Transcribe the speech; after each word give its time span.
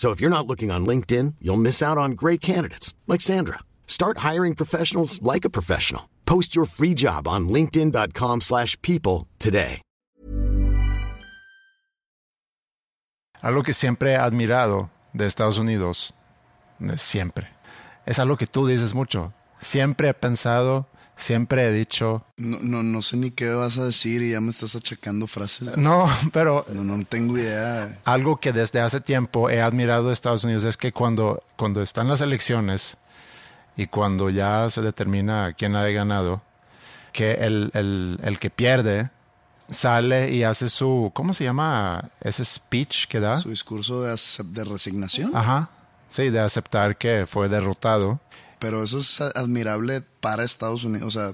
So 0.00 0.12
if 0.12 0.18
you're 0.18 0.30
not 0.30 0.46
looking 0.46 0.70
on 0.70 0.86
LinkedIn, 0.86 1.34
you'll 1.42 1.58
miss 1.58 1.82
out 1.82 1.98
on 1.98 2.12
great 2.12 2.40
candidates 2.40 2.94
like 3.06 3.20
Sandra. 3.20 3.58
Start 3.86 4.24
hiring 4.24 4.54
professionals 4.54 5.20
like 5.20 5.44
a 5.44 5.50
professional. 5.50 6.08
Post 6.24 6.56
your 6.56 6.64
free 6.64 6.94
job 6.94 7.28
on 7.28 7.50
linkedin.com/people 7.50 9.26
today. 9.38 9.82
Algo 13.42 13.62
que 13.62 13.74
siempre 13.74 14.12
he 14.12 14.16
admirado 14.16 14.88
de 15.12 15.26
Estados 15.26 15.58
Unidos, 15.58 16.14
siempre, 16.96 17.48
es 18.06 18.18
algo 18.18 18.38
que 18.38 18.46
tú 18.46 18.66
dices 18.66 18.94
mucho. 18.94 19.34
Siempre 19.60 20.08
he 20.08 20.14
pensado, 20.14 20.86
siempre 21.20 21.66
he 21.68 21.72
dicho, 21.72 22.24
No, 22.36 22.58
no, 22.60 22.82
no 22.82 23.02
sé 23.02 23.16
ni 23.16 23.30
qué 23.30 23.48
vas 23.50 23.78
a 23.78 23.84
decir 23.84 24.22
y 24.22 24.32
ya 24.32 24.40
me 24.40 24.50
estás 24.50 24.74
achacando 24.74 25.26
frases. 25.26 25.76
no, 25.76 26.08
pero 26.32 26.64
No, 26.72 26.82
no 26.84 27.04
tengo 27.04 27.36
idea. 27.38 27.98
algo 28.04 28.38
que 28.40 28.52
desde 28.52 28.80
hace 28.80 29.00
tiempo 29.00 29.50
he 29.50 29.60
admirado 29.62 30.08
de 30.08 30.12
Estados 30.14 30.44
Unidos 30.44 30.64
es 30.64 30.76
que 30.76 30.92
cuando, 30.92 31.42
cuando 31.56 31.82
están 31.82 32.08
las 32.08 32.20
elecciones 32.20 32.96
y 33.76 33.86
cuando 33.86 34.30
ya 34.30 34.68
se 34.70 34.82
determina 34.82 35.52
quién 35.56 35.76
ha 35.76 35.86
ganado, 35.88 36.42
que 37.12 37.32
el, 37.34 37.70
el- 37.74 38.18
el 38.22 38.38
que 38.38 38.50
pierde 38.50 39.10
sale 39.68 40.30
y 40.32 40.42
hace 40.42 40.68
su, 40.68 41.10
¿cómo 41.14 41.32
se 41.32 41.44
llama? 41.44 42.08
Ese 42.20 42.44
speech 42.44 43.06
que 43.06 43.20
da. 43.20 43.36
Su 43.36 43.50
discurso 43.50 44.02
de, 44.02 44.16
de 44.46 44.64
resignación. 44.64 45.34
Ajá. 45.34 45.70
Sí, 46.08 46.30
de 46.30 46.40
aceptar 46.40 46.96
que 46.98 47.24
fue 47.28 47.48
derrotado. 47.48 48.18
Pero 48.60 48.84
eso 48.84 48.98
es 48.98 49.20
admirable 49.20 50.02
para 50.20 50.44
Estados 50.44 50.84
Unidos. 50.84 51.08
O 51.08 51.10
sea, 51.10 51.32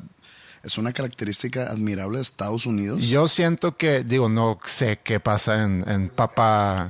es 0.62 0.78
una 0.78 0.92
característica 0.92 1.64
admirable 1.64 2.16
de 2.16 2.22
Estados 2.22 2.64
Unidos. 2.66 3.04
Yo 3.08 3.28
siento 3.28 3.76
que, 3.76 4.02
digo, 4.02 4.28
no 4.28 4.58
sé 4.64 5.00
qué 5.04 5.20
pasa 5.20 5.62
en, 5.64 5.84
en 5.88 6.08
Papua 6.08 6.88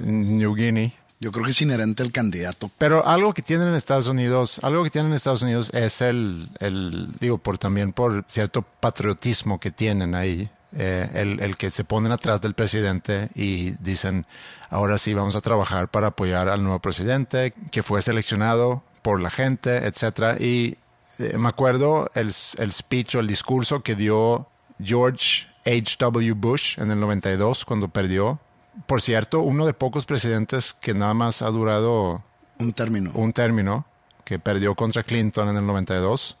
New 0.00 0.54
Guinea, 0.54 0.92
Yo 1.20 1.30
creo 1.32 1.44
que 1.44 1.50
es 1.52 1.60
inherente 1.62 2.02
al 2.02 2.12
candidato. 2.12 2.70
pero 2.78 3.06
algo 3.06 3.34
que 3.34 3.42
tienen 3.42 3.68
en 3.68 3.74
Estados 3.74 4.08
Unidos, 4.08 4.60
algo 4.62 4.82
que 4.84 4.90
tienen 4.90 5.10
en 5.12 5.16
Estados 5.16 5.42
Unidos 5.42 5.70
es 5.74 6.00
el, 6.00 6.48
el 6.60 7.08
digo, 7.20 7.38
por 7.38 7.58
también 7.58 7.92
por 7.92 8.24
cierto 8.28 8.62
patriotismo 8.62 9.58
que 9.60 9.70
tienen 9.70 10.14
ahí, 10.14 10.48
eh, 10.76 11.08
el, 11.14 11.40
el 11.40 11.56
que 11.56 11.70
se 11.70 11.84
ponen 11.84 12.10
atrás 12.12 12.40
del 12.40 12.54
presidente 12.54 13.28
y 13.34 13.70
dicen, 13.82 14.26
ahora 14.70 14.98
sí 14.98 15.14
vamos 15.14 15.36
a 15.36 15.40
trabajar 15.40 15.88
para 15.88 16.08
apoyar 16.08 16.48
al 16.48 16.62
nuevo 16.62 16.80
presidente 16.80 17.54
que 17.70 17.82
fue 17.82 18.02
seleccionado 18.02 18.82
por 19.04 19.20
la 19.20 19.28
gente, 19.28 19.86
etcétera. 19.86 20.36
Y 20.40 20.78
eh, 21.18 21.36
me 21.36 21.50
acuerdo 21.50 22.10
el, 22.14 22.32
el 22.56 22.72
speech 22.72 23.16
o 23.16 23.20
el 23.20 23.26
discurso 23.26 23.80
que 23.80 23.94
dio 23.94 24.48
George 24.82 25.46
H.W. 25.66 26.32
Bush 26.32 26.78
en 26.80 26.90
el 26.90 26.98
92 26.98 27.66
cuando 27.66 27.88
perdió. 27.88 28.40
Por 28.86 29.02
cierto, 29.02 29.40
uno 29.40 29.66
de 29.66 29.74
pocos 29.74 30.06
presidentes 30.06 30.72
que 30.72 30.94
nada 30.94 31.12
más 31.12 31.42
ha 31.42 31.48
durado 31.48 32.24
Un 32.58 32.72
término. 32.72 33.10
un 33.12 33.34
término 33.34 33.84
que 34.24 34.38
perdió 34.38 34.74
contra 34.74 35.02
Clinton 35.02 35.50
en 35.50 35.58
el 35.58 35.66
92 35.66 36.38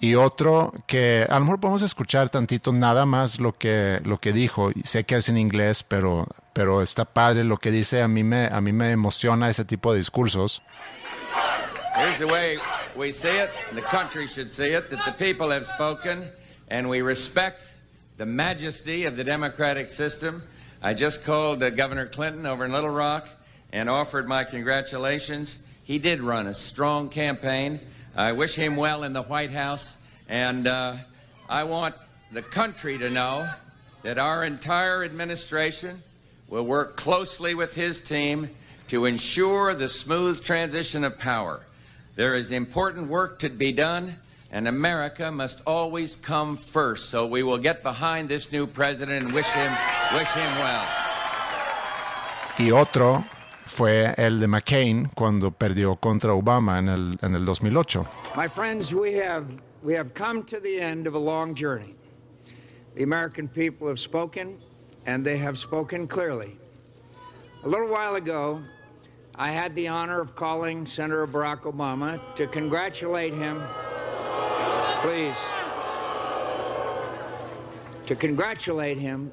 y 0.00 0.16
otro 0.16 0.72
que 0.88 1.24
a 1.30 1.38
lo 1.38 1.44
mejor 1.44 1.60
podemos 1.60 1.82
escuchar 1.82 2.28
tantito 2.28 2.72
nada 2.72 3.06
más 3.06 3.38
lo 3.38 3.52
que 3.52 4.00
lo 4.04 4.18
que 4.18 4.32
dijo 4.32 4.72
sé 4.82 5.04
que 5.04 5.14
es 5.14 5.28
en 5.28 5.38
inglés 5.38 5.84
pero 5.84 6.26
pero 6.52 6.82
está 6.82 7.04
padre 7.04 7.44
lo 7.44 7.58
que 7.58 7.70
dice 7.70 8.02
a 8.02 8.08
mí 8.08 8.24
me 8.24 8.46
a 8.46 8.60
mí 8.60 8.72
me 8.72 8.90
emociona 8.90 9.48
ese 9.48 9.64
tipo 9.64 9.92
de 9.92 9.98
discursos 9.98 10.62
Here's 11.96 12.18
the 12.18 12.26
way 12.26 12.58
we 12.96 13.12
see 13.12 13.28
it, 13.28 13.50
and 13.68 13.78
the 13.78 13.82
country 13.82 14.26
should 14.26 14.50
see 14.50 14.70
it, 14.70 14.90
that 14.90 15.04
the 15.04 15.12
people 15.12 15.50
have 15.50 15.64
spoken, 15.64 16.28
and 16.68 16.88
we 16.88 17.02
respect 17.02 17.72
the 18.16 18.26
majesty 18.26 19.04
of 19.04 19.16
the 19.16 19.22
democratic 19.22 19.88
system. 19.88 20.42
I 20.82 20.94
just 20.94 21.24
called 21.24 21.62
uh, 21.62 21.70
Governor 21.70 22.06
Clinton 22.06 22.46
over 22.46 22.64
in 22.64 22.72
Little 22.72 22.90
Rock 22.90 23.28
and 23.72 23.88
offered 23.88 24.26
my 24.26 24.42
congratulations. 24.42 25.60
He 25.84 26.00
did 26.00 26.20
run 26.20 26.48
a 26.48 26.54
strong 26.54 27.08
campaign. 27.10 27.78
I 28.16 28.32
wish 28.32 28.56
him 28.56 28.74
well 28.74 29.04
in 29.04 29.12
the 29.12 29.22
White 29.22 29.52
House, 29.52 29.96
and 30.28 30.66
uh, 30.66 30.96
I 31.48 31.62
want 31.62 31.94
the 32.32 32.42
country 32.42 32.98
to 32.98 33.08
know 33.08 33.48
that 34.02 34.18
our 34.18 34.44
entire 34.44 35.04
administration 35.04 36.02
will 36.48 36.66
work 36.66 36.96
closely 36.96 37.54
with 37.54 37.72
his 37.72 38.00
team 38.00 38.50
to 38.88 39.04
ensure 39.04 39.74
the 39.74 39.88
smooth 39.88 40.42
transition 40.42 41.04
of 41.04 41.20
power. 41.20 41.64
There 42.16 42.36
is 42.36 42.52
important 42.52 43.08
work 43.08 43.40
to 43.40 43.48
be 43.48 43.72
done, 43.72 44.16
and 44.52 44.68
America 44.68 45.32
must 45.32 45.62
always 45.66 46.14
come 46.14 46.56
first. 46.56 47.10
So 47.10 47.26
we 47.26 47.42
will 47.42 47.58
get 47.58 47.82
behind 47.82 48.28
this 48.28 48.52
new 48.52 48.68
president 48.68 49.24
and 49.24 49.32
wish 49.34 49.48
him, 49.48 49.72
wish 50.14 50.30
him 50.30 50.58
well. 50.58 50.86
y 52.56 52.70
otro 52.70 53.24
fue 53.66 54.14
el 54.16 54.38
de 54.38 54.46
McCain 54.46 55.10
cuando 55.16 55.50
perdió 55.50 56.00
contra 56.00 56.30
Obama 56.30 56.78
en 56.78 56.88
el 56.88 57.16
en 57.20 57.34
el 57.34 57.44
2008 57.44 58.06
My 58.36 58.46
friends, 58.46 58.94
we 58.94 59.14
have, 59.14 59.46
we 59.82 59.94
have 59.94 60.14
come 60.14 60.44
to 60.44 60.60
the 60.60 60.80
end 60.80 61.08
of 61.08 61.14
a 61.14 61.18
long 61.18 61.54
journey. 61.56 61.96
The 62.94 63.02
American 63.02 63.48
people 63.48 63.88
have 63.88 63.98
spoken, 63.98 64.58
and 65.06 65.24
they 65.24 65.36
have 65.38 65.58
spoken 65.58 66.06
clearly. 66.06 66.56
A 67.64 67.68
little 67.68 67.88
while 67.88 68.14
ago, 68.14 68.62
I 69.36 69.50
had 69.50 69.74
the 69.74 69.88
honor 69.88 70.20
of 70.20 70.36
calling 70.36 70.86
Senator 70.86 71.26
Barack 71.26 71.62
Obama 71.62 72.20
to 72.36 72.46
congratulate 72.46 73.34
him. 73.34 73.60
Please. 75.00 75.50
To 78.06 78.14
congratulate 78.14 78.98
him 78.98 79.32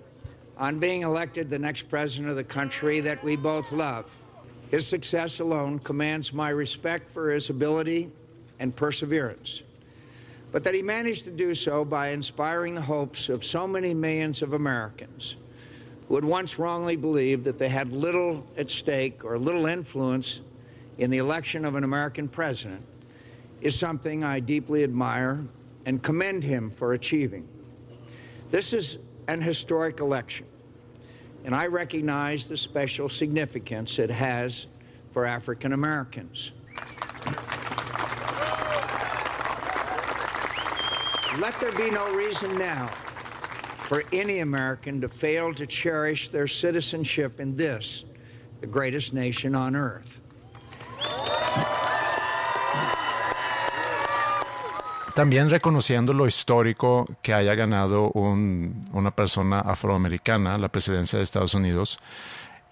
on 0.57 0.79
being 0.79 1.03
elected 1.03 1.51
the 1.51 1.59
next 1.59 1.83
president 1.83 2.29
of 2.29 2.35
the 2.35 2.43
country 2.43 2.99
that 2.99 3.23
we 3.23 3.35
both 3.35 3.71
love. 3.71 4.11
His 4.71 4.87
success 4.87 5.39
alone 5.39 5.77
commands 5.77 6.33
my 6.33 6.49
respect 6.49 7.07
for 7.07 7.29
his 7.29 7.51
ability 7.51 8.11
and 8.59 8.75
perseverance. 8.75 9.61
But 10.51 10.63
that 10.63 10.73
he 10.73 10.81
managed 10.81 11.25
to 11.25 11.31
do 11.31 11.53
so 11.53 11.85
by 11.85 12.09
inspiring 12.09 12.73
the 12.73 12.81
hopes 12.81 13.29
of 13.29 13.43
so 13.43 13.67
many 13.67 13.93
millions 13.93 14.41
of 14.41 14.53
Americans 14.53 15.35
who 16.11 16.15
had 16.15 16.25
once 16.25 16.59
wrongly 16.59 16.97
believed 16.97 17.45
that 17.45 17.57
they 17.57 17.69
had 17.69 17.89
little 17.93 18.45
at 18.57 18.69
stake 18.69 19.23
or 19.23 19.39
little 19.39 19.65
influence 19.65 20.41
in 20.97 21.09
the 21.09 21.19
election 21.19 21.63
of 21.63 21.75
an 21.75 21.85
American 21.85 22.27
president 22.27 22.83
is 23.61 23.79
something 23.79 24.21
I 24.21 24.41
deeply 24.41 24.83
admire 24.83 25.41
and 25.85 26.03
commend 26.03 26.43
him 26.43 26.69
for 26.69 26.91
achieving. 26.91 27.47
This 28.49 28.73
is 28.73 28.97
an 29.29 29.39
historic 29.39 30.01
election, 30.01 30.45
and 31.45 31.55
I 31.55 31.67
recognize 31.67 32.45
the 32.45 32.57
special 32.57 33.07
significance 33.07 33.97
it 33.97 34.11
has 34.11 34.67
for 35.11 35.25
African 35.25 35.71
Americans. 35.71 36.51
Let 41.39 41.57
there 41.61 41.71
be 41.71 41.89
no 41.89 42.13
reason 42.13 42.57
now 42.57 42.89
for 43.91 44.05
any 44.13 44.39
American 44.39 45.01
to 45.01 45.09
fail 45.09 45.53
to 45.53 45.65
cherish 45.67 46.29
their 46.29 46.47
citizenship 46.47 47.41
in 47.41 47.57
this, 47.57 48.05
the 48.61 48.67
greatest 48.67 49.13
nation 49.13 49.53
on 49.53 49.75
earth. 49.75 50.21
También 55.13 55.49
reconociendo 55.49 56.13
lo 56.13 56.25
histórico 56.25 57.05
que 57.21 57.33
haya 57.33 57.53
ganado 57.53 58.11
un- 58.13 58.79
una 58.93 59.11
persona 59.11 59.59
afroamericana 59.59 60.57
la 60.57 60.69
presidencia 60.69 61.17
de 61.17 61.23
Estados 61.23 61.53
Unidos. 61.53 61.99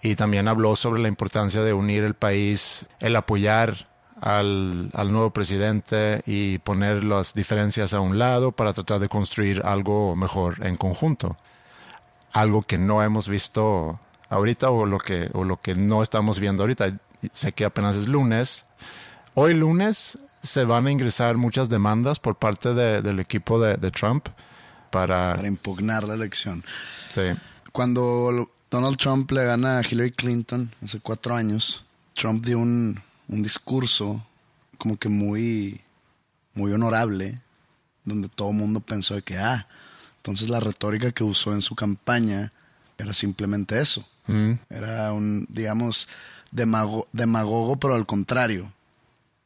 Y 0.02 0.14
también 0.14 0.48
habló 0.48 0.74
sobre 0.74 1.02
la 1.02 1.08
importancia 1.08 1.62
de 1.62 1.74
unir 1.74 2.02
el 2.02 2.14
país, 2.14 2.86
el 3.00 3.14
apoyar 3.16 3.89
al, 4.20 4.90
al 4.92 5.12
nuevo 5.12 5.30
presidente 5.30 6.22
y 6.26 6.58
poner 6.58 7.04
las 7.04 7.34
diferencias 7.34 7.94
a 7.94 8.00
un 8.00 8.18
lado 8.18 8.52
para 8.52 8.72
tratar 8.72 9.00
de 9.00 9.08
construir 9.08 9.62
algo 9.64 10.14
mejor 10.16 10.66
en 10.66 10.76
conjunto. 10.76 11.36
algo 12.32 12.62
que 12.62 12.78
no 12.78 13.02
hemos 13.02 13.28
visto 13.28 14.00
ahorita 14.28 14.70
o 14.70 14.86
lo 14.86 14.98
que, 14.98 15.30
o 15.32 15.44
lo 15.44 15.60
que 15.60 15.74
no 15.74 16.02
estamos 16.02 16.38
viendo 16.38 16.62
ahorita. 16.62 16.96
Sé 17.32 17.52
que 17.52 17.64
apenas 17.64 17.96
es 17.96 18.08
lunes. 18.08 18.66
Hoy 19.34 19.54
lunes 19.54 20.18
se 20.42 20.64
van 20.64 20.86
a 20.86 20.90
ingresar 20.90 21.36
muchas 21.36 21.68
demandas 21.68 22.18
por 22.18 22.36
parte 22.36 22.74
de, 22.74 23.02
del 23.02 23.20
equipo 23.20 23.60
de, 23.60 23.76
de 23.76 23.90
Trump 23.90 24.28
para... 24.90 25.34
para 25.34 25.48
impugnar 25.48 26.04
la 26.04 26.14
elección. 26.14 26.64
Sí. 27.10 27.22
Cuando 27.72 28.50
Donald 28.70 28.96
Trump 28.96 29.30
le 29.32 29.44
gana 29.44 29.78
a 29.78 29.82
Hillary 29.82 30.12
Clinton 30.12 30.70
hace 30.82 31.00
cuatro 31.00 31.34
años, 31.34 31.84
Trump 32.14 32.44
dio 32.44 32.58
un, 32.58 33.00
un 33.30 33.42
discurso 33.42 34.24
como 34.78 34.96
que 34.96 35.08
muy, 35.08 35.80
muy 36.54 36.72
honorable, 36.72 37.40
donde 38.04 38.28
todo 38.28 38.50
el 38.50 38.56
mundo 38.56 38.80
pensó 38.80 39.14
de 39.14 39.22
que, 39.22 39.38
ah, 39.38 39.66
entonces 40.16 40.48
la 40.50 40.58
retórica 40.60 41.12
que 41.12 41.22
usó 41.24 41.52
en 41.54 41.62
su 41.62 41.74
campaña 41.74 42.52
era 42.98 43.12
simplemente 43.12 43.80
eso. 43.80 44.04
Mm. 44.26 44.52
Era 44.68 45.12
un, 45.12 45.46
digamos, 45.48 46.08
demago- 46.52 47.06
demagogo, 47.12 47.76
pero 47.78 47.94
al 47.94 48.04
contrario. 48.06 48.72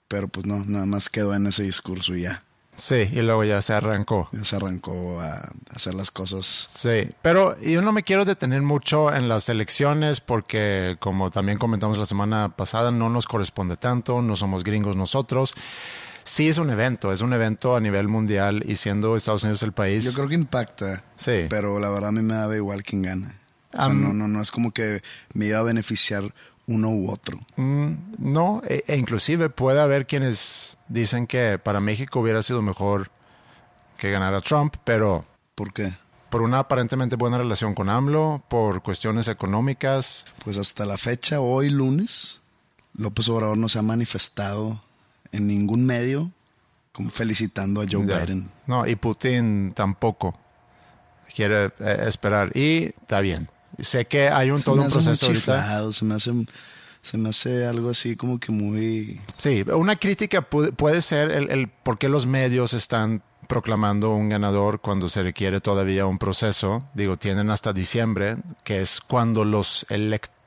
Pero 0.08 0.28
pues 0.28 0.46
no, 0.46 0.64
nada 0.64 0.86
más 0.86 1.08
quedó 1.08 1.34
en 1.34 1.46
ese 1.46 1.62
discurso 1.62 2.14
y 2.16 2.22
ya. 2.22 2.42
Sí, 2.76 3.08
y 3.12 3.22
luego 3.22 3.44
ya 3.44 3.62
se 3.62 3.72
arrancó. 3.72 4.28
Ya 4.32 4.44
se 4.44 4.56
arrancó 4.56 5.20
a 5.20 5.52
hacer 5.74 5.94
las 5.94 6.10
cosas. 6.10 6.44
Sí, 6.46 7.08
pero 7.22 7.58
yo 7.60 7.82
no 7.82 7.92
me 7.92 8.02
quiero 8.02 8.24
detener 8.24 8.62
mucho 8.62 9.14
en 9.14 9.28
las 9.28 9.48
elecciones 9.48 10.20
porque, 10.20 10.96
como 10.98 11.30
también 11.30 11.58
comentamos 11.58 11.98
la 11.98 12.06
semana 12.06 12.54
pasada, 12.56 12.90
no 12.90 13.08
nos 13.08 13.26
corresponde 13.26 13.76
tanto, 13.76 14.22
no 14.22 14.36
somos 14.36 14.64
gringos 14.64 14.96
nosotros. 14.96 15.54
Sí 16.24 16.48
es 16.48 16.58
un 16.58 16.70
evento, 16.70 17.12
es 17.12 17.20
un 17.20 17.32
evento 17.34 17.76
a 17.76 17.80
nivel 17.80 18.08
mundial 18.08 18.62
y 18.66 18.76
siendo 18.76 19.14
Estados 19.14 19.44
Unidos 19.44 19.62
el 19.62 19.72
país. 19.72 20.04
Yo 20.04 20.12
creo 20.14 20.28
que 20.28 20.34
impacta. 20.34 21.04
Sí. 21.16 21.46
Pero 21.50 21.78
la 21.78 21.90
verdad 21.90 22.08
a 22.08 22.12
mí 22.12 22.22
me 22.22 22.34
da 22.34 22.54
igual 22.56 22.82
quién 22.82 23.02
gana. 23.02 23.38
O 23.74 23.82
sea, 23.82 23.92
no, 23.92 24.12
no, 24.12 24.28
no 24.28 24.40
es 24.40 24.50
como 24.50 24.72
que 24.72 25.02
me 25.32 25.46
iba 25.46 25.58
a 25.58 25.62
beneficiar 25.62 26.32
uno 26.66 26.88
u 26.90 27.10
otro. 27.10 27.38
Mm, 27.56 27.92
no, 28.18 28.62
e, 28.66 28.84
e 28.86 28.96
inclusive 28.96 29.50
puede 29.50 29.80
haber 29.80 30.06
quienes 30.06 30.78
dicen 30.88 31.26
que 31.26 31.58
para 31.58 31.80
México 31.80 32.20
hubiera 32.20 32.42
sido 32.42 32.62
mejor 32.62 33.10
que 33.98 34.10
ganara 34.10 34.40
Trump, 34.40 34.74
pero 34.84 35.24
¿Por 35.54 35.72
qué? 35.72 35.92
por 36.30 36.42
una 36.42 36.58
aparentemente 36.60 37.14
buena 37.16 37.38
relación 37.38 37.74
con 37.74 37.88
AMLO, 37.88 38.42
por 38.48 38.82
cuestiones 38.82 39.28
económicas. 39.28 40.26
Pues 40.44 40.58
hasta 40.58 40.84
la 40.84 40.98
fecha, 40.98 41.38
hoy 41.40 41.70
lunes, 41.70 42.40
López 42.94 43.28
Obrador 43.28 43.56
no 43.56 43.68
se 43.68 43.78
ha 43.78 43.82
manifestado 43.82 44.82
en 45.30 45.46
ningún 45.46 45.86
medio 45.86 46.32
como 46.92 47.10
felicitando 47.10 47.80
a 47.82 47.86
Joe 47.90 48.04
Ya. 48.06 48.20
Biden. 48.20 48.50
No, 48.66 48.86
y 48.86 48.96
Putin 48.96 49.72
tampoco 49.74 50.36
quiere 51.34 51.66
eh, 51.78 52.04
esperar. 52.06 52.50
Y 52.56 52.84
está 52.86 53.20
bien. 53.20 53.48
Sé 53.78 54.06
que 54.06 54.28
hay 54.28 54.50
un 54.50 54.58
Se 54.58 54.64
todo 54.64 54.76
me 54.76 54.80
un 54.82 54.86
hace 54.88 54.96
muy 54.98 55.04
proceso 55.04 55.26
ahorita. 55.26 55.40
chiflado, 55.40 55.92
se 55.92 56.04
me 56.04 56.14
hace, 56.14 56.32
se 57.02 57.18
me 57.18 57.28
hace 57.30 57.66
algo 57.66 57.90
así 57.90 58.16
como 58.16 58.38
que 58.38 58.52
muy... 58.52 59.20
Sí, 59.36 59.64
una 59.74 59.96
crítica 59.96 60.48
pu- 60.48 60.74
puede 60.74 61.00
ser 61.02 61.30
el, 61.30 61.50
el 61.50 61.68
por 61.68 61.98
qué 61.98 62.08
los 62.08 62.26
medios 62.26 62.72
están 62.72 63.22
proclamando 63.48 64.14
un 64.14 64.30
ganador 64.30 64.80
cuando 64.80 65.08
se 65.10 65.22
requiere 65.22 65.60
todavía 65.60 66.06
un 66.06 66.18
proceso. 66.18 66.88
Digo, 66.94 67.16
tienen 67.18 67.50
hasta 67.50 67.72
diciembre, 67.74 68.36
que 68.64 68.80
es 68.80 69.00
cuando 69.00 69.44
los 69.44 69.84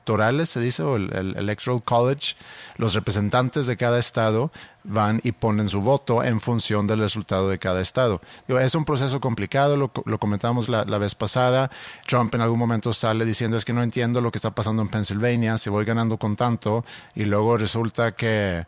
electorales, 0.08 0.48
se 0.48 0.60
dice, 0.60 0.82
o 0.82 0.96
el, 0.96 1.12
el 1.14 1.36
Electoral 1.36 1.82
College, 1.82 2.34
los 2.76 2.94
representantes 2.94 3.66
de 3.66 3.76
cada 3.76 3.98
estado 3.98 4.50
van 4.84 5.20
y 5.22 5.32
ponen 5.32 5.68
su 5.68 5.82
voto 5.82 6.24
en 6.24 6.40
función 6.40 6.86
del 6.86 7.00
resultado 7.00 7.48
de 7.48 7.58
cada 7.58 7.80
estado. 7.80 8.20
Es 8.48 8.74
un 8.74 8.84
proceso 8.84 9.20
complicado, 9.20 9.76
lo, 9.76 9.88
co- 9.88 10.02
lo 10.06 10.18
comentamos 10.18 10.68
la, 10.68 10.84
vez 10.98 11.14
pasada. 11.14 11.70
Trump 12.06 12.34
en 12.34 12.40
algún 12.40 12.58
momento 12.58 12.92
sale 12.92 13.24
diciendo 13.26 13.56
es 13.56 13.64
que 13.64 13.74
no 13.74 13.82
entiendo 13.82 14.20
lo 14.20 14.30
que 14.30 14.38
está 14.38 14.50
pasando 14.54 14.82
en 14.82 14.88
Pennsylvania, 14.88 15.58
si 15.58 15.68
voy 15.68 15.84
ganando 15.84 16.16
con 16.16 16.36
tanto, 16.36 16.84
y 17.14 17.24
luego 17.24 17.58
resulta 17.58 18.12
que, 18.12 18.64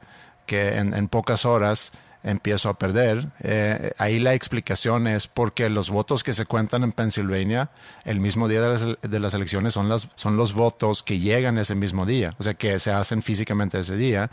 que 0.47 0.77
en 0.95 1.09
pocas 1.09 1.47
horas 1.47 1.93
empiezo 2.23 2.69
a 2.69 2.79
perder. 2.79 3.27
Eh, 3.41 3.93
ahí 3.99 4.19
la 4.19 4.35
explicación 4.35 5.07
es 5.07 5.27
porque 5.27 5.69
los 5.69 5.91
votos 5.91 6.23
que 6.23 6.33
se 6.33 6.47
cuentan 6.47 6.83
en 6.83 6.93
Pennsylvania 6.93 7.71
el 8.05 8.21
mismo 8.21 8.49
día 8.49 8.61
de 8.61 9.21
las, 9.21 9.35
elecciones 9.35 9.75
son, 9.75 10.37
los 10.37 10.55
votos 10.55 11.03
que 11.03 11.19
llegan 11.19 11.59
ese 11.59 11.75
mismo 11.75 12.07
día, 12.07 12.35
o 12.39 12.43
sea, 12.43 12.55
que 12.55 12.79
se 12.79 12.91
hacen 12.91 13.23
físicamente 13.23 13.79
ese 13.79 13.97
día. 13.97 14.31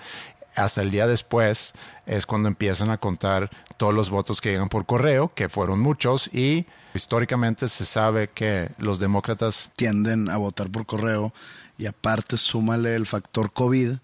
Hasta 0.55 0.81
el 0.81 0.89
día 0.89 1.05
después 1.05 1.73
es 2.07 2.25
cuando 2.25 2.47
empiezan 2.47 2.89
a 2.89 2.97
contar 2.97 3.51
todos 3.77 3.93
los 3.93 4.09
votos 4.09 4.41
que 4.41 4.49
llegan 4.49 4.69
por 4.69 4.87
correo, 4.87 5.31
que 5.35 5.49
fueron 5.49 5.79
muchos, 5.79 6.33
y 6.33 6.65
históricamente 6.95 7.67
se 7.67 7.85
sabe 7.85 8.27
que 8.27 8.69
los 8.79 8.97
demócratas 8.99 9.71
tienden 9.75 10.29
a 10.29 10.37
votar 10.37 10.71
por 10.71 10.87
correo 10.87 11.31
y 11.77 11.85
aparte 11.85 12.37
súmale 12.37 12.95
el 12.95 13.05
factor 13.05 13.53
COVID 13.53 13.97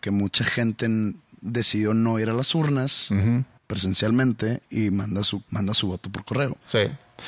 que 0.00 0.10
mucha 0.10 0.44
gente 0.44 0.88
decidió 1.40 1.94
no 1.94 2.18
ir 2.18 2.30
a 2.30 2.32
las 2.32 2.54
urnas 2.54 3.08
presencialmente 3.66 4.60
y 4.70 4.90
manda 4.90 5.24
su, 5.24 5.42
manda 5.50 5.74
su 5.74 5.88
voto 5.88 6.10
por 6.10 6.24
correo. 6.24 6.56
Sí. 6.64 6.80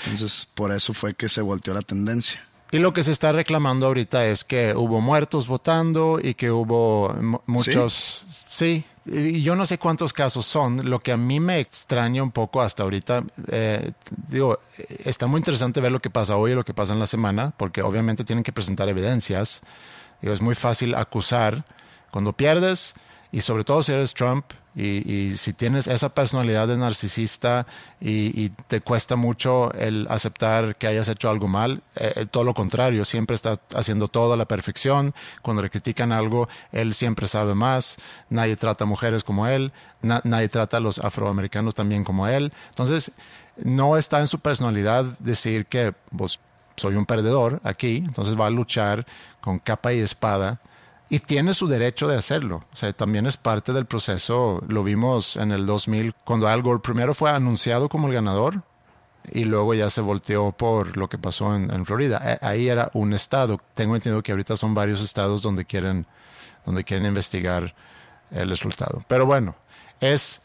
Entonces, 0.05 0.47
por 0.55 0.73
eso 0.73 0.93
fue 0.95 1.15
que 1.15 1.29
se 1.29 1.41
volteó 1.41 1.75
la 1.75 1.83
tendencia. 1.83 2.45
Y 2.71 2.79
lo 2.79 2.93
que 2.93 3.03
se 3.03 3.11
está 3.13 3.33
reclamando 3.33 3.87
ahorita 3.87 4.27
es 4.27 4.45
que 4.45 4.75
hubo 4.75 5.01
muertos 5.01 5.47
votando 5.47 6.21
y 6.23 6.35
que 6.35 6.51
hubo 6.51 7.13
mu- 7.15 7.41
muchos... 7.47 8.45
Sí, 8.47 8.85
y 9.07 9.41
yo 9.41 9.57
no 9.57 9.65
sé 9.65 9.79
cuántos 9.79 10.13
casos 10.13 10.45
son. 10.45 10.89
Lo 10.91 11.01
que 11.01 11.13
a 11.13 11.17
mí 11.17 11.41
me 11.41 11.61
extraña 11.61 12.23
un 12.23 12.31
poco 12.31 12.61
hasta 12.61 12.83
ahorita, 12.83 13.25
eh, 13.51 13.91
digo, 14.29 14.59
está 15.07 15.27
muy 15.27 15.39
interesante 15.39 15.81
ver 15.81 15.93
lo 15.93 16.01
que 16.01 16.11
pasa 16.11 16.37
hoy 16.37 16.53
y 16.53 16.55
lo 16.55 16.65
que 16.65 16.75
pasa 16.75 16.93
en 16.93 16.99
la 16.99 17.07
semana, 17.07 17.55
porque 17.57 17.81
obviamente 17.81 18.23
tienen 18.23 18.45
que 18.45 18.53
presentar 18.53 18.87
evidencias. 18.91 19.63
Digo, 20.21 20.35
es 20.35 20.43
muy 20.43 20.55
fácil 20.55 20.95
acusar 20.95 21.65
cuando 22.11 22.35
pierdes 22.35 22.93
y 23.31 23.41
sobre 23.43 23.65
todo 23.65 23.83
si 23.83 23.93
eres 23.93 24.15
Trump 24.15 24.45
y, 24.75 25.33
si 25.37 25.55
tienes 25.55 25.89
esa 25.89 26.09
personalidad 26.11 26.69
de 26.69 26.77
narcisista 26.77 27.67
y, 28.01 28.51
te 28.69 28.81
cuesta 28.81 29.17
mucho 29.17 29.73
el 29.73 30.07
aceptar 30.09 30.77
que 30.77 30.87
hayas 30.87 31.09
hecho 31.09 31.29
algo 31.29 31.49
mal, 31.49 31.83
eh, 31.97 32.13
eh, 32.15 32.27
todo 32.27 32.45
lo 32.45 32.55
contrario, 32.55 33.05
siempre 33.05 33.35
está 33.35 33.57
haciendo 33.75 34.07
todo 34.07 34.35
a 34.35 34.37
la 34.37 34.47
perfección. 34.47 35.15
Cuando 35.43 35.63
le 35.63 35.71
critican 35.71 36.13
algo, 36.13 36.49
él 36.71 36.95
siempre 36.95 37.27
sabe 37.27 37.55
más. 37.55 37.99
Nadie 38.31 38.55
trata 38.55 38.85
a 38.85 38.87
mujeres 38.87 39.25
como 39.25 39.49
él, 39.49 39.73
na- 40.01 40.21
nadie 40.23 40.49
trata 40.49 40.77
a 40.77 40.81
los 40.81 40.99
afroamericanos 41.01 41.75
también 41.75 42.05
como 42.05 42.29
él. 42.29 42.53
Entonces, 42.69 43.11
no 43.57 43.97
está 43.97 44.21
en 44.21 44.29
su 44.29 44.39
personalidad 44.39 45.05
decir 45.19 45.67
que 45.67 45.93
pues, 46.17 46.39
soy 46.77 46.95
un 46.95 47.05
perdedor 47.07 47.61
aquí, 47.65 47.97
entonces 47.97 48.39
va 48.39 48.47
a 48.47 48.51
luchar 48.51 49.05
con 49.41 49.59
capa 49.59 49.93
y 49.93 49.99
espada 49.99 50.61
y 51.11 51.21
tiene 51.21 51.55
su 51.55 51.69
derecho 51.69 52.09
de 52.09 52.17
hacerlo. 52.17 52.65
O 52.73 52.77
sea, 52.77 52.93
también 52.93 53.27
es 53.27 53.37
parte 53.37 53.73
del 53.73 53.87
proceso. 53.87 54.63
Lo 54.69 54.85
vimos 54.85 55.37
en 55.37 55.53
el 55.53 55.67
2000, 55.67 56.15
cuando 56.25 56.49
Al 56.49 56.63
Gore 56.63 56.81
primero 56.81 57.15
fue 57.15 57.31
anunciado 57.31 57.89
como 57.89 58.09
el 58.09 58.15
ganador 58.15 58.63
y 59.33 59.45
luego 59.45 59.75
ya 59.75 59.91
se 59.91 60.01
volteó 60.01 60.53
por 60.53 60.97
lo 60.97 61.09
que 61.09 61.19
pasó 61.19 61.55
en, 61.55 61.71
en 61.73 61.87
Florida. 61.87 62.39
Ahí 62.43 62.69
era 62.69 62.91
un 62.95 63.13
estado. 63.13 63.59
Tengo 63.75 63.95
entendido 63.95 64.23
que 64.23 64.33
ahorita 64.33 64.57
son 64.57 64.75
varios 64.75 65.01
estados 65.01 65.43
donde 65.43 65.65
quieren, 65.65 66.07
donde 66.67 66.85
quieren 66.85 67.07
investigar 67.07 67.75
el 68.31 68.49
resultado. 68.51 69.03
Pero 69.09 69.25
bueno, 69.25 69.57
es, 70.01 70.43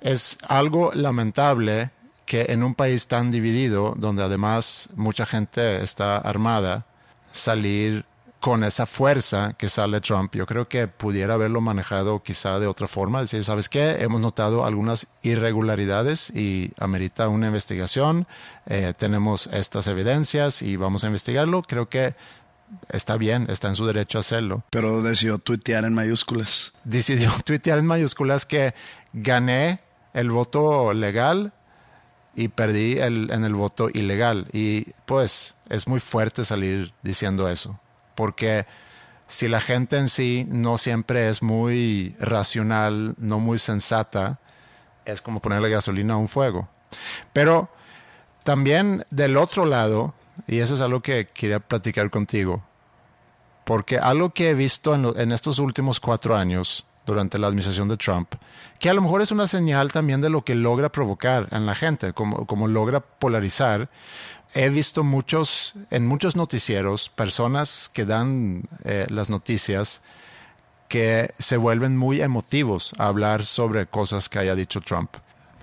es 0.00 0.38
algo 0.48 0.92
lamentable 0.94 1.90
que 2.24 2.46
en 2.50 2.62
un 2.62 2.74
país 2.74 3.06
tan 3.06 3.30
dividido, 3.30 3.94
donde 3.96 4.22
además 4.22 4.90
mucha 4.94 5.26
gente 5.26 5.82
está 5.82 6.16
armada, 6.16 6.86
salir 7.32 8.04
con 8.40 8.64
esa 8.64 8.86
fuerza 8.86 9.52
que 9.52 9.68
sale 9.68 10.00
Trump, 10.00 10.34
yo 10.34 10.46
creo 10.46 10.66
que 10.66 10.88
pudiera 10.88 11.34
haberlo 11.34 11.60
manejado 11.60 12.22
quizá 12.22 12.58
de 12.58 12.66
otra 12.66 12.88
forma, 12.88 13.20
decir, 13.20 13.44
¿sabes 13.44 13.68
qué? 13.68 14.02
Hemos 14.02 14.22
notado 14.22 14.64
algunas 14.64 15.08
irregularidades 15.22 16.30
y 16.34 16.72
amerita 16.78 17.28
una 17.28 17.48
investigación, 17.48 18.26
eh, 18.66 18.94
tenemos 18.96 19.46
estas 19.48 19.86
evidencias 19.88 20.62
y 20.62 20.76
vamos 20.76 21.04
a 21.04 21.08
investigarlo, 21.08 21.62
creo 21.62 21.90
que 21.90 22.14
está 22.90 23.18
bien, 23.18 23.46
está 23.50 23.68
en 23.68 23.76
su 23.76 23.86
derecho 23.86 24.18
a 24.18 24.20
hacerlo. 24.20 24.64
Pero 24.70 25.02
decidió 25.02 25.38
tuitear 25.38 25.84
en 25.84 25.94
mayúsculas. 25.94 26.72
Decidió 26.84 27.30
tuitear 27.44 27.78
en 27.78 27.86
mayúsculas 27.86 28.46
que 28.46 28.74
gané 29.12 29.80
el 30.14 30.30
voto 30.30 30.92
legal 30.94 31.52
y 32.34 32.48
perdí 32.48 32.98
el, 32.98 33.30
en 33.32 33.44
el 33.44 33.54
voto 33.54 33.90
ilegal. 33.92 34.46
Y 34.52 34.86
pues 35.04 35.56
es 35.68 35.86
muy 35.88 36.00
fuerte 36.00 36.44
salir 36.44 36.92
diciendo 37.02 37.48
eso, 37.48 37.78
porque 38.14 38.66
si 39.26 39.48
la 39.48 39.60
gente 39.60 39.96
en 39.96 40.08
sí 40.08 40.46
no 40.48 40.78
siempre 40.78 41.28
es 41.28 41.42
muy 41.42 42.16
racional, 42.18 43.14
no 43.18 43.38
muy 43.38 43.58
sensata, 43.58 44.40
es 45.04 45.20
como 45.20 45.40
ponerle 45.40 45.70
gasolina 45.70 46.14
a 46.14 46.18
un 46.18 46.28
fuego. 46.28 46.68
Pero 47.32 47.70
también 48.42 49.04
del 49.10 49.36
otro 49.36 49.66
lado, 49.66 50.14
y 50.46 50.58
eso 50.58 50.74
es 50.74 50.80
algo 50.80 51.00
que 51.00 51.26
quería 51.26 51.60
platicar 51.60 52.10
contigo, 52.10 52.64
porque 53.64 53.98
algo 53.98 54.30
que 54.30 54.50
he 54.50 54.54
visto 54.54 54.94
en, 54.94 55.06
en 55.16 55.32
estos 55.32 55.58
últimos 55.58 56.00
cuatro 56.00 56.36
años, 56.36 56.86
durante 57.10 57.38
la 57.38 57.48
administración 57.48 57.88
de 57.88 57.96
Trump, 57.96 58.34
que 58.78 58.88
a 58.88 58.94
lo 58.94 59.02
mejor 59.02 59.22
es 59.22 59.32
una 59.32 59.46
señal 59.46 59.92
también 59.92 60.20
de 60.20 60.30
lo 60.30 60.44
que 60.44 60.54
logra 60.54 60.90
provocar 60.90 61.48
en 61.50 61.66
la 61.66 61.74
gente, 61.74 62.12
como, 62.12 62.46
como 62.46 62.68
logra 62.68 63.00
polarizar. 63.00 63.90
He 64.54 64.68
visto 64.68 65.04
muchos, 65.04 65.74
en 65.90 66.06
muchos 66.06 66.34
noticieros, 66.34 67.08
personas 67.08 67.90
que 67.92 68.04
dan 68.04 68.64
eh, 68.84 69.06
las 69.08 69.30
noticias 69.30 70.02
que 70.88 71.32
se 71.38 71.56
vuelven 71.56 71.96
muy 71.96 72.20
emotivos 72.20 72.92
a 72.98 73.06
hablar 73.06 73.44
sobre 73.44 73.86
cosas 73.86 74.28
que 74.28 74.40
haya 74.40 74.56
dicho 74.56 74.80
Trump. 74.80 75.14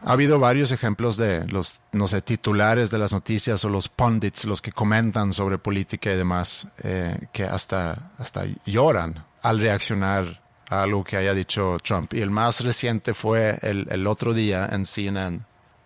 Ha 0.03 0.13
habido 0.13 0.39
varios 0.39 0.71
ejemplos 0.71 1.17
de 1.17 1.45
los, 1.47 1.81
no 1.91 2.07
sé, 2.07 2.21
titulares 2.21 2.91
de 2.91 2.97
las 2.97 3.11
noticias 3.11 3.65
o 3.65 3.69
los 3.69 3.89
pundits, 3.89 4.45
los 4.45 4.61
que 4.61 4.71
comentan 4.71 5.33
sobre 5.33 5.57
política 5.57 6.13
y 6.13 6.15
demás, 6.15 6.67
eh, 6.83 7.27
que 7.33 7.43
hasta, 7.43 8.11
hasta 8.17 8.45
lloran 8.65 9.21
al 9.41 9.59
reaccionar 9.59 10.41
a 10.69 10.83
algo 10.83 11.03
que 11.03 11.17
haya 11.17 11.33
dicho 11.33 11.77
Trump. 11.83 12.13
Y 12.13 12.21
el 12.21 12.29
más 12.29 12.61
reciente 12.61 13.13
fue 13.13 13.57
el, 13.63 13.87
el 13.89 14.07
otro 14.07 14.33
día 14.33 14.69
en 14.71 14.85
CNN, 14.85 15.41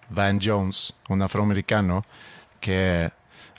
Van 0.09 0.39
Jones, 0.39 0.93
un 1.09 1.23
afroamericano, 1.23 2.05
que 2.61 3.11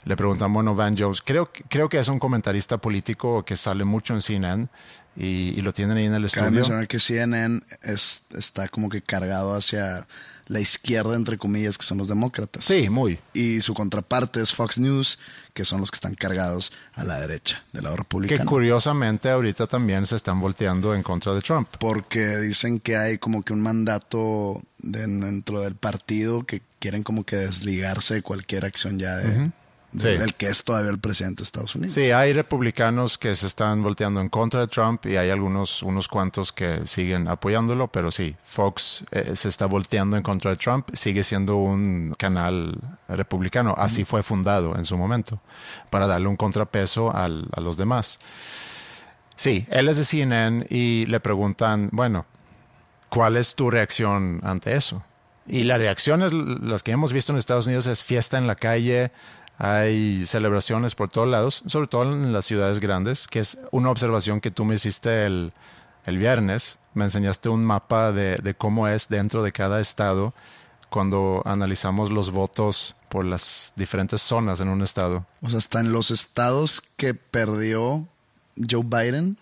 le 0.05 0.15
preguntan, 0.17 0.51
bueno, 0.51 0.73
Van 0.75 0.95
Jones, 0.97 1.21
creo, 1.23 1.51
creo 1.69 1.87
que 1.89 1.99
es 1.99 2.07
un 2.07 2.17
comentarista 2.19 2.77
político 2.79 3.45
que 3.45 3.55
sale 3.55 3.83
mucho 3.83 4.13
en 4.15 4.21
CNN 4.21 4.67
y, 5.15 5.53
y 5.57 5.61
lo 5.61 5.71
tienen 5.73 5.95
ahí 5.97 6.05
en 6.05 6.13
el 6.15 6.21
Cabe 6.23 6.27
estudio. 6.47 6.51
mencionar 6.51 6.87
que 6.87 6.97
CNN 6.99 7.61
es- 7.83 8.23
está 8.35 8.67
como 8.67 8.89
que 8.89 9.01
cargado 9.01 9.53
hacia 9.53 10.07
la 10.47 10.59
izquierda, 10.59 11.15
entre 11.15 11.37
comillas, 11.37 11.77
que 11.77 11.85
son 11.85 11.99
los 11.99 12.09
demócratas. 12.09 12.65
Sí, 12.65 12.89
muy. 12.89 13.17
Y 13.33 13.61
su 13.61 13.73
contraparte 13.73 14.41
es 14.41 14.51
Fox 14.53 14.77
News, 14.77 15.19
que 15.53 15.63
son 15.63 15.79
los 15.79 15.89
que 15.89 15.95
están 15.95 16.15
cargados 16.15 16.73
a 16.95 17.05
la 17.05 17.21
derecha, 17.21 17.63
del 17.71 17.83
lado 17.83 17.95
Que 17.95 18.01
republicano. 18.01 18.49
curiosamente 18.49 19.29
ahorita 19.29 19.67
también 19.67 20.05
se 20.05 20.17
están 20.17 20.41
volteando 20.41 20.93
en 20.95 21.01
contra 21.03 21.33
de 21.33 21.41
Trump. 21.41 21.69
porque 21.79 22.37
dicen 22.39 22.79
que 22.81 22.97
hay 22.97 23.19
como 23.19 23.43
que 23.43 23.53
un 23.53 23.61
mandato 23.61 24.61
de- 24.79 25.07
dentro 25.07 25.61
del 25.61 25.75
partido 25.75 26.43
que 26.45 26.61
quieren 26.83 27.03
como 27.03 27.23
que 27.23 27.37
desligarse 27.37 28.15
de 28.15 28.21
cualquier 28.21 28.65
acción 28.65 28.99
ya 28.99 29.15
de, 29.15 29.51
Sí. 29.95 30.07
que 30.39 30.47
es 30.49 30.63
todavía 30.63 30.89
el 30.89 30.97
presidente 30.99 31.41
de 31.41 31.45
Estados 31.45 31.75
Unidos. 31.75 31.93
Sí, 31.93 32.11
hay 32.11 32.33
republicanos 32.33 33.17
que 33.19 33.35
se 33.35 33.45
están 33.47 33.83
volteando 33.83 34.19
en 34.21 34.27
contra 34.27 34.59
de 34.61 34.67
Trump 34.67 35.05
y 35.05 35.17
hay 35.17 35.29
algunos 35.29 35.83
unos 35.83 36.07
cuantos 36.07 36.51
que 36.51 36.85
siguen 36.87 37.27
apoyándolo, 37.27 37.87
pero 37.89 38.11
sí, 38.11 38.35
Fox 38.43 39.03
eh, 39.11 39.35
se 39.35 39.47
está 39.49 39.65
volteando 39.67 40.17
en 40.17 40.23
contra 40.23 40.49
de 40.51 40.57
Trump, 40.57 40.89
sigue 40.93 41.23
siendo 41.23 41.57
un 41.57 42.15
canal 42.17 42.75
republicano, 43.07 43.75
así 43.77 44.03
fue 44.03 44.23
fundado 44.23 44.75
en 44.77 44.83
su 44.83 44.97
momento, 44.97 45.39
para 45.91 46.07
darle 46.07 46.27
un 46.27 46.37
contrapeso 46.37 47.15
al- 47.15 47.47
a 47.55 47.61
los 47.61 47.77
demás. 47.77 48.17
Sí, 49.35 49.65
él 49.69 49.87
es 49.89 49.97
de 49.97 50.03
CNN 50.03 50.65
y 50.69 51.05
le 51.05 51.19
preguntan, 51.19 51.89
bueno, 51.91 52.25
¿cuál 53.09 53.37
es 53.37 53.53
tu 53.55 53.69
reacción 53.69 54.41
ante 54.43 54.75
eso? 54.75 55.05
Y 55.47 55.63
la 55.65 55.77
reacción 55.77 56.21
es 56.23 56.31
las 56.33 56.83
que 56.83 56.91
hemos 56.91 57.11
visto 57.13 57.31
en 57.31 57.37
Estados 57.37 57.67
Unidos 57.67 57.85
es 57.87 58.03
fiesta 58.03 58.37
en 58.37 58.47
la 58.47 58.55
calle, 58.55 59.11
hay 59.57 60.25
celebraciones 60.25 60.95
por 60.95 61.09
todos 61.09 61.27
lados, 61.27 61.63
sobre 61.67 61.87
todo 61.87 62.03
en 62.11 62.33
las 62.33 62.45
ciudades 62.45 62.79
grandes, 62.79 63.27
que 63.27 63.39
es 63.39 63.57
una 63.71 63.89
observación 63.89 64.39
que 64.41 64.51
tú 64.51 64.65
me 64.65 64.75
hiciste 64.75 65.25
el, 65.25 65.51
el 66.05 66.17
viernes. 66.17 66.79
Me 66.93 67.03
enseñaste 67.05 67.49
un 67.49 67.63
mapa 67.65 68.11
de, 68.11 68.37
de 68.37 68.53
cómo 68.55 68.87
es 68.87 69.09
dentro 69.09 69.43
de 69.43 69.51
cada 69.51 69.79
estado 69.79 70.33
cuando 70.89 71.41
analizamos 71.45 72.11
los 72.11 72.31
votos 72.31 72.95
por 73.09 73.25
las 73.25 73.73
diferentes 73.75 74.21
zonas 74.21 74.59
en 74.59 74.69
un 74.69 74.81
estado. 74.81 75.25
O 75.41 75.49
sea, 75.49 75.57
hasta 75.59 75.79
en 75.79 75.91
los 75.91 76.09
estados 76.11 76.81
que 76.97 77.13
perdió 77.13 78.07
Joe 78.69 78.83
Biden, 78.83 79.37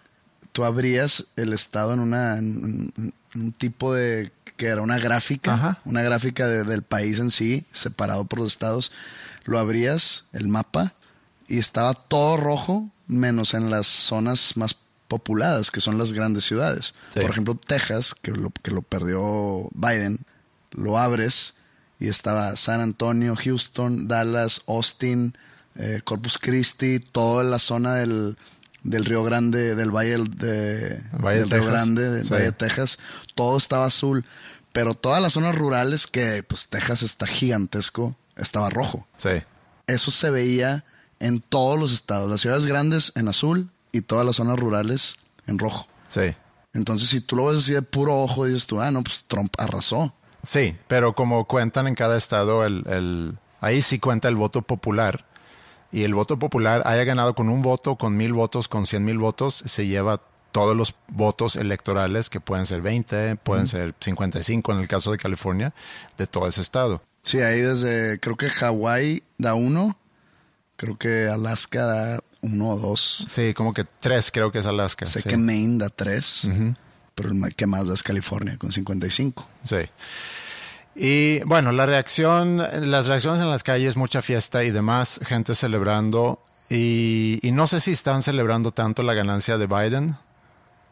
tú 0.51 0.63
abrías 0.65 1.27
el 1.35 1.53
estado 1.53 1.93
en 1.93 1.99
una 1.99 2.37
en- 2.37 3.13
un 3.35 3.51
tipo 3.53 3.93
de 3.93 4.31
que 4.61 4.67
era 4.67 4.83
una 4.83 4.99
gráfica, 4.99 5.55
Ajá. 5.55 5.81
una 5.85 6.03
gráfica 6.03 6.47
de- 6.47 6.63
del 6.63 6.83
país 6.83 7.17
en 7.17 7.31
sí, 7.31 7.65
separado 7.71 8.25
por 8.25 8.37
los 8.37 8.51
estados. 8.51 8.91
Lo 9.45 9.57
abrías 9.57 10.25
el 10.33 10.49
mapa 10.49 10.93
y 11.47 11.57
estaba 11.57 11.95
todo 11.95 12.37
rojo, 12.37 12.87
menos 13.07 13.55
en 13.55 13.71
las 13.71 13.87
zonas 13.87 14.55
más 14.57 14.75
populadas, 15.07 15.71
que 15.71 15.81
son 15.81 15.97
las 15.97 16.13
grandes 16.13 16.43
ciudades. 16.45 16.93
Sí. 17.11 17.21
Por 17.21 17.31
ejemplo, 17.31 17.55
Texas, 17.55 18.13
que 18.13 18.29
lo, 18.33 18.51
que 18.61 18.69
lo 18.69 18.83
perdió 18.83 19.67
Biden, 19.73 20.19
lo 20.73 20.99
abres 20.99 21.55
y 21.99 22.07
estaba 22.07 22.55
San 22.55 22.81
Antonio, 22.81 23.35
Houston, 23.35 24.07
Dallas, 24.07 24.61
Austin, 24.67 25.35
eh, 25.73 26.01
Corpus 26.03 26.37
Christi, 26.37 26.99
toda 26.99 27.43
la 27.43 27.57
zona 27.57 27.95
del, 27.95 28.37
del 28.83 29.05
Río 29.05 29.23
Grande, 29.23 29.75
del 29.75 29.91
Valle 29.91 30.17
de, 30.17 31.01
Valle 31.19 31.39
de 31.39 31.45
del 31.45 31.49
Río. 31.61 31.65
Grande, 31.65 32.09
del 32.09 32.23
Sí. 32.23 32.29
Valle 32.33 32.45
de 32.45 32.51
Texas, 32.51 32.97
todo 33.35 33.57
estaba 33.57 33.85
azul, 33.85 34.25
pero 34.73 34.93
todas 34.95 35.21
las 35.21 35.33
zonas 35.33 35.55
rurales 35.55 36.07
que 36.07 36.43
pues 36.43 36.67
Texas 36.69 37.03
está 37.03 37.27
gigantesco, 37.27 38.15
estaba 38.35 38.69
rojo. 38.69 39.07
Sí, 39.17 39.29
Eso 39.87 40.09
se 40.11 40.29
veía 40.31 40.83
en 41.19 41.41
todos 41.41 41.77
los 41.79 41.93
estados, 41.93 42.29
las 42.29 42.41
ciudades 42.41 42.65
grandes 42.65 43.11
en 43.15 43.27
azul 43.27 43.69
y 43.91 44.01
todas 44.01 44.25
las 44.25 44.37
zonas 44.37 44.59
rurales 44.59 45.15
en 45.47 45.59
rojo. 45.59 45.87
sí. 46.07 46.35
Entonces, 46.73 47.09
si 47.09 47.19
tú 47.19 47.35
lo 47.35 47.47
ves 47.47 47.57
así 47.57 47.73
de 47.73 47.81
puro 47.81 48.15
ojo, 48.21 48.45
dices 48.45 48.65
tú, 48.65 48.79
ah, 48.79 48.91
no, 48.91 49.03
pues 49.03 49.25
Trump 49.27 49.53
arrasó. 49.57 50.15
Sí, 50.41 50.73
pero 50.87 51.13
como 51.13 51.45
cuentan 51.45 51.85
en 51.85 51.95
cada 51.95 52.15
estado, 52.15 52.63
el, 52.65 52.85
el- 52.87 53.37
ahí 53.59 53.81
sí 53.81 53.99
cuenta 53.99 54.29
el 54.29 54.37
voto 54.37 54.61
popular. 54.61 55.25
Y 55.91 56.03
el 56.03 56.13
voto 56.13 56.39
popular 56.39 56.83
haya 56.85 57.03
ganado 57.03 57.35
con 57.35 57.49
un 57.49 57.61
voto, 57.61 57.97
con 57.97 58.15
mil 58.15 58.33
votos, 58.33 58.67
con 58.67 58.85
cien 58.85 59.03
mil 59.03 59.17
votos, 59.17 59.53
se 59.53 59.87
lleva 59.87 60.21
todos 60.51 60.75
los 60.75 60.95
votos 61.07 61.55
electorales, 61.55 62.29
que 62.29 62.39
pueden 62.39 62.65
ser 62.65 62.81
20, 62.81 63.37
pueden 63.37 63.67
ser 63.67 63.95
55 63.99 64.71
en 64.73 64.79
el 64.79 64.87
caso 64.87 65.11
de 65.11 65.17
California, 65.17 65.73
de 66.17 66.27
todo 66.27 66.47
ese 66.47 66.61
estado. 66.61 67.01
Sí, 67.23 67.39
ahí 67.39 67.61
desde, 67.61 68.19
creo 68.19 68.35
que 68.35 68.49
Hawái 68.49 69.23
da 69.37 69.53
uno, 69.53 69.97
creo 70.75 70.97
que 70.97 71.27
Alaska 71.27 71.85
da 71.85 72.19
uno 72.41 72.69
o 72.69 72.77
dos. 72.77 73.25
Sí, 73.29 73.53
como 73.53 73.73
que 73.73 73.83
tres 73.83 74.31
creo 74.31 74.51
que 74.51 74.59
es 74.59 74.65
Alaska. 74.65 75.05
Sé 75.05 75.21
sí. 75.21 75.29
que 75.29 75.37
Maine 75.37 75.77
da 75.77 75.89
tres, 75.89 76.49
pero 77.15 77.29
el 77.29 77.55
que 77.55 77.67
más 77.67 77.87
da 77.87 77.93
es 77.93 78.03
California 78.03 78.57
con 78.57 78.71
55. 78.71 79.47
Sí. 79.63 79.77
Y 80.95 81.39
bueno, 81.45 81.71
la 81.71 81.85
reacción, 81.85 82.57
las 82.57 83.07
reacciones 83.07 83.41
en 83.41 83.49
las 83.49 83.63
calles, 83.63 83.95
mucha 83.97 84.21
fiesta 84.21 84.63
y 84.63 84.71
demás, 84.71 85.19
gente 85.25 85.55
celebrando. 85.55 86.41
Y, 86.69 87.39
y 87.41 87.51
no 87.51 87.67
sé 87.67 87.79
si 87.81 87.91
están 87.91 88.21
celebrando 88.21 88.71
tanto 88.71 89.03
la 89.03 89.13
ganancia 89.13 89.57
de 89.57 89.67
Biden 89.67 90.15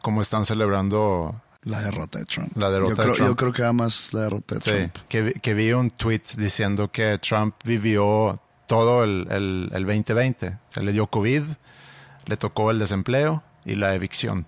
como 0.02 0.22
están 0.22 0.44
celebrando. 0.44 1.40
La 1.62 1.82
derrota 1.82 2.18
de 2.18 2.24
Trump. 2.24 2.56
La 2.56 2.70
derrota 2.70 2.94
yo 2.94 2.96
de 2.96 3.02
creo, 3.02 3.14
Trump. 3.14 3.28
Yo 3.30 3.36
creo 3.36 3.52
que 3.52 3.62
va 3.62 3.72
más 3.74 4.14
la 4.14 4.22
derrota 4.22 4.54
de 4.54 4.60
Sí, 4.62 4.70
Trump. 4.70 4.96
que, 5.08 5.22
vi- 5.22 5.32
que 5.34 5.52
vi 5.54 5.72
un 5.72 5.90
tweet 5.90 6.22
diciendo 6.38 6.90
que 6.90 7.18
Trump 7.18 7.54
vivió 7.64 8.40
todo 8.66 9.04
el, 9.04 9.26
el, 9.30 9.70
el 9.74 9.84
2020. 9.84 10.58
Se 10.70 10.82
le 10.82 10.92
dio 10.92 11.06
COVID, 11.08 11.42
le 12.26 12.36
tocó 12.38 12.70
el 12.70 12.78
desempleo 12.78 13.42
y 13.66 13.74
la 13.74 13.94
evicción. 13.94 14.46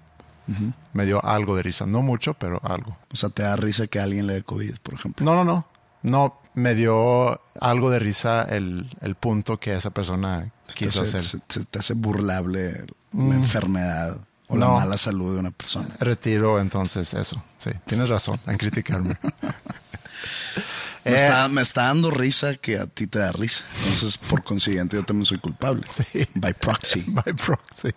Me 0.92 1.04
dio 1.06 1.24
algo 1.24 1.56
de 1.56 1.62
risa, 1.62 1.86
no 1.86 2.02
mucho, 2.02 2.34
pero 2.34 2.60
algo. 2.64 2.96
O 3.12 3.16
sea, 3.16 3.28
te 3.30 3.42
da 3.42 3.56
risa 3.56 3.86
que 3.86 3.98
alguien 4.00 4.26
le 4.26 4.34
dé 4.34 4.42
COVID, 4.42 4.76
por 4.82 4.94
ejemplo. 4.94 5.24
No, 5.24 5.34
no, 5.34 5.44
no. 5.44 5.66
No, 6.02 6.40
me 6.54 6.74
dio 6.74 7.40
algo 7.60 7.90
de 7.90 7.98
risa 7.98 8.42
el, 8.42 8.88
el 9.00 9.14
punto 9.14 9.58
que 9.60 9.74
esa 9.74 9.90
persona 9.90 10.50
Se 10.66 10.74
te 10.78 10.84
quiso 10.86 11.02
hace- 11.02 11.16
hacer. 11.18 11.40
se- 11.48 11.60
se 11.60 11.64
te 11.64 11.78
hace 11.78 11.94
burlable 11.94 12.84
la 13.12 13.34
enfermedad 13.34 14.18
o 14.48 14.56
la 14.56 14.68
mala 14.68 14.98
salud 14.98 15.32
de 15.34 15.40
una 15.40 15.50
persona. 15.50 15.88
Retiro 16.00 16.58
entonces 16.60 17.14
eso. 17.14 17.42
Sí, 17.56 17.70
tienes 17.86 18.08
razón 18.08 18.38
en 18.46 18.58
criticarme. 18.58 19.16
Me, 21.04 21.10
Eh, 21.12 21.14
está, 21.16 21.48
me 21.48 21.62
está 21.62 21.82
dando 21.86 22.10
risa 22.12 22.54
que 22.54 22.78
a 22.78 22.86
ti 22.86 23.06
te 23.08 23.18
da 23.18 23.32
risa. 23.32 23.64
Entonces, 23.80 24.18
por 24.18 24.44
consiguiente, 24.44 24.96
yo 24.96 25.02
también 25.04 25.26
soy 25.26 25.38
culpable. 25.38 25.82
Sí. 25.90 26.26
By 26.34 26.52
proxy. 26.54 27.04
By 27.08 27.32
proxy. 27.34 27.90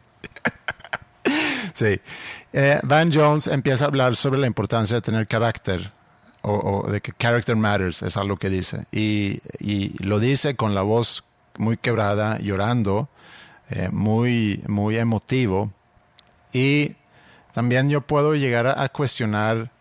Sí. 1.75 1.99
Eh, 2.53 2.79
Van 2.83 3.11
Jones 3.13 3.47
empieza 3.47 3.85
a 3.85 3.87
hablar 3.89 4.15
sobre 4.15 4.39
la 4.39 4.47
importancia 4.47 4.95
de 4.95 5.01
tener 5.01 5.27
carácter 5.27 5.91
o, 6.41 6.85
de 6.87 7.01
que 7.01 7.11
character 7.11 7.55
matters, 7.55 8.03
es 8.03 8.17
algo 8.17 8.37
que 8.37 8.49
dice. 8.49 8.85
Y, 8.91 9.41
lo 10.03 10.19
dice 10.19 10.55
con 10.55 10.75
la 10.75 10.83
voz 10.83 11.23
muy 11.57 11.77
quebrada, 11.77 12.37
llorando, 12.39 13.09
eh, 13.69 13.89
muy, 13.91 14.63
muy 14.67 14.97
emotivo. 14.97 15.71
Y 16.53 16.95
también 17.53 17.89
yo 17.89 18.01
puedo 18.01 18.35
llegar 18.35 18.67
a, 18.67 18.83
a 18.83 18.89
cuestionar 18.89 19.71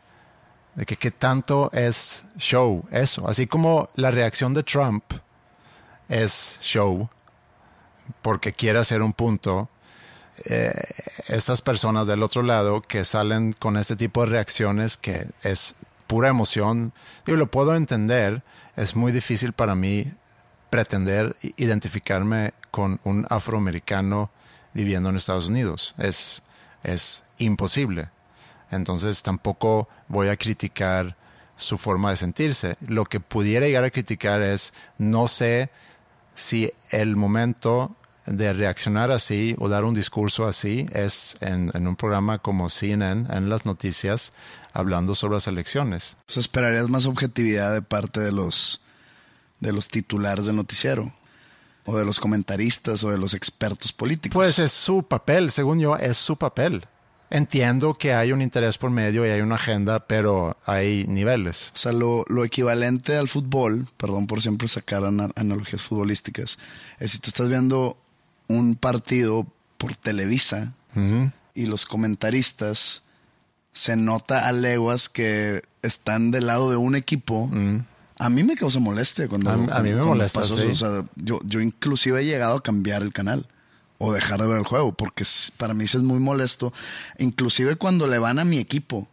de 0.74 0.86
que 0.86 0.96
qué 0.96 1.10
tanto 1.10 1.70
es 1.72 2.24
show 2.38 2.84
eso. 2.90 3.28
Así 3.28 3.46
como 3.46 3.88
la 3.94 4.10
reacción 4.10 4.54
de 4.54 4.62
Trump 4.62 5.04
es 6.08 6.58
show, 6.60 7.08
porque 8.22 8.52
quiere 8.52 8.78
hacer 8.78 9.02
un 9.02 9.12
punto, 9.12 9.68
eh, 10.46 10.72
estas 11.28 11.62
personas 11.62 12.06
del 12.06 12.22
otro 12.22 12.42
lado 12.42 12.82
que 12.82 13.04
salen 13.04 13.52
con 13.52 13.76
este 13.76 13.96
tipo 13.96 14.20
de 14.20 14.26
reacciones 14.26 14.96
que 14.96 15.26
es 15.42 15.74
pura 16.06 16.28
emoción, 16.28 16.92
digo, 17.24 17.38
lo 17.38 17.50
puedo 17.50 17.74
entender, 17.74 18.42
es 18.76 18.96
muy 18.96 19.12
difícil 19.12 19.52
para 19.52 19.74
mí 19.74 20.06
pretender 20.70 21.36
identificarme 21.56 22.52
con 22.70 23.00
un 23.04 23.26
afroamericano 23.30 24.30
viviendo 24.72 25.08
en 25.08 25.16
Estados 25.16 25.48
Unidos, 25.48 25.94
es, 25.98 26.42
es 26.82 27.22
imposible. 27.38 28.10
Entonces 28.70 29.22
tampoco 29.22 29.88
voy 30.08 30.28
a 30.28 30.36
criticar 30.36 31.16
su 31.56 31.78
forma 31.78 32.10
de 32.10 32.16
sentirse. 32.16 32.76
Lo 32.86 33.04
que 33.04 33.20
pudiera 33.20 33.66
llegar 33.66 33.84
a 33.84 33.90
criticar 33.90 34.42
es, 34.42 34.74
no 34.98 35.28
sé 35.28 35.70
si 36.34 36.70
el 36.90 37.16
momento 37.16 37.94
de 38.26 38.52
reaccionar 38.52 39.10
así 39.10 39.54
o 39.58 39.68
dar 39.68 39.84
un 39.84 39.94
discurso 39.94 40.46
así 40.46 40.86
es 40.92 41.36
en, 41.40 41.70
un 41.86 41.96
programa 41.96 42.38
como 42.38 42.70
CNN, 42.70 43.26
en 43.34 43.48
las 43.48 43.66
noticias, 43.66 44.32
hablando 44.72 45.14
sobre 45.14 45.34
las 45.34 45.46
elecciones. 45.46 46.16
O 46.34 46.40
esperarías 46.40 46.88
más 46.88 47.06
objetividad 47.06 47.72
de 47.72 47.82
parte 47.82 48.20
de 48.20 48.32
los, 48.32 48.80
de 49.60 49.72
los 49.72 49.88
titulares 49.88 50.46
del 50.46 50.56
noticiero 50.56 51.12
o 51.86 51.98
de 51.98 52.04
los 52.04 52.18
comentaristas 52.18 53.04
o 53.04 53.10
de 53.10 53.18
los 53.18 53.34
expertos 53.34 53.92
políticos. 53.92 54.34
Pues 54.34 54.58
es 54.58 54.72
su 54.72 55.02
papel, 55.02 55.50
según 55.50 55.80
yo, 55.80 55.96
es 55.96 56.16
su 56.16 56.36
papel. 56.36 56.86
Entiendo 57.30 57.94
que 57.94 58.14
hay 58.14 58.32
un 58.32 58.42
interés 58.42 58.78
por 58.78 58.90
medio 58.90 59.26
y 59.26 59.30
hay 59.30 59.40
una 59.40 59.56
agenda, 59.56 60.06
pero 60.06 60.56
hay 60.66 61.04
niveles. 61.08 61.72
O 61.74 61.78
sea, 61.78 61.92
lo, 61.92 62.24
equivalente 62.44 63.16
al 63.16 63.28
fútbol, 63.28 63.88
perdón 63.96 64.26
por 64.26 64.40
siempre 64.40 64.68
sacar 64.68 65.04
analogías 65.04 65.82
futbolísticas, 65.82 66.58
es 67.00 67.10
si 67.12 67.18
tú 67.18 67.28
estás 67.28 67.48
viendo 67.48 67.98
un 68.48 68.76
partido 68.76 69.46
por 69.78 69.96
Televisa 69.96 70.72
y 71.54 71.66
los 71.66 71.86
comentaristas 71.86 73.04
se 73.72 73.96
nota 73.96 74.48
a 74.48 74.52
leguas 74.52 75.08
que 75.08 75.62
están 75.82 76.30
del 76.30 76.46
lado 76.46 76.70
de 76.70 76.76
un 76.76 76.94
equipo. 76.94 77.50
A 78.18 78.30
mí 78.30 78.44
me 78.44 78.56
causa 78.56 78.78
molestia 78.78 79.28
cuando. 79.28 79.50
A, 79.50 79.82
mí 79.82 79.92
me 79.92 80.02
molesta. 80.02 80.40
O 80.40 80.44
sea, 80.44 81.04
yo, 81.16 81.40
yo 81.44 81.60
inclusive 81.60 82.20
he 82.20 82.24
llegado 82.24 82.56
a 82.56 82.62
cambiar 82.62 83.02
el 83.02 83.12
canal 83.12 83.48
o 83.98 84.12
dejar 84.12 84.40
de 84.40 84.46
ver 84.46 84.58
el 84.58 84.64
juego 84.64 84.92
porque 84.92 85.24
para 85.56 85.74
mí 85.74 85.84
eso 85.84 85.98
es 85.98 86.04
muy 86.04 86.20
molesto. 86.20 86.72
Inclusive 87.18 87.76
cuando 87.76 88.06
le 88.06 88.18
van 88.18 88.38
a 88.38 88.44
mi 88.44 88.58
equipo. 88.58 89.08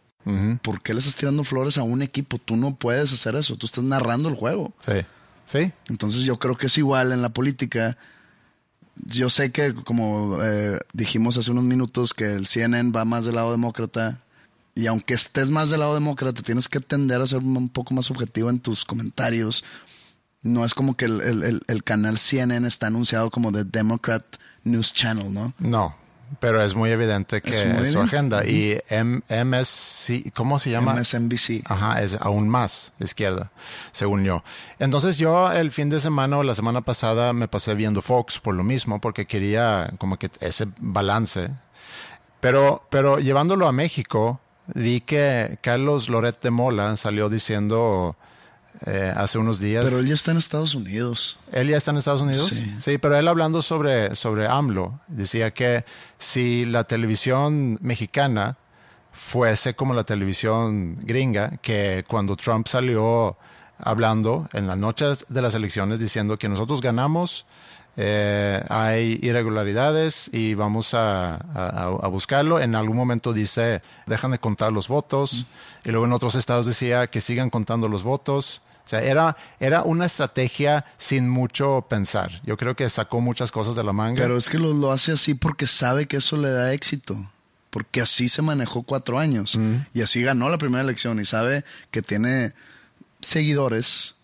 ¿Por 0.62 0.80
qué 0.82 0.94
le 0.94 1.00
estás 1.00 1.16
tirando 1.16 1.42
flores 1.42 1.78
a 1.78 1.82
un 1.82 2.00
equipo? 2.00 2.38
Tú 2.38 2.56
no 2.56 2.76
puedes 2.76 3.12
hacer 3.12 3.34
eso. 3.34 3.56
Tú 3.56 3.66
estás 3.66 3.82
narrando 3.82 4.28
el 4.28 4.36
juego. 4.36 4.72
Sí. 4.78 4.92
Sí. 5.44 5.72
Entonces 5.88 6.22
yo 6.22 6.38
creo 6.38 6.56
que 6.56 6.66
es 6.66 6.78
igual 6.78 7.10
en 7.10 7.22
la 7.22 7.30
política 7.30 7.98
yo 8.96 9.30
sé 9.30 9.52
que, 9.52 9.74
como 9.74 10.38
eh, 10.42 10.78
dijimos 10.92 11.36
hace 11.36 11.50
unos 11.50 11.64
minutos, 11.64 12.14
que 12.14 12.32
el 12.32 12.46
CNN 12.46 12.90
va 12.90 13.04
más 13.04 13.24
del 13.24 13.36
lado 13.36 13.50
demócrata. 13.50 14.20
Y 14.74 14.86
aunque 14.86 15.14
estés 15.14 15.50
más 15.50 15.70
del 15.70 15.80
lado 15.80 15.94
demócrata, 15.94 16.42
tienes 16.42 16.68
que 16.68 16.80
tender 16.80 17.20
a 17.20 17.26
ser 17.26 17.38
un 17.38 17.68
poco 17.68 17.94
más 17.94 18.10
objetivo 18.10 18.48
en 18.50 18.60
tus 18.60 18.84
comentarios. 18.84 19.64
No 20.42 20.64
es 20.64 20.74
como 20.74 20.94
que 20.94 21.04
el, 21.04 21.84
canal 21.84 22.18
CNN 22.18 22.66
está 22.66 22.88
anunciado 22.88 23.30
como 23.30 23.52
The 23.52 23.64
Democrat 23.64 24.24
News 24.64 24.92
Channel, 24.92 25.32
¿no? 25.32 25.52
No, 25.58 25.94
pero 26.40 26.62
es 26.62 26.74
muy 26.74 26.90
evidente 26.90 27.42
que 27.42 27.50
es, 27.50 27.92
su 27.92 28.00
agenda. 28.00 28.44
Y 28.44 28.78
MSC, 28.90 30.32
¿cómo 30.34 30.58
se 30.58 30.70
llama? 30.70 30.94
MSNBC. 30.94 31.62
Ajá, 31.64 32.02
es 32.02 32.16
aún 32.20 32.48
más 32.48 32.92
izquierda, 32.98 33.50
según 33.90 34.24
yo. 34.24 34.42
Entonces 34.78 35.18
yo 35.18 35.50
el 35.52 35.72
fin 35.72 35.90
de 35.90 36.00
semana 36.00 36.38
o 36.38 36.42
la 36.42 36.54
semana 36.54 36.80
pasada 36.80 37.32
me 37.32 37.48
pasé 37.48 37.74
viendo 37.74 38.02
Fox 38.02 38.38
por 38.38 38.54
lo 38.54 38.64
mismo, 38.64 39.00
porque 39.00 39.26
quería 39.26 39.92
como 39.98 40.18
que 40.18 40.30
ese 40.40 40.66
balance. 40.78 41.50
Pero, 42.40 42.86
pero 42.90 43.18
llevándolo 43.18 43.68
a 43.68 43.72
México, 43.72 44.40
vi 44.74 45.00
que 45.00 45.58
Carlos 45.62 46.08
Loret 46.08 46.40
de 46.40 46.50
Mola 46.50 46.96
salió 46.96 47.28
diciendo 47.28 48.16
eh, 48.86 49.12
hace 49.16 49.38
unos 49.38 49.60
días. 49.60 49.84
Pero 49.84 49.98
él 49.98 50.06
ya 50.06 50.14
está 50.14 50.32
en 50.32 50.38
Estados 50.38 50.74
Unidos. 50.74 51.38
¿Él 51.52 51.68
ya 51.68 51.76
está 51.76 51.90
en 51.90 51.98
Estados 51.98 52.22
Unidos? 52.22 52.48
Sí. 52.48 52.74
sí. 52.78 52.98
pero 52.98 53.16
él 53.16 53.28
hablando 53.28 53.62
sobre, 53.62 54.14
sobre 54.16 54.46
AMLO, 54.46 55.00
decía 55.08 55.52
que 55.52 55.84
si 56.18 56.64
la 56.64 56.84
televisión 56.84 57.78
mexicana 57.80 58.56
fuese 59.12 59.74
como 59.74 59.94
la 59.94 60.04
televisión 60.04 60.96
gringa, 61.02 61.58
que 61.62 62.04
cuando 62.08 62.36
Trump 62.36 62.66
salió 62.66 63.36
hablando 63.78 64.48
en 64.52 64.66
las 64.66 64.78
noches 64.78 65.26
de 65.28 65.42
las 65.42 65.54
elecciones 65.54 65.98
diciendo 65.98 66.38
que 66.38 66.48
nosotros 66.48 66.80
ganamos, 66.80 67.46
eh, 67.96 68.64
hay 68.70 69.18
irregularidades 69.22 70.30
y 70.32 70.54
vamos 70.54 70.94
a, 70.94 71.34
a, 71.34 72.08
buscarlo. 72.08 72.58
En 72.58 72.74
algún 72.74 72.96
momento 72.96 73.32
dice, 73.32 73.82
dejan 74.06 74.30
de 74.30 74.38
contar 74.38 74.72
los 74.72 74.88
votos. 74.88 75.46
Y 75.84 75.90
luego 75.90 76.06
en 76.06 76.12
otros 76.12 76.34
estados 76.34 76.64
decía 76.64 77.06
que 77.06 77.20
sigan 77.20 77.50
contando 77.50 77.88
los 77.88 78.02
votos. 78.02 78.62
O 78.84 78.88
sea, 78.88 79.00
era, 79.02 79.36
era 79.60 79.82
una 79.82 80.06
estrategia 80.06 80.84
sin 80.96 81.28
mucho 81.28 81.86
pensar. 81.88 82.42
Yo 82.44 82.56
creo 82.56 82.74
que 82.74 82.88
sacó 82.88 83.20
muchas 83.20 83.52
cosas 83.52 83.76
de 83.76 83.84
la 83.84 83.92
manga. 83.92 84.22
Pero 84.22 84.36
es 84.36 84.48
que 84.48 84.58
lo, 84.58 84.72
lo 84.72 84.92
hace 84.92 85.12
así 85.12 85.34
porque 85.34 85.66
sabe 85.66 86.06
que 86.06 86.16
eso 86.16 86.36
le 86.36 86.50
da 86.50 86.72
éxito. 86.72 87.16
Porque 87.70 88.02
así 88.02 88.28
se 88.28 88.42
manejó 88.42 88.82
cuatro 88.82 89.18
años. 89.18 89.58
Y 89.94 90.02
así 90.02 90.22
ganó 90.22 90.50
la 90.50 90.58
primera 90.58 90.82
elección. 90.82 91.20
Y 91.20 91.24
sabe 91.24 91.64
que 91.90 92.02
tiene 92.02 92.52
seguidores 93.22 94.16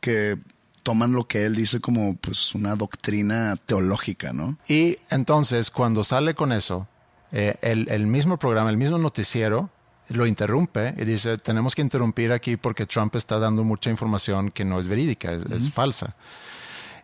que 0.00 0.38
toman 0.82 1.12
lo 1.12 1.26
que 1.26 1.44
él 1.44 1.56
dice 1.56 1.80
como 1.80 2.16
pues 2.16 2.54
una 2.54 2.76
doctrina 2.76 3.56
teológica, 3.66 4.32
¿no? 4.32 4.56
Y 4.68 4.98
entonces 5.10 5.70
cuando 5.70 6.04
sale 6.04 6.34
con 6.34 6.52
eso, 6.52 6.86
eh, 7.32 7.56
el, 7.62 8.06
mismo 8.06 8.38
programa, 8.38 8.70
el 8.70 8.76
mismo 8.76 8.96
noticiero, 8.96 9.68
lo 10.08 10.26
interrumpe 10.26 10.94
y 10.96 11.04
dice, 11.04 11.36
tenemos 11.38 11.74
que 11.74 11.82
interrumpir 11.82 12.32
aquí 12.32 12.56
porque 12.56 12.86
Trump 12.86 13.14
está 13.16 13.38
dando 13.38 13.64
mucha 13.64 13.90
información 13.90 14.50
que 14.50 14.64
no 14.64 14.78
es 14.78 14.86
verídica, 14.86 15.32
es, 15.32 15.70
falsa. 15.70 16.14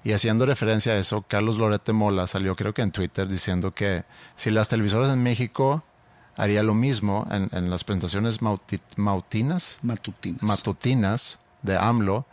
Y 0.05 0.13
haciendo 0.13 0.47
referencia 0.47 0.93
a 0.93 0.99
eso, 0.99 1.23
Carlos 1.23 1.57
Lorete 1.59 1.93
Mola 1.93 2.27
salió 2.27 2.57
creo 2.57 2.75
que 2.75 2.83
en 2.83 2.91
Twitter 2.91 3.29
diciendo 3.29 3.73
que 3.73 4.05
si 4.35 4.51
las 4.51 4.69
televisoras 4.69 5.11
en 5.11 5.23
México 5.23 5.85
haría 6.37 6.63
lo 6.63 6.75
mismo 6.75 7.27
en, 7.31 7.71
las 7.71 7.85
presentaciones 7.85 8.41
mautinas, 8.43 9.79
matutinas. 9.83 10.43
matutinas 10.43 11.39
de 11.63 11.77
AMLO, 11.77 12.27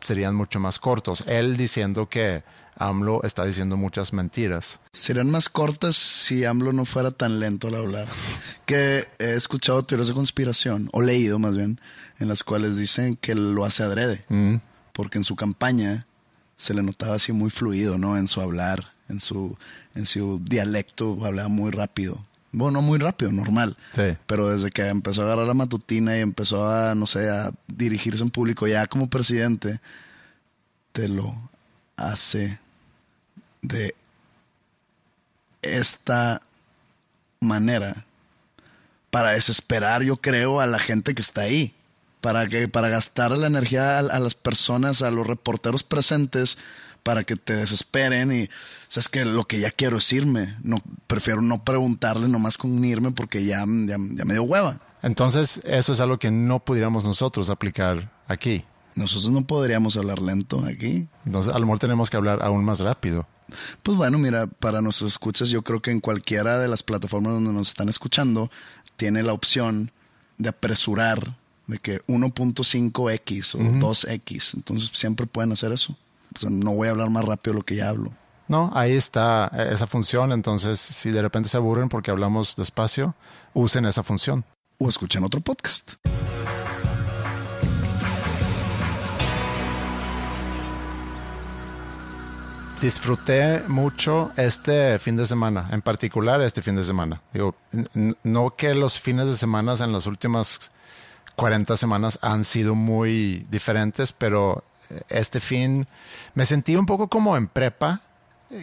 serían 0.00 0.34
mucho 0.34 0.60
más 0.60 0.78
cortos. 0.78 1.24
Él 1.26 1.56
diciendo 1.56 2.08
que 2.08 2.42
AMLO 2.78 3.22
está 3.24 3.44
diciendo 3.44 3.76
muchas 3.76 4.12
mentiras. 4.12 4.80
Serían 4.92 5.30
más 5.30 5.48
cortas 5.48 5.96
si 5.96 6.44
AMLO 6.44 6.72
no 6.72 6.84
fuera 6.84 7.10
tan 7.10 7.40
lento 7.40 7.68
al 7.68 7.74
hablar. 7.74 8.08
que 8.66 9.06
he 9.18 9.34
escuchado 9.34 9.82
teorías 9.82 10.08
de 10.08 10.14
conspiración, 10.14 10.88
o 10.92 11.02
leído 11.02 11.38
más 11.38 11.56
bien, 11.56 11.80
en 12.18 12.28
las 12.28 12.44
cuales 12.44 12.78
dicen 12.78 13.16
que 13.16 13.34
lo 13.34 13.64
hace 13.64 13.82
adrede. 13.82 14.24
Mm. 14.28 14.56
Porque 14.92 15.18
en 15.18 15.24
su 15.24 15.36
campaña 15.36 16.06
se 16.56 16.74
le 16.74 16.82
notaba 16.82 17.16
así 17.16 17.32
muy 17.32 17.50
fluido, 17.50 17.98
¿no? 17.98 18.16
En 18.16 18.28
su 18.28 18.40
hablar, 18.40 18.92
en 19.08 19.20
su, 19.20 19.56
en 19.94 20.06
su 20.06 20.40
dialecto, 20.44 21.18
hablaba 21.24 21.48
muy 21.48 21.70
rápido. 21.70 22.24
Bueno, 22.50 22.80
no 22.80 22.82
muy 22.82 22.98
rápido, 22.98 23.30
normal. 23.30 23.76
Sí. 23.92 24.16
Pero 24.26 24.48
desde 24.48 24.70
que 24.70 24.86
empezó 24.86 25.22
a 25.22 25.24
agarrar 25.26 25.46
la 25.46 25.54
matutina 25.54 26.16
y 26.16 26.20
empezó 26.20 26.68
a, 26.68 26.94
no 26.94 27.06
sé, 27.06 27.28
a 27.28 27.52
dirigirse 27.66 28.22
en 28.22 28.30
público 28.30 28.66
ya 28.66 28.86
como 28.86 29.10
presidente, 29.10 29.80
te 30.92 31.08
lo 31.08 31.34
hace 31.96 32.58
de 33.62 33.94
esta 35.62 36.40
manera 37.40 38.04
para 39.10 39.30
desesperar, 39.30 40.02
yo 40.02 40.16
creo, 40.18 40.60
a 40.60 40.66
la 40.66 40.78
gente 40.78 41.14
que 41.14 41.22
está 41.22 41.42
ahí. 41.42 41.74
Para, 42.20 42.48
que, 42.48 42.66
para 42.66 42.88
gastar 42.88 43.30
la 43.38 43.46
energía 43.46 43.96
a, 43.96 44.00
a 44.00 44.18
las 44.18 44.34
personas, 44.34 45.02
a 45.02 45.12
los 45.12 45.24
reporteros 45.24 45.84
presentes, 45.84 46.58
para 47.02 47.24
que 47.24 47.36
te 47.36 47.56
desesperen 47.56 48.32
y 48.32 48.48
sabes 48.86 49.08
que 49.08 49.24
lo 49.24 49.46
que 49.46 49.60
ya 49.60 49.70
quiero 49.70 49.98
es 49.98 50.12
irme. 50.12 50.56
No, 50.62 50.76
prefiero 51.06 51.40
no 51.40 51.64
preguntarle 51.64 52.28
nomás 52.28 52.58
con 52.58 52.84
irme 52.84 53.12
porque 53.12 53.44
ya, 53.44 53.60
ya, 53.60 53.98
me 53.98 54.34
dio 54.34 54.42
hueva. 54.42 54.80
Entonces, 55.02 55.62
eso 55.64 55.92
es 55.92 56.00
algo 56.00 56.18
que 56.18 56.30
no 56.30 56.58
pudiéramos 56.58 57.04
nosotros 57.04 57.50
aplicar 57.50 58.10
aquí. 58.26 58.64
Nosotros 58.94 59.30
no 59.30 59.46
podríamos 59.46 59.96
hablar 59.96 60.20
lento 60.20 60.64
aquí. 60.66 61.08
Entonces, 61.24 61.54
a 61.54 61.58
lo 61.58 61.66
mejor 61.66 61.78
tenemos 61.78 62.10
que 62.10 62.16
hablar 62.16 62.40
aún 62.42 62.64
más 62.64 62.80
rápido. 62.80 63.26
Pues 63.82 63.96
bueno, 63.96 64.18
mira, 64.18 64.46
para 64.46 64.80
nuestros 64.80 65.12
escuchas, 65.12 65.50
yo 65.50 65.62
creo 65.62 65.80
que 65.80 65.90
en 65.90 66.00
cualquiera 66.00 66.58
de 66.58 66.68
las 66.68 66.82
plataformas 66.82 67.32
donde 67.32 67.52
nos 67.52 67.68
están 67.68 67.88
escuchando, 67.88 68.50
tiene 68.96 69.22
la 69.22 69.32
opción 69.32 69.90
de 70.36 70.50
apresurar 70.50 71.36
de 71.66 71.78
que 71.78 72.00
1.5x 72.06 73.54
o 73.54 73.58
2x. 73.58 74.54
Entonces, 74.54 74.90
siempre 74.92 75.26
pueden 75.26 75.52
hacer 75.52 75.72
eso 75.72 75.96
no 76.50 76.74
voy 76.74 76.88
a 76.88 76.90
hablar 76.90 77.10
más 77.10 77.24
rápido 77.24 77.54
de 77.54 77.58
lo 77.60 77.64
que 77.64 77.76
ya 77.76 77.88
hablo. 77.88 78.12
No, 78.48 78.70
ahí 78.74 78.92
está 78.92 79.50
esa 79.70 79.86
función. 79.86 80.32
Entonces, 80.32 80.80
si 80.80 81.10
de 81.10 81.20
repente 81.20 81.48
se 81.48 81.56
aburren 81.56 81.88
porque 81.88 82.10
hablamos 82.10 82.56
despacio, 82.56 83.14
usen 83.52 83.84
esa 83.84 84.02
función. 84.02 84.44
O 84.78 84.88
escuchen 84.88 85.24
otro 85.24 85.40
podcast. 85.40 85.94
Disfruté 92.80 93.64
mucho 93.66 94.30
este 94.36 94.98
fin 94.98 95.16
de 95.16 95.26
semana, 95.26 95.68
en 95.72 95.82
particular 95.82 96.40
este 96.42 96.62
fin 96.62 96.76
de 96.76 96.84
semana. 96.84 97.20
Digo, 97.32 97.54
no 98.22 98.50
que 98.50 98.74
los 98.74 99.00
fines 99.00 99.26
de 99.26 99.36
semana 99.36 99.74
en 99.80 99.92
las 99.92 100.06
últimas 100.06 100.70
40 101.36 101.76
semanas 101.76 102.18
han 102.22 102.44
sido 102.44 102.74
muy 102.74 103.46
diferentes, 103.50 104.12
pero 104.12 104.64
este 105.08 105.40
fin 105.40 105.88
me 106.34 106.46
sentí 106.46 106.76
un 106.76 106.86
poco 106.86 107.08
como 107.08 107.36
en 107.36 107.48
prepa 107.48 108.02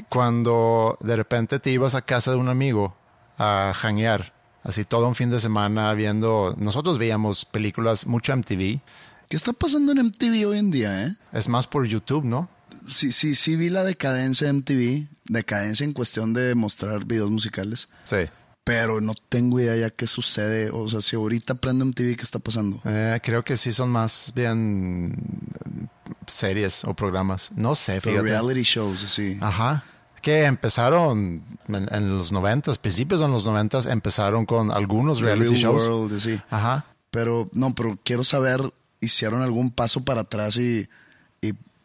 cuando 0.10 0.98
de 1.02 1.16
repente 1.16 1.60
te 1.60 1.72
ibas 1.72 1.94
a 1.94 2.02
casa 2.02 2.32
de 2.32 2.38
un 2.38 2.50
amigo 2.50 2.96
a 3.38 3.74
janguear 3.76 4.34
Así 4.66 4.84
todo 4.84 5.08
un 5.08 5.14
fin 5.14 5.30
de 5.30 5.40
semana 5.40 5.94
viendo, 5.94 6.56
nosotros 6.58 6.98
veíamos 6.98 7.46
películas, 7.46 8.08
mucho 8.08 8.36
MTV. 8.36 8.80
¿Qué 9.30 9.38
está 9.38 9.54
pasando 9.54 9.92
en 9.92 10.00
MTV 10.08 10.48
hoy 10.48 10.58
en 10.58 10.72
día, 10.72 11.04
eh? 11.06 11.16
Es 11.34 11.48
más 11.48 11.68
por 11.68 11.86
YouTube, 11.86 12.26
¿no? 12.26 12.50
Sí, 12.88 13.12
sí, 13.12 13.36
sí 13.36 13.56
vi 13.56 13.70
la 13.70 13.84
decadencia 13.84 14.48
de 14.48 14.54
MTV, 14.54 15.08
decadencia 15.26 15.84
en 15.84 15.94
cuestión 15.94 16.34
de 16.34 16.56
mostrar 16.56 17.06
videos 17.06 17.32
musicales. 17.32 17.90
Sí. 18.04 18.18
Pero 18.64 19.00
no 19.00 19.14
tengo 19.30 19.60
idea 19.60 19.76
ya 19.76 19.90
qué 19.92 20.08
sucede. 20.08 20.72
O 20.72 20.88
sea, 20.88 21.02
si 21.02 21.16
ahorita 21.16 21.56
prendo 21.56 21.86
MTV, 21.86 22.16
¿qué 22.16 22.24
está 22.24 22.40
pasando? 22.40 22.82
Eh, 22.86 23.20
creo 23.24 23.44
que 23.44 23.58
sí 23.58 23.72
son 23.72 23.90
más 23.90 24.32
bien 24.36 25.16
series 26.28 26.84
o 26.84 26.94
programas. 26.96 27.52
No 27.56 27.76
sé, 27.76 28.00
Pero 28.02 28.24
fíjate. 28.24 28.30
reality 28.30 28.64
shows, 28.64 29.04
así. 29.04 29.38
Ajá. 29.42 29.84
Que 30.22 30.46
empezaron 30.46 31.44
en, 31.68 31.88
en 31.92 32.18
los 32.18 32.32
noventas, 32.32 32.80
principios 32.80 33.20
de 33.20 33.28
los 33.28 33.46
noventas, 33.46 33.86
empezaron 33.86 34.48
con 34.48 34.72
algunos 34.72 35.20
reality 35.22 35.50
Real 35.50 35.62
shows. 35.62 35.88
World, 35.88 36.20
sí. 36.20 36.42
Ajá. 36.50 36.86
Pero 37.12 37.48
no, 37.54 37.76
pero 37.76 38.00
quiero 38.04 38.24
saber, 38.24 38.74
¿hicieron 39.00 39.44
algún 39.44 39.70
paso 39.70 40.04
para 40.04 40.22
atrás 40.22 40.58
y 40.58 40.90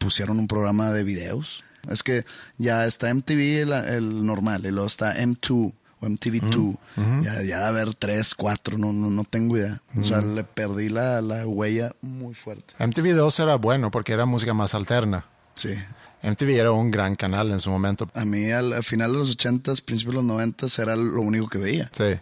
pusieron 0.01 0.39
un 0.39 0.47
programa 0.47 0.91
de 0.91 1.03
videos? 1.03 1.63
Es 1.89 2.03
que 2.03 2.25
ya 2.57 2.85
está 2.85 3.13
MTV 3.13 3.61
el, 3.61 3.71
el 3.71 4.25
normal 4.25 4.65
y 4.65 4.71
luego 4.71 4.87
está 4.87 5.15
M2 5.15 5.73
o 5.99 6.07
MTV2. 6.07 6.77
Ya, 7.23 7.41
ya 7.43 7.59
de 7.59 7.65
haber 7.65 7.95
tres, 7.95 8.35
cuatro, 8.35 8.77
no, 8.77 8.91
no, 8.91 9.09
no 9.09 9.23
tengo 9.23 9.57
idea. 9.57 9.81
O 9.97 10.03
sea, 10.03 10.21
le 10.21 10.43
perdí 10.43 10.89
la, 10.89 11.21
la 11.21 11.47
huella 11.47 11.91
muy 12.01 12.33
fuerte. 12.33 12.73
MTV2 12.79 13.43
era 13.43 13.55
bueno 13.55 13.91
porque 13.91 14.13
era 14.13 14.25
música 14.25 14.53
más 14.53 14.73
alterna. 14.75 15.25
Sí. 15.55 15.73
MTV 16.23 16.49
era 16.59 16.71
un 16.71 16.91
gran 16.91 17.15
canal 17.15 17.51
en 17.51 17.59
su 17.59 17.71
momento. 17.71 18.09
A 18.13 18.25
mí 18.25 18.51
al, 18.51 18.73
al 18.73 18.83
final 18.83 19.11
de 19.11 19.19
los 19.19 19.37
80s, 19.37 19.83
principios 19.83 20.15
de 20.15 20.21
los 20.21 20.25
90s 20.25 20.81
era 20.81 20.95
lo 20.95 21.21
único 21.21 21.47
que 21.49 21.57
veía. 21.57 21.89
Sí. 21.93 22.19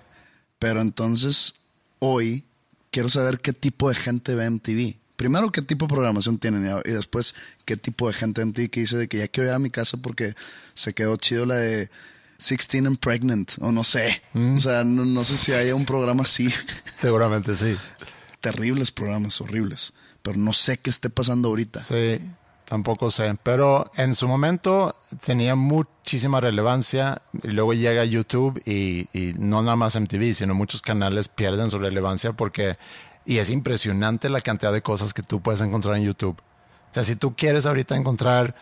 Pero 0.57 0.81
entonces, 0.81 1.55
hoy 1.99 2.45
quiero 2.91 3.09
saber 3.09 3.39
qué 3.39 3.53
tipo 3.53 3.89
de 3.89 3.95
gente 3.95 4.35
ve 4.35 4.49
MTV. 4.49 4.98
Primero, 5.19 5.51
qué 5.51 5.61
tipo 5.61 5.85
de 5.85 5.89
programación 5.93 6.37
tienen 6.39 6.65
y- 6.85 6.91
después, 6.91 7.35
qué 7.65 7.75
tipo 7.75 8.07
de 8.07 8.13
gente 8.13 8.39
de 8.39 8.45
MTV 8.45 8.69
que 8.69 8.79
dice 8.79 8.95
de 8.95 9.09
que 9.09 9.17
ya 9.17 9.27
quiero 9.27 9.49
ir 9.49 9.53
a 9.55 9.59
mi 9.59 9.69
casa 9.69 9.97
porque 9.97 10.33
se 10.73 10.93
quedó 10.93 11.17
chido 11.17 11.45
la 11.45 11.55
de 11.55 11.89
16 12.37 12.85
and 12.85 12.99
Pregnant, 12.99 13.51
o 13.59 13.73
no 13.73 13.83
sé. 13.83 14.21
O 14.33 14.59
sea, 14.61 14.85
no, 14.85 15.03
no 15.03 15.25
sé 15.25 15.35
si 15.35 15.51
haya 15.51 15.75
un 15.75 15.83
programa 15.85 16.23
así. 16.23 16.49
Seguramente 16.97 17.53
sí. 17.57 17.75
Terribles 18.39 18.91
programas, 18.91 19.41
horribles. 19.41 19.91
Pero 20.21 20.37
no 20.37 20.53
sé 20.53 20.77
qué 20.77 20.89
esté 20.89 21.09
pasando 21.09 21.49
ahorita. 21.49 21.81
Sí, 21.81 22.21
tampoco 22.63 23.11
sé. 23.11 23.35
Pero 23.43 23.91
en 23.97 24.15
su 24.15 24.25
momento 24.29 24.95
tenía 25.25 25.55
muchísima 25.55 26.39
relevancia. 26.39 27.21
Y 27.43 27.49
luego 27.49 27.73
llega 27.73 28.05
YouTube 28.05 28.61
y, 28.65 29.09
y 29.11 29.33
no 29.37 29.61
nada 29.61 29.75
más 29.75 29.99
MTV, 29.99 30.33
sino 30.33 30.55
muchos 30.55 30.81
canales 30.81 31.27
pierden 31.27 31.69
su 31.69 31.77
relevancia 31.77 32.31
porque. 32.31 32.77
Y 33.29 33.37
es 33.37 33.51
impresionante 33.51 34.27
la 34.27 34.41
cantidad 34.41 34.73
de 34.73 34.81
cosas 34.81 35.13
que 35.13 35.21
tú 35.21 35.39
puedes 35.39 35.61
encontrar 35.61 35.95
en 35.97 36.03
YouTube. 36.03 36.35
O 36.35 36.93
sea, 36.93 37.03
si 37.03 37.15
tú 37.15 37.35
quieres 37.35 37.67
ahorita 37.67 37.95
encontrar 37.95 38.55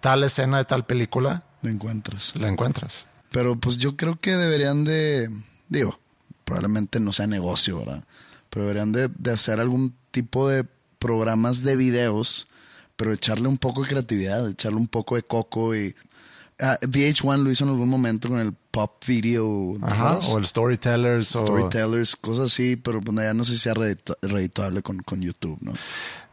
tal 0.00 0.22
escena 0.24 0.58
de 0.58 0.66
tal 0.66 0.84
película, 0.84 1.42
Lo 1.62 1.70
encuentras. 1.70 2.36
la 2.36 2.48
encuentras. 2.48 3.06
Pero 3.30 3.58
pues 3.58 3.78
yo 3.78 3.96
creo 3.96 4.18
que 4.18 4.36
deberían 4.36 4.84
de, 4.84 5.30
digo, 5.70 5.98
probablemente 6.44 7.00
no 7.00 7.14
sea 7.14 7.26
negocio, 7.28 7.78
¿verdad? 7.78 8.04
Pero 8.50 8.66
deberían 8.66 8.92
de, 8.92 9.08
de 9.08 9.30
hacer 9.30 9.58
algún 9.58 9.94
tipo 10.10 10.46
de 10.50 10.66
programas 10.98 11.62
de 11.62 11.76
videos, 11.76 12.48
pero 12.96 13.14
echarle 13.14 13.48
un 13.48 13.56
poco 13.56 13.80
de 13.80 13.88
creatividad, 13.88 14.46
echarle 14.46 14.76
un 14.76 14.88
poco 14.88 15.16
de 15.16 15.22
coco 15.22 15.74
y... 15.74 15.96
ah, 16.60 16.76
VH1 16.82 17.42
lo 17.42 17.50
hizo 17.50 17.64
en 17.64 17.70
algún 17.70 17.88
momento 17.88 18.28
con 18.28 18.38
el 18.38 18.52
pop 18.70 19.02
video. 19.06 19.76
¿te 19.80 19.86
Ajá. 19.86 20.18
O 20.32 20.38
el 20.38 20.46
Storytellers. 20.46 21.34
o- 21.36 21.44
Storytellers, 21.44 22.16
cosas 22.16 22.46
así, 22.52 22.76
pero 22.76 23.00
pues, 23.00 23.16
ya 23.18 23.34
no 23.34 23.44
sé 23.44 23.52
si 23.52 23.58
sea 23.58 23.74
redituable 23.74 24.82
con, 24.82 24.98
con 25.02 25.20
YouTube, 25.20 25.58
¿no? 25.60 25.72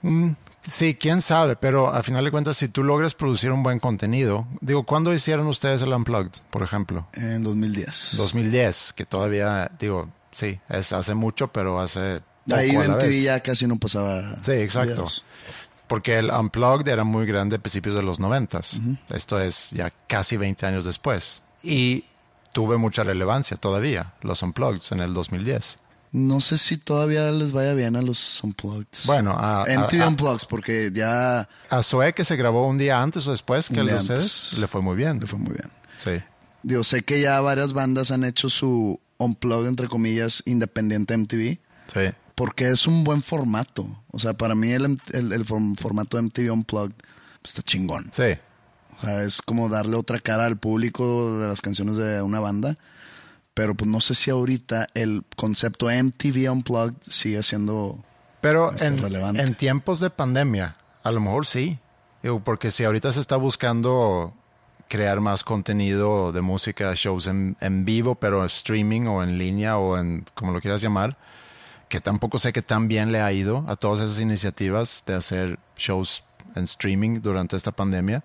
Mm, 0.04 0.36
sí, 0.67 0.95
quién 0.95 1.21
sabe, 1.21 1.56
pero 1.56 1.89
a 1.93 2.04
final 2.04 2.23
de 2.23 2.32
cuentas, 2.32 2.58
si 2.58 2.67
tú 2.67 2.84
logras 2.84 3.13
producir 3.15 3.52
un 3.52 3.63
buen 3.63 3.80
contenido, 3.80 4.47
digo, 4.62 4.84
¿cuándo 4.84 5.13
hicieron 5.13 5.47
ustedes 5.47 5.82
el 5.82 5.91
Unplugged, 5.93 6.41
por 6.52 6.62
ejemplo? 6.62 7.08
En 7.13 7.43
2010. 7.43 8.13
2010, 8.17 8.93
que 8.93 9.06
todavía, 9.06 9.71
digo, 9.80 10.10
sí, 10.32 10.60
es 10.69 10.93
hace 10.93 11.13
mucho, 11.15 11.47
pero 11.47 11.80
hace. 11.80 12.21
Ahí 12.52 12.69
en 12.69 12.97
TV 13.00 13.21
ya 13.23 13.39
casi 13.41 13.67
no 13.67 13.78
pasaba. 13.78 14.21
Sí, 14.43 14.52
exacto. 14.52 14.93
videos. 14.93 15.26
Porque 15.88 16.17
el 16.17 16.30
Unplugged 16.32 16.88
era 16.89 17.04
muy 17.06 17.26
grande 17.26 17.56
a 17.56 17.60
principios 17.60 17.95
de 17.95 18.04
los 18.04 18.19
noventas. 18.19 18.82
Esto 19.10 19.39
es 19.39 19.71
ya 19.71 19.91
casi 20.08 20.36
20 20.38 20.65
años 20.65 20.84
después. 20.86 21.43
Y 21.63 22.04
tuve 22.58 22.78
mucha 22.78 23.04
relevancia 23.04 23.56
todavía, 23.56 24.15
los 24.24 24.41
Unplugged 24.41 24.82
en 24.89 25.00
el 25.02 25.13
2010. 25.13 25.78
No 26.12 26.39
sé 26.39 26.58
si 26.58 26.78
todavía 26.78 27.30
les 27.32 27.52
vaya 27.52 27.76
bien 27.76 27.96
a 27.96 28.02
los 28.02 28.43
Unplugged. 28.43 28.88
Bueno, 29.06 29.36
a, 29.38 29.63
MTV 29.67 30.02
a- 30.02 30.08
Unplugged, 30.08 30.48
porque 30.50 30.89
ya 30.91 31.48
a 31.70 31.84
Zoe, 31.84 32.13
que 32.13 32.24
se 32.24 32.36
grabó 32.36 32.65
un 32.67 32.80
día 32.80 33.00
antes 33.04 33.28
o 33.28 33.32
después 33.32 33.70
que 33.70 33.84
día 33.84 33.98
ustedes, 33.98 34.58
le 34.60 34.67
fue 34.67 34.82
muy 34.82 34.96
bien. 34.96 35.20
le 35.20 35.28
fue 35.28 35.38
muy 35.38 35.52
bien. 35.54 35.72
Sí. 35.98 36.24
Digo, 36.63 36.84
sé 36.84 37.04
que 37.04 37.22
ya 37.22 37.39
varias 37.41 37.74
bandas 37.74 38.10
han 38.10 38.24
hecho 38.24 38.50
su 38.50 39.00
Unplugged, 39.20 39.67
entre 39.67 39.88
comillas, 39.88 40.41
independiente 40.48 41.13
MTV, 41.15 41.60
Sí. 41.93 42.12
porque 42.34 42.70
es 42.72 42.88
un 42.88 43.04
buen 43.04 43.22
formato. 43.22 44.04
O 44.12 44.17
sea, 44.17 44.34
para 44.34 44.56
mí 44.56 44.72
el, 44.72 44.98
el- 45.13 45.32
el 45.32 45.46
form- 45.46 45.76
formato 45.76 46.17
de 46.17 46.24
MTV 46.24 46.52
Unplugged 46.52 46.96
pues, 47.43 47.52
está 47.54 47.62
chingón. 47.62 48.10
Sí. 48.12 48.24
O 48.97 49.01
sea, 49.01 49.23
es 49.23 49.41
como 49.41 49.69
darle 49.69 49.95
otra 49.95 50.19
cara 50.19 50.45
al 50.45 50.57
público 50.57 51.38
de 51.39 51.47
las 51.47 51.62
canciones 51.62 51.97
de 51.97 52.21
una 52.21 52.39
banda. 52.39 52.77
Pero 53.53 53.75
pues 53.75 53.89
no 53.89 54.01
sé 54.01 54.13
si 54.13 54.29
ahorita 54.29 54.88
el 54.93 55.23
concepto 55.36 55.88
MTV 55.88 56.51
Unplugged 56.51 56.95
sigue 57.01 57.41
siendo... 57.43 58.03
Pero 58.41 58.71
Está 58.71 58.88
en, 58.88 59.01
relevante. 59.01 59.41
en 59.41 59.55
tiempos 59.55 59.99
de 59.99 60.12
pandemia, 60.12 60.77
a 61.03 61.12
lo 61.12 61.19
mejor 61.19 61.45
sí. 61.45 61.79
Porque 62.43 62.71
si 62.71 62.83
ahorita 62.83 63.12
se 63.12 63.19
está 63.19 63.36
buscando 63.36 64.33
crear 64.88 65.19
más 65.21 65.43
contenido 65.43 66.31
de 66.31 66.41
música, 66.41 66.93
shows 66.95 67.27
en, 67.27 67.57
en 67.62 67.86
vivo, 67.86 68.15
pero 68.15 68.45
streaming 68.45 69.07
o 69.07 69.23
en 69.23 69.38
línea 69.38 69.77
o 69.77 69.97
en 69.97 70.23
como 70.33 70.51
lo 70.51 70.62
quieras 70.62 70.81
llamar, 70.81 71.17
que 71.89 71.99
tampoco 71.99 72.38
sé 72.38 72.53
que 72.53 72.62
tan 72.62 72.88
bien 72.88 73.12
le 73.12 73.21
ha 73.21 73.31
ido 73.31 73.65
a 73.67 73.75
todas 73.75 74.01
esas 74.01 74.21
iniciativas 74.21 75.03
de 75.05 75.15
hacer 75.15 75.60
shows 75.77 76.23
en 76.55 76.63
streaming 76.63 77.21
durante 77.21 77.55
esta 77.55 77.71
pandemia. 77.71 78.23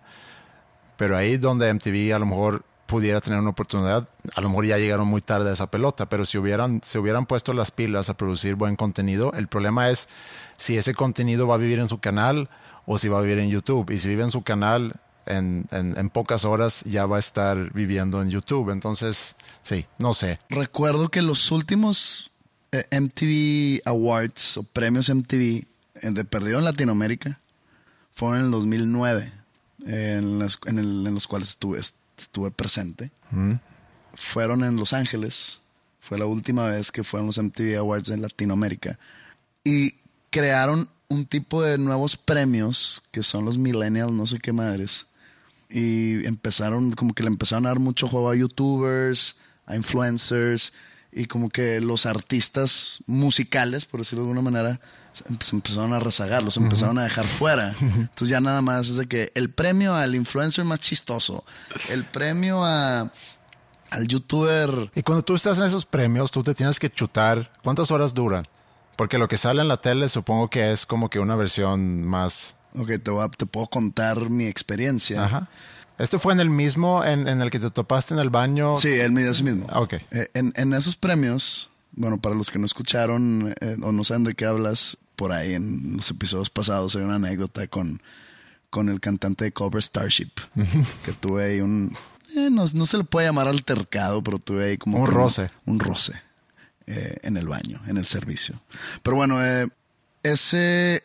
Pero 1.03 1.17
ahí 1.17 1.37
donde 1.37 1.69
MTV 1.75 2.15
a 2.15 2.21
lo 2.21 2.27
mejor 2.27 2.63
pudiera 2.87 3.21
tener 3.21 3.41
una 3.41 3.51
oportunidad, 3.51 4.09
a 4.37 4.41
lo 4.41 4.49
mejor 4.51 4.67
ya 4.67 4.79
llegaron 4.79 5.09
muy 5.09 5.21
tarde 5.21 5.51
a 5.51 5.53
esa 5.53 5.67
pelota, 5.69 6.09
pero 6.09 6.25
si 6.25 6.39
hubieran, 6.39 6.81
se 6.85 7.01
hubieran 7.01 7.27
puesto 7.27 7.53
las 7.55 7.73
pilas 7.73 8.09
a 8.09 8.15
producir 8.17 8.55
buen 8.55 8.77
contenido, 8.77 9.33
el 9.33 9.49
problema 9.49 9.91
es 9.91 10.09
si 10.57 10.77
ese 10.77 10.95
contenido 10.95 11.49
va 11.49 11.57
a 11.57 11.59
vivir 11.59 11.81
en 11.81 11.89
su 11.89 11.99
canal 11.99 12.49
o 12.87 12.99
si 12.99 13.09
va 13.09 13.19
a 13.19 13.23
vivir 13.23 13.39
en 13.41 13.51
YouTube. 13.51 13.91
Y 13.91 13.99
si 13.99 14.07
vive 14.11 14.23
en 14.23 14.31
su 14.31 14.43
canal, 14.43 14.93
en, 15.27 15.67
en- 15.73 15.99
en 15.99 16.09
pocas 16.09 16.45
horas 16.45 16.83
ya 16.85 17.05
va 17.07 17.17
a 17.17 17.19
estar 17.19 17.73
viviendo 17.73 18.23
en 18.23 18.31
YouTube. 18.31 18.71
Entonces, 18.71 19.35
sí, 19.63 19.85
no 19.99 20.15
sé. 20.15 20.39
Recuerdo 20.51 21.09
que 21.09 21.21
los 21.23 21.51
últimos 21.51 22.31
eh, 22.71 22.85
MTV 23.01 23.83
Awards 23.91 24.57
o 24.59 24.63
premios 24.63 25.09
MTV 25.13 25.65
eh, 26.03 26.11
de 26.13 26.25
perdido 26.25 26.61
en 26.61 26.65
Latinoamérica 26.65 27.41
fueron 28.13 28.39
en 28.39 28.45
el 28.45 28.51
2009, 28.53 29.33
en, 29.87 30.39
las- 30.39 30.59
en 30.67 30.79
el- 30.79 31.07
en 31.07 31.15
los 31.15 31.27
cuales 31.27 31.51
estuve, 31.51 31.81
estuve 32.19 32.51
presente. 32.51 33.11
Fueron 34.15 34.65
en 34.65 34.77
Los 34.77 34.93
Ángeles. 34.93 35.61
Fue 36.01 36.19
la 36.19 36.27
última 36.27 36.67
vez 36.67 36.91
que 36.93 37.05
fueron 37.05 37.27
los 37.27 37.39
MTV 37.39 37.77
Awards 37.79 38.11
en 38.11 38.23
Latinoamérica. 38.23 38.99
Y 39.65 39.95
crearon 40.31 40.89
un 41.09 41.27
tipo 41.27 41.63
de 41.63 41.79
nuevos 41.79 42.17
premios 42.17 43.03
que 43.13 43.23
son 43.23 43.45
los 43.45 43.59
millennials, 43.59 44.13
no 44.13 44.27
sé 44.27 44.39
qué 44.39 44.53
madres. 44.53 45.07
Y 45.71 46.27
empezaron, 46.27 46.93
como 46.93 47.15
que 47.15 47.23
le 47.23 47.29
empezaron 47.29 47.67
a 47.67 47.71
dar 47.71 47.79
mucho 47.79 48.09
juego 48.09 48.31
a 48.31 48.37
youtubers, 48.37 49.37
a 49.67 49.77
influencers, 49.77 50.73
y 51.13 51.27
como 51.27 51.51
que 51.51 51.81
los 51.81 52.07
artistas 52.07 53.01
musicales, 53.07 53.85
por 53.85 54.01
decirlo 54.01 54.25
de 54.25 54.31
alguna 54.31 54.51
manera, 54.51 54.81
se 55.13 55.25
se 55.41 55.55
empezaron 55.57 55.93
a 55.93 55.99
rezagar, 56.01 56.43
los 56.43 56.57
empezaron 56.57 56.99
a 56.99 57.05
dejar 57.05 57.27
fuera. 57.27 57.75
Entonces 57.81 58.29
ya 58.29 58.41
nada 58.41 58.63
más 58.63 58.89
es 58.89 58.97
de 58.97 59.07
que 59.07 59.31
el 59.35 59.51
premio 59.51 59.95
al 59.95 60.15
influencer 60.15 60.65
más 60.65 60.81
chistoso, 60.81 61.45
el 61.91 62.05
premio 62.05 62.65
a, 62.65 63.11
al 63.91 64.07
youtuber 64.09 64.91
Y 64.95 65.03
cuando 65.03 65.23
tú 65.23 65.35
estás 65.35 65.59
en 65.59 65.65
esos 65.65 65.85
premios, 65.85 66.31
tú 66.31 66.43
te 66.43 66.55
tienes 66.55 66.81
que 66.81 66.89
chutar. 66.91 67.53
¿Cuántas 67.63 67.91
horas 67.91 68.15
duran? 68.15 68.49
Porque 68.97 69.19
lo 69.19 69.29
que 69.29 69.37
sale 69.37 69.61
en 69.61 69.69
la 69.69 69.77
tele 69.79 70.09
supongo 70.09 70.49
que 70.49 70.73
es 70.73 70.87
como 70.87 71.11
que 71.11 71.19
una 71.19 71.37
versión 71.37 72.05
más... 72.05 72.55
Ok, 72.75 72.89
te, 73.03 73.11
voy 73.11 73.23
a- 73.25 73.29
te 73.29 73.45
puedo 73.45 73.67
contar 73.67 74.31
mi 74.31 74.47
experiencia. 74.47 75.25
Ajá. 75.27 75.49
¿Este 76.03 76.19
fue 76.19 76.33
en 76.33 76.41
el 76.41 76.51
mismo 76.51 77.05
en, 77.05 77.29
en 77.29 77.41
el 77.41 77.51
que 77.51 77.61
te 77.61 77.71
topaste 77.71 78.15
en 78.15 78.21
el 78.21 78.31
baño? 78.31 78.77
Sí, 78.77 78.89
él 78.89 79.13
me 79.13 79.23
ese 79.29 79.45
mismo. 79.45 79.67
Ah, 79.71 79.81
ok. 79.81 79.95
Eh, 80.11 80.29
en, 80.35 80.53
en 80.57 80.75
esos 80.75 80.97
premios, 80.97 81.71
bueno, 81.93 82.21
para 82.21 82.35
los 82.35 82.51
que 82.51 82.59
no 82.59 82.67
escucharon 82.67 83.55
eh, 83.61 83.77
o 83.83 83.93
no 83.93 84.03
saben 84.03 84.25
de 84.25 84.35
qué 84.35 84.45
hablas, 84.45 84.99
por 85.17 85.33
ahí 85.33 85.55
en 85.55 85.95
los 85.97 86.11
episodios 86.11 86.51
pasados 86.51 86.97
hay 86.97 87.03
una 87.03 87.15
anécdota 87.17 87.67
con, 87.69 88.03
con 88.71 88.89
el 88.89 88.99
cantante 89.01 89.45
de 89.45 89.53
Cobra 89.53 89.81
Starship, 89.81 90.31
que 91.05 91.13
tuve 91.13 91.45
ahí 91.45 91.61
un... 91.61 91.97
eh, 92.37 92.49
no, 92.51 92.65
no 92.75 92.87
se 92.87 92.99
le 92.99 93.05
puede 93.05 93.29
llamar 93.29 93.47
altercado, 93.47 94.23
pero 94.25 94.39
tuve 94.39 94.65
ahí 94.71 94.79
como... 94.79 94.99
Un 94.99 95.07
roce. 95.07 95.51
Un 95.67 95.79
roce. 95.79 96.15
eh, 96.87 97.17
en 97.23 97.37
el 97.37 97.47
baño, 97.47 97.81
en 97.87 97.97
el 97.97 98.07
servicio. 98.07 98.61
Pero 99.05 99.17
bueno, 99.17 99.39
ese, 100.25 101.05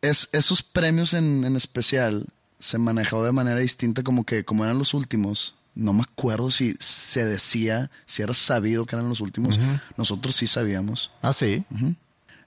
es, 0.00 0.28
esos 0.32 0.62
premios 0.62 1.14
en, 1.14 1.44
en 1.44 1.56
especial 1.56 2.26
se 2.58 2.78
manejó 2.78 3.24
de 3.24 3.32
manera 3.32 3.60
distinta 3.60 4.02
como 4.02 4.24
que 4.24 4.44
como 4.44 4.64
eran 4.64 4.78
los 4.78 4.94
últimos. 4.94 5.54
No 5.74 5.92
me 5.92 6.02
acuerdo 6.02 6.50
si 6.50 6.74
se 6.80 7.24
decía, 7.24 7.88
si 8.04 8.22
era 8.22 8.34
sabido 8.34 8.84
que 8.84 8.96
eran 8.96 9.08
los 9.08 9.20
últimos. 9.20 9.60
Nosotros 9.96 10.34
sí 10.34 10.46
sabíamos. 10.48 11.12
Ah, 11.22 11.32
sí. 11.32 11.64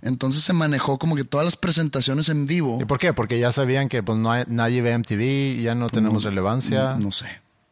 Entonces 0.01 0.43
se 0.43 0.53
manejó 0.53 0.97
como 0.97 1.15
que 1.15 1.23
todas 1.23 1.45
las 1.45 1.55
presentaciones 1.55 2.27
en 2.29 2.47
vivo. 2.47 2.79
¿Y 2.81 2.85
por 2.85 2.97
qué? 2.99 3.13
Porque 3.13 3.39
ya 3.39 3.51
sabían 3.51 3.87
que 3.87 4.01
pues 4.03 4.17
no 4.17 4.31
hay- 4.31 4.45
nadie 4.47 4.81
ve 4.81 4.91
MTV, 4.97 5.61
ya 5.61 5.75
no 5.75 5.89
tenemos 5.89 6.23
relevancia. 6.23 6.95
No, 6.95 7.05
no 7.05 7.11
sé. 7.11 7.27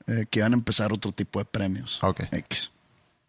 Eh, 0.08 0.25
que 0.30 0.39
iban 0.39 0.54
a 0.54 0.56
empezar 0.56 0.93
otro 0.93 1.12
tipo 1.12 1.39
de 1.39 1.45
premios. 1.45 2.04
Ok. 2.04 2.21
X. 2.32 2.71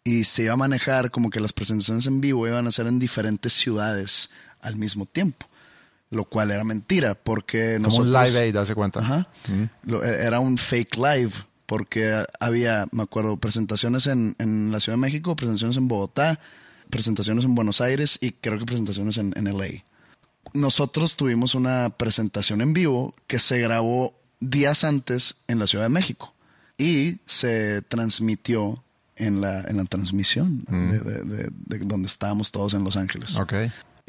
Y 0.04 0.24
se 0.24 0.44
iba 0.44 0.52
a 0.52 0.56
manejar 0.56 1.10
como 1.10 1.30
que 1.30 1.40
las 1.40 1.52
presentaciones 1.52 2.06
en 2.06 2.20
vivo 2.20 2.46
iban 2.46 2.66
a 2.66 2.72
ser 2.72 2.86
en 2.86 2.98
diferentes 2.98 3.52
ciudades 3.54 4.30
al 4.60 4.76
mismo 4.76 5.06
tiempo. 5.06 5.46
Lo 6.10 6.24
cual 6.24 6.50
era 6.50 6.64
mentira, 6.64 7.14
porque 7.14 7.74
Como 7.74 7.84
nosotros. 7.88 8.16
un 8.16 8.24
live 8.24 8.38
aid, 8.46 8.56
hace 8.56 8.74
cuenta. 8.74 9.00
Ajá. 9.00 9.28
Lo- 9.84 10.02
eh, 10.04 10.24
era 10.26 10.40
un 10.40 10.58
fake 10.58 10.96
live, 10.96 11.32
porque 11.66 12.24
había, 12.40 12.86
me 12.90 13.04
acuerdo, 13.04 13.36
presentaciones 13.36 14.08
en, 14.08 14.34
en 14.38 14.72
la 14.72 14.80
Ciudad 14.80 14.96
de 14.98 15.02
México, 15.02 15.36
presentaciones 15.36 15.76
en 15.76 15.86
Bogotá, 15.86 16.40
presentaciones 16.90 17.44
en 17.44 17.54
Buenos 17.54 17.80
Aires 17.80 18.18
y 18.20 18.32
creo 18.32 18.58
que 18.58 18.64
presentaciones 18.66 19.18
en, 19.18 19.32
en 19.36 19.56
LA. 19.56 19.84
Nosotros 20.52 21.16
tuvimos 21.16 21.54
una 21.54 21.90
presentación 21.90 22.60
en 22.60 22.72
vivo 22.72 23.14
que 23.28 23.38
se 23.38 23.60
grabó 23.60 24.18
días 24.40 24.82
antes 24.82 25.42
en 25.46 25.60
la 25.60 25.68
Ciudad 25.68 25.84
de 25.84 25.90
México 25.90 26.34
y 26.76 27.18
se 27.26 27.82
transmitió 27.82 28.82
en 29.14 29.40
la, 29.40 29.60
en 29.60 29.76
la 29.76 29.84
transmisión 29.84 30.64
de, 30.68 30.98
de- 30.98 31.22
de- 31.24 31.50
de 31.66 31.78
donde 31.84 32.06
estábamos 32.08 32.50
todos 32.50 32.74
en 32.74 32.82
Los 32.82 32.96
Ángeles. 32.96 33.38
Ok. 33.38 33.52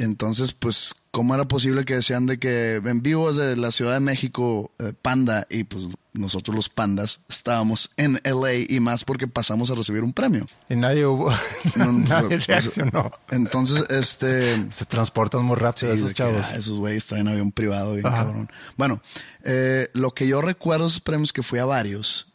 Entonces, 0.01 0.53
pues, 0.53 0.95
¿cómo 1.11 1.35
era 1.35 1.47
posible 1.47 1.85
que 1.85 1.93
decían 1.93 2.25
de 2.25 2.39
que 2.39 2.77
en 2.77 3.03
vivo 3.03 3.31
desde 3.31 3.55
la 3.55 3.69
Ciudad 3.69 3.93
de 3.93 3.99
México, 3.99 4.71
eh, 4.79 4.93
Panda, 4.99 5.45
y 5.47 5.63
pues 5.63 5.85
nosotros 6.13 6.55
los 6.55 6.69
pandas 6.69 7.19
estábamos 7.29 7.91
en 7.97 8.19
LA 8.23 8.65
y 8.67 8.79
más 8.79 9.05
porque 9.05 9.27
pasamos 9.27 9.69
a 9.69 9.75
recibir 9.75 10.03
un 10.03 10.11
premio? 10.11 10.47
Y 10.69 10.75
nadie 10.75 11.05
hubo. 11.05 11.31
No, 11.75 11.91
nadie 11.91 12.29
pues, 12.29 12.47
reaccionó. 12.47 13.11
Entonces, 13.29 13.83
este... 13.89 14.71
Se 14.71 14.85
transportan 14.85 15.45
muy 15.45 15.55
rápido 15.55 15.91
Sí, 15.93 15.99
esos 15.99 16.09
que, 16.09 16.15
chavos. 16.15 16.47
ah, 16.51 16.55
esos 16.57 16.79
güeyes 16.79 17.05
traen 17.05 17.27
avión 17.27 17.51
privado 17.51 17.93
bien 17.93 18.01
cabrón. 18.01 18.49
Bueno, 18.77 18.99
eh, 19.43 19.87
lo 19.93 20.15
que 20.15 20.27
yo 20.27 20.41
recuerdo 20.41 20.85
de 20.85 20.89
esos 20.89 21.01
premios 21.01 21.31
que 21.31 21.43
fui 21.43 21.59
a 21.59 21.65
varios 21.65 22.33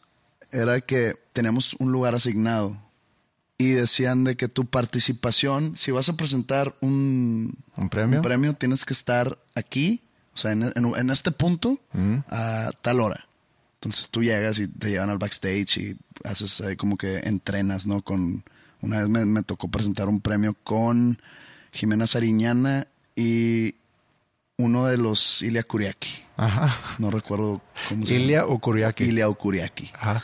era 0.51 0.79
que 0.79 1.15
teníamos 1.33 1.75
un 1.79 1.91
lugar 1.91 2.15
asignado 2.15 2.81
y 3.57 3.69
decían 3.71 4.23
de 4.23 4.35
que 4.37 4.47
tu 4.47 4.65
participación, 4.65 5.75
si 5.75 5.91
vas 5.91 6.09
a 6.09 6.13
presentar 6.17 6.75
un, 6.81 7.57
¿Un 7.75 7.89
premio? 7.89 8.19
un 8.19 8.21
premio, 8.23 8.53
tienes 8.53 8.85
que 8.85 8.93
estar 8.93 9.37
aquí, 9.55 10.01
o 10.33 10.37
sea, 10.37 10.51
en, 10.51 10.63
en- 10.63 10.93
en 10.95 11.09
este 11.09 11.31
punto 11.31 11.79
a 12.29 12.69
tal 12.81 12.99
hora. 12.99 13.27
Entonces 13.75 14.09
tú 14.09 14.23
llegas 14.23 14.59
y 14.59 14.67
te 14.67 14.89
llevan 14.89 15.09
al 15.09 15.17
backstage 15.17 15.77
y 15.77 15.97
haces 16.23 16.61
ahí 16.61 16.75
como 16.75 16.97
que 16.97 17.17
entrenas, 17.19 17.85
¿no? 17.87 18.01
Con 18.01 18.43
una 18.81 18.99
vez 18.99 19.07
me, 19.09 19.25
me 19.25 19.43
tocó 19.43 19.69
presentar 19.69 20.07
un 20.07 20.19
premio 20.21 20.55
con 20.63 21.19
Jimena 21.71 22.05
Sariñana 22.07 22.87
y 23.15 23.75
uno 24.57 24.85
de 24.85 24.97
los 24.97 25.41
Ilia 25.43 25.63
Kuriaki. 25.63 26.23
Ajá. 26.37 26.75
No 26.99 27.09
recuerdo 27.11 27.61
cómo 27.89 28.05
se 28.05 28.15
Ilia 28.15 28.41
llama. 28.41 28.53
o 28.53 28.59
Kuriaki. 28.59 29.03
Ilia 29.05 29.29
Ukuriaki. 29.29 29.89
Ajá. 29.93 30.23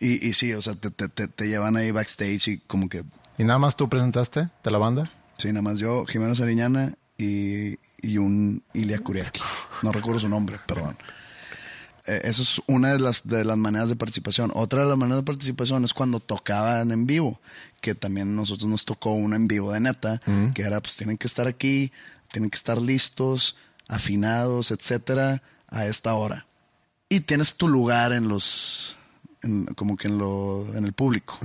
Y, 0.00 0.26
y 0.28 0.32
sí, 0.32 0.52
o 0.54 0.60
sea, 0.62 0.74
te, 0.74 0.90
te- 0.90 1.08
te- 1.08 1.28
te 1.28 1.48
llevan 1.48 1.76
ahí 1.76 1.90
backstage 1.90 2.48
y 2.48 2.58
como 2.66 2.88
que, 2.88 3.04
¿Y 3.38 3.44
nada 3.44 3.58
más 3.58 3.76
tú 3.76 3.88
presentaste 3.88 4.48
de 4.62 4.70
la 4.70 4.78
banda? 4.78 5.10
sí, 5.38 5.48
nada 5.48 5.62
más 5.62 5.78
yo, 5.78 6.04
Jimena 6.06 6.34
Sariñana 6.34 6.92
y, 7.18 7.76
y 8.02 8.18
un 8.18 8.62
Ilia 8.72 8.98
Kuriaki. 9.00 9.40
No 9.82 9.92
recuerdo 9.92 10.20
su 10.20 10.28
nombre, 10.28 10.56
perdón. 10.66 10.96
Eh, 12.06 12.20
Eso 12.24 12.42
es 12.42 12.62
una 12.66 12.92
de 12.92 13.00
las, 13.00 13.26
de 13.26 13.44
las 13.44 13.56
maneras 13.56 13.88
de 13.88 13.96
participación. 13.96 14.50
Otra 14.54 14.82
de 14.82 14.88
las 14.88 14.96
maneras 14.98 15.18
de 15.22 15.26
participación 15.26 15.84
es 15.84 15.92
cuando 15.94 16.20
tocaban 16.20 16.90
en 16.92 17.06
vivo, 17.06 17.40
que 17.80 17.94
también 17.94 18.36
nosotros 18.36 18.68
nos 18.68 18.84
tocó 18.84 19.12
una 19.14 19.36
en 19.36 19.48
vivo 19.48 19.72
de 19.72 19.80
neta, 19.80 20.20
que 20.54 20.62
era 20.62 20.80
pues 20.80 20.96
tienen 20.96 21.18
que 21.18 21.26
estar 21.26 21.46
aquí, 21.48 21.92
tienen 22.30 22.50
que 22.50 22.56
estar 22.56 22.80
listos, 22.80 23.56
afinados, 23.88 24.70
etcétera, 24.70 25.42
a 25.68 25.86
esta 25.86 26.14
hora. 26.14 26.46
Y 27.08 27.20
tienes 27.20 27.54
tu 27.56 27.68
lugar 27.68 28.12
en 28.12 28.28
los, 28.28 28.42
en- 29.44 29.66
como 29.74 29.96
que 29.96 30.08
en 30.08 30.18
lo, 30.18 30.66
en 30.74 30.84
el 30.84 30.92
público. 30.92 31.38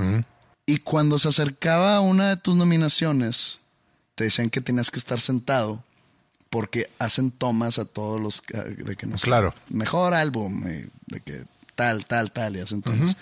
Y 0.65 0.77
cuando 0.79 1.17
se 1.19 1.27
acercaba 1.27 1.99
una 1.99 2.29
de 2.29 2.37
tus 2.37 2.55
nominaciones, 2.55 3.59
te 4.15 4.25
decían 4.25 4.49
que 4.49 4.61
tenías 4.61 4.91
que 4.91 4.99
estar 4.99 5.19
sentado 5.19 5.83
porque 6.49 6.89
hacen 6.99 7.31
tomas 7.31 7.77
a 7.79 7.85
todos 7.85 8.19
los 8.19 8.41
que- 8.41 8.57
de 8.57 8.95
que 8.95 9.05
nos 9.07 9.21
Claro. 9.21 9.53
mejor 9.69 10.13
álbum 10.13 10.63
de 10.63 11.21
que 11.21 11.43
tal 11.75 12.05
tal 12.05 12.31
tal 12.31 12.55
y 12.55 12.59
hacen 12.59 12.81
tomas 12.81 13.15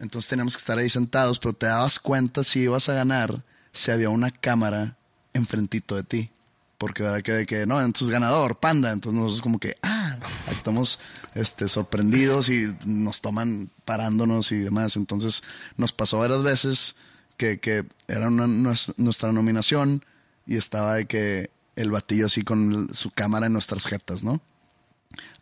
entonces. 0.00 0.28
Teníamos 0.28 0.54
que 0.54 0.58
estar 0.60 0.76
ahí 0.78 0.88
sentados 0.88 1.38
pero 1.38 1.52
te 1.54 1.66
dabas 1.66 1.98
cuenta 1.98 2.44
si 2.44 2.60
ibas 2.60 2.88
a 2.88 2.94
ganar 2.94 3.42
si 3.72 3.90
había 3.90 4.10
una 4.10 4.30
cámara 4.30 4.96
enfrentito 5.34 5.94
de 5.96 6.02
ti. 6.02 6.30
Porque 6.78 7.02
verdad 7.02 7.22
que 7.22 7.32
de 7.32 7.46
que 7.46 7.66
no 7.66 7.80
entonces 7.80 8.10
ganador 8.10 8.58
panda. 8.58 8.92
Entonces 8.92 9.18
nosotros 9.18 9.40
como 9.42 9.58
que 9.58 9.74
ah 9.82 10.16
estamos 10.50 10.98
este 11.36 11.68
sorprendidos 11.68 12.48
y 12.48 12.74
nos 12.84 13.20
toman 13.20 13.70
parándonos 13.84 14.52
y 14.52 14.56
demás 14.58 14.96
entonces 14.96 15.42
nos 15.76 15.92
pasó 15.92 16.18
varias 16.18 16.42
veces 16.42 16.96
que, 17.36 17.60
que 17.60 17.84
era 18.08 18.28
una- 18.28 18.46
nues- 18.46 18.94
nuestra 18.96 19.32
nominación 19.32 20.04
y 20.46 20.56
estaba 20.56 20.94
de 20.94 21.06
que 21.06 21.50
el 21.76 21.90
batillo 21.90 22.26
así 22.26 22.42
con 22.42 22.88
su 22.94 23.10
cámara 23.10 23.46
en 23.46 23.52
nuestras 23.52 23.86
jetas, 23.86 24.24
¿no? 24.24 24.40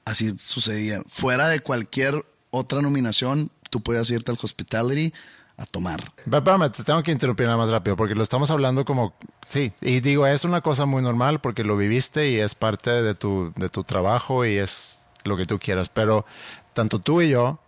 Así 0.04 0.34
sucedía. 0.38 1.02
Fuera 1.06 1.48
de 1.48 1.60
cualquier 1.60 2.24
otra 2.50 2.82
nominación, 2.82 3.50
tú 3.70 3.80
podías 3.82 4.10
irte 4.10 4.30
al 4.32 4.38
hospitality 4.42 5.12
a 5.56 5.64
tomar. 5.66 6.00
Espérame, 6.30 6.70
te 6.72 6.82
tengo 6.82 7.02
que 7.02 7.12
interrumpir 7.12 7.46
nada 7.46 7.56
más 7.58 7.70
rápido 7.70 7.96
porque 7.96 8.14
lo 8.16 8.22
estamos 8.24 8.50
hablando 8.50 8.84
como, 8.84 9.14
sí, 9.46 9.72
y 9.80 10.00
digo, 10.00 10.26
es 10.26 10.44
una 10.44 10.60
cosa 10.60 10.84
muy 10.84 11.00
normal 11.02 11.40
porque 11.40 11.62
lo 11.62 11.76
viviste 11.76 12.28
y 12.30 12.36
es 12.36 12.54
parte 12.56 12.90
de 12.90 13.14
tu, 13.14 13.52
de 13.56 13.68
tu 13.68 13.84
trabajo 13.84 14.44
y 14.44 14.56
es 14.56 14.98
lo 15.24 15.36
que 15.36 15.46
tú 15.46 15.58
quieras, 15.58 15.88
pero 15.88 16.24
tanto 16.72 16.98
tú 16.98 17.20
y 17.22 17.30
yo 17.30 17.58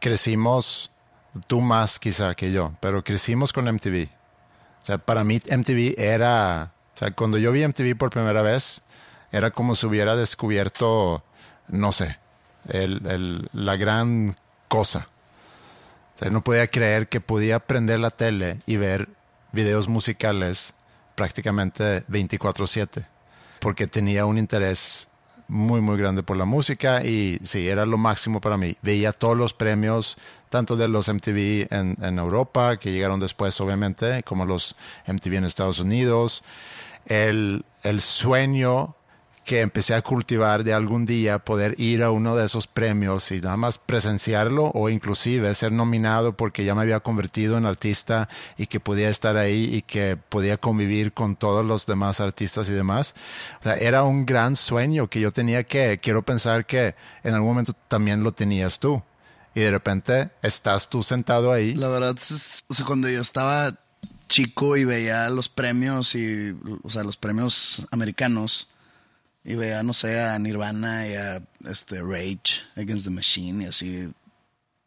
crecimos, 0.00 0.90
tú 1.46 1.60
más 1.60 1.98
quizá 1.98 2.34
que 2.34 2.52
yo, 2.52 2.72
pero 2.80 3.02
crecimos 3.04 3.52
con 3.52 3.66
MTV. 3.68 4.08
O 4.82 4.86
sea, 4.86 4.98
para 4.98 5.24
mí 5.24 5.40
MTV 5.46 5.94
era, 5.98 6.72
o 6.94 6.98
sea, 6.98 7.10
cuando 7.10 7.38
yo 7.38 7.52
vi 7.52 7.62
MTV 7.62 7.96
por 7.96 8.10
primera 8.10 8.42
vez, 8.42 8.82
era 9.32 9.50
como 9.50 9.74
si 9.74 9.86
hubiera 9.86 10.16
descubierto, 10.16 11.22
no 11.68 11.92
sé, 11.92 12.18
el- 12.68 13.04
el- 13.06 13.48
la 13.52 13.76
gran 13.76 14.36
cosa. 14.68 15.08
O 16.14 16.18
sea, 16.18 16.30
no 16.30 16.42
podía 16.42 16.68
creer 16.68 17.08
que 17.08 17.20
podía 17.20 17.58
prender 17.60 18.00
la 18.00 18.10
tele 18.10 18.60
y 18.66 18.76
ver 18.76 19.08
videos 19.52 19.88
musicales 19.88 20.74
prácticamente 21.14 22.04
24/7, 22.08 23.06
porque 23.60 23.86
tenía 23.86 24.24
un 24.24 24.38
interés 24.38 25.08
muy, 25.48 25.80
muy 25.80 25.96
grande 25.96 26.22
por 26.22 26.36
la 26.36 26.44
música 26.44 27.02
y 27.02 27.40
sí, 27.42 27.68
era 27.68 27.86
lo 27.86 27.96
máximo 27.96 28.40
para 28.40 28.56
mí. 28.56 28.76
Veía 28.82 29.12
todos 29.12 29.36
los 29.36 29.54
premios, 29.54 30.16
tanto 30.50 30.76
de 30.76 30.88
los 30.88 31.08
MTV 31.08 31.68
en, 31.70 31.96
en 32.00 32.18
Europa, 32.18 32.76
que 32.76 32.92
llegaron 32.92 33.18
después, 33.18 33.58
obviamente, 33.60 34.22
como 34.22 34.44
los 34.44 34.76
MTV 35.06 35.34
en 35.34 35.44
Estados 35.44 35.80
Unidos. 35.80 36.44
El, 37.06 37.64
el 37.82 38.00
sueño 38.02 38.94
que 39.48 39.62
empecé 39.62 39.94
a 39.94 40.02
cultivar 40.02 40.62
de 40.62 40.74
algún 40.74 41.06
día 41.06 41.38
poder 41.38 41.74
ir 41.80 42.02
a 42.02 42.10
uno 42.10 42.36
de 42.36 42.44
esos 42.44 42.66
premios 42.66 43.30
y 43.30 43.40
nada 43.40 43.56
más 43.56 43.78
presenciarlo 43.78 44.70
o 44.74 44.90
inclusive 44.90 45.54
ser 45.54 45.72
nominado 45.72 46.36
porque 46.36 46.66
ya 46.66 46.74
me 46.74 46.82
había 46.82 47.00
convertido 47.00 47.56
en 47.56 47.64
artista 47.64 48.28
y 48.58 48.66
que 48.66 48.78
podía 48.78 49.08
estar 49.08 49.38
ahí 49.38 49.74
y 49.74 49.80
que 49.80 50.18
podía 50.18 50.58
convivir 50.58 51.14
con 51.14 51.34
todos 51.34 51.64
los 51.64 51.86
demás 51.86 52.20
artistas 52.20 52.68
y 52.68 52.72
demás. 52.74 53.14
O 53.60 53.62
sea, 53.62 53.76
era 53.76 54.02
un 54.02 54.26
gran 54.26 54.54
sueño 54.54 55.08
que 55.08 55.20
yo 55.20 55.32
tenía 55.32 55.64
que, 55.64 55.98
quiero 55.98 56.22
pensar 56.22 56.66
que 56.66 56.94
en 57.24 57.32
algún 57.32 57.48
momento 57.48 57.72
también 57.88 58.22
lo 58.22 58.32
tenías 58.32 58.78
tú. 58.78 59.02
Y 59.54 59.60
de 59.60 59.70
repente 59.70 60.28
estás 60.42 60.90
tú 60.90 61.02
sentado 61.02 61.52
ahí. 61.54 61.74
La 61.74 61.88
verdad, 61.88 62.14
es- 62.18 62.64
o 62.68 62.84
cuando 62.84 63.08
yo 63.08 63.22
estaba 63.22 63.72
chico 64.28 64.76
y 64.76 64.84
veía 64.84 65.30
los 65.30 65.48
premios 65.48 66.14
y, 66.14 66.54
o 66.82 66.90
sea, 66.90 67.02
los 67.02 67.16
premios 67.16 67.86
americanos 67.90 68.68
y 69.48 69.54
veía, 69.54 69.82
no 69.82 69.94
sé, 69.94 70.20
a 70.20 70.38
Nirvana 70.38 71.06
y 71.08 71.14
a 71.14 71.42
este 71.68 72.02
Rage 72.02 72.60
Against 72.76 73.06
the 73.06 73.10
Machine 73.10 73.64
y 73.64 73.66
así, 73.66 74.12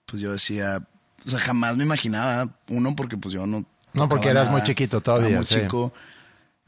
pues 0.05 0.21
yo 0.21 0.31
decía, 0.33 0.87
o 1.25 1.29
sea, 1.29 1.39
jamás 1.39 1.77
me 1.77 1.83
imaginaba, 1.83 2.47
uno, 2.69 2.95
porque 2.95 3.17
pues 3.17 3.33
yo 3.33 3.47
no... 3.47 3.65
No, 3.93 4.07
porque 4.07 4.29
eras 4.29 4.49
muy 4.51 4.61
chiquito 4.63 5.01
todavía, 5.01 5.29
Era 5.29 5.37
muy 5.37 5.45
sí. 5.45 5.55
chico, 5.61 5.91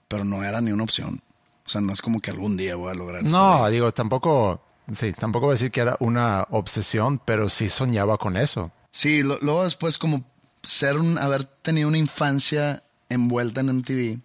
pero 0.07 0.23
no 0.25 0.43
era 0.43 0.59
ni 0.59 0.71
una 0.71 0.83
opción. 0.83 1.21
O 1.65 1.69
sea, 1.69 1.81
no 1.81 1.93
es 1.93 2.01
como 2.01 2.19
que 2.19 2.31
algún 2.31 2.57
día 2.57 2.75
voy 2.75 2.91
a 2.91 2.95
lograr 2.95 3.23
No, 3.23 3.69
digo, 3.69 3.91
tampoco, 3.93 4.61
sí, 4.93 5.13
tampoco 5.13 5.45
voy 5.45 5.53
a 5.53 5.57
decir 5.57 5.71
que 5.71 5.79
era 5.81 5.95
una 5.99 6.45
obsesión, 6.49 7.19
pero 7.23 7.47
sí 7.47 7.69
soñaba 7.69 8.17
con 8.17 8.35
eso. 8.37 8.71
Sí, 8.91 9.23
lo- 9.23 9.37
luego 9.41 9.63
después 9.63 9.97
como 9.97 10.25
ser 10.63 10.97
un, 10.97 11.17
haber 11.19 11.45
tenido 11.45 11.87
una 11.87 11.97
infancia 11.99 12.83
envuelta 13.09 13.61
en 13.61 13.69
MTV. 13.69 14.19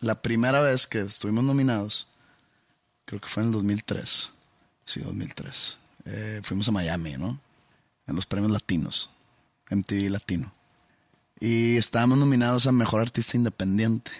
La 0.00 0.20
primera 0.22 0.60
vez 0.60 0.86
que 0.86 1.00
estuvimos 1.02 1.44
nominados, 1.44 2.08
creo 3.10 3.20
que 3.20 3.28
fue 3.28 3.42
en 3.42 3.48
el 3.48 3.52
2003. 3.54 4.32
Sí, 4.84 5.00
2003. 5.00 5.78
Eh, 6.04 6.40
fuimos 6.44 6.68
a 6.68 6.72
Miami, 6.72 7.16
¿no? 7.16 7.40
En 8.06 8.14
los 8.14 8.24
premios 8.24 8.52
latinos. 8.52 9.10
MTV 9.68 10.10
Latino. 10.10 10.52
Y 11.40 11.76
estábamos 11.76 12.18
nominados 12.18 12.68
a 12.68 12.72
Mejor 12.72 13.00
Artista 13.00 13.36
Independiente. 13.36 14.12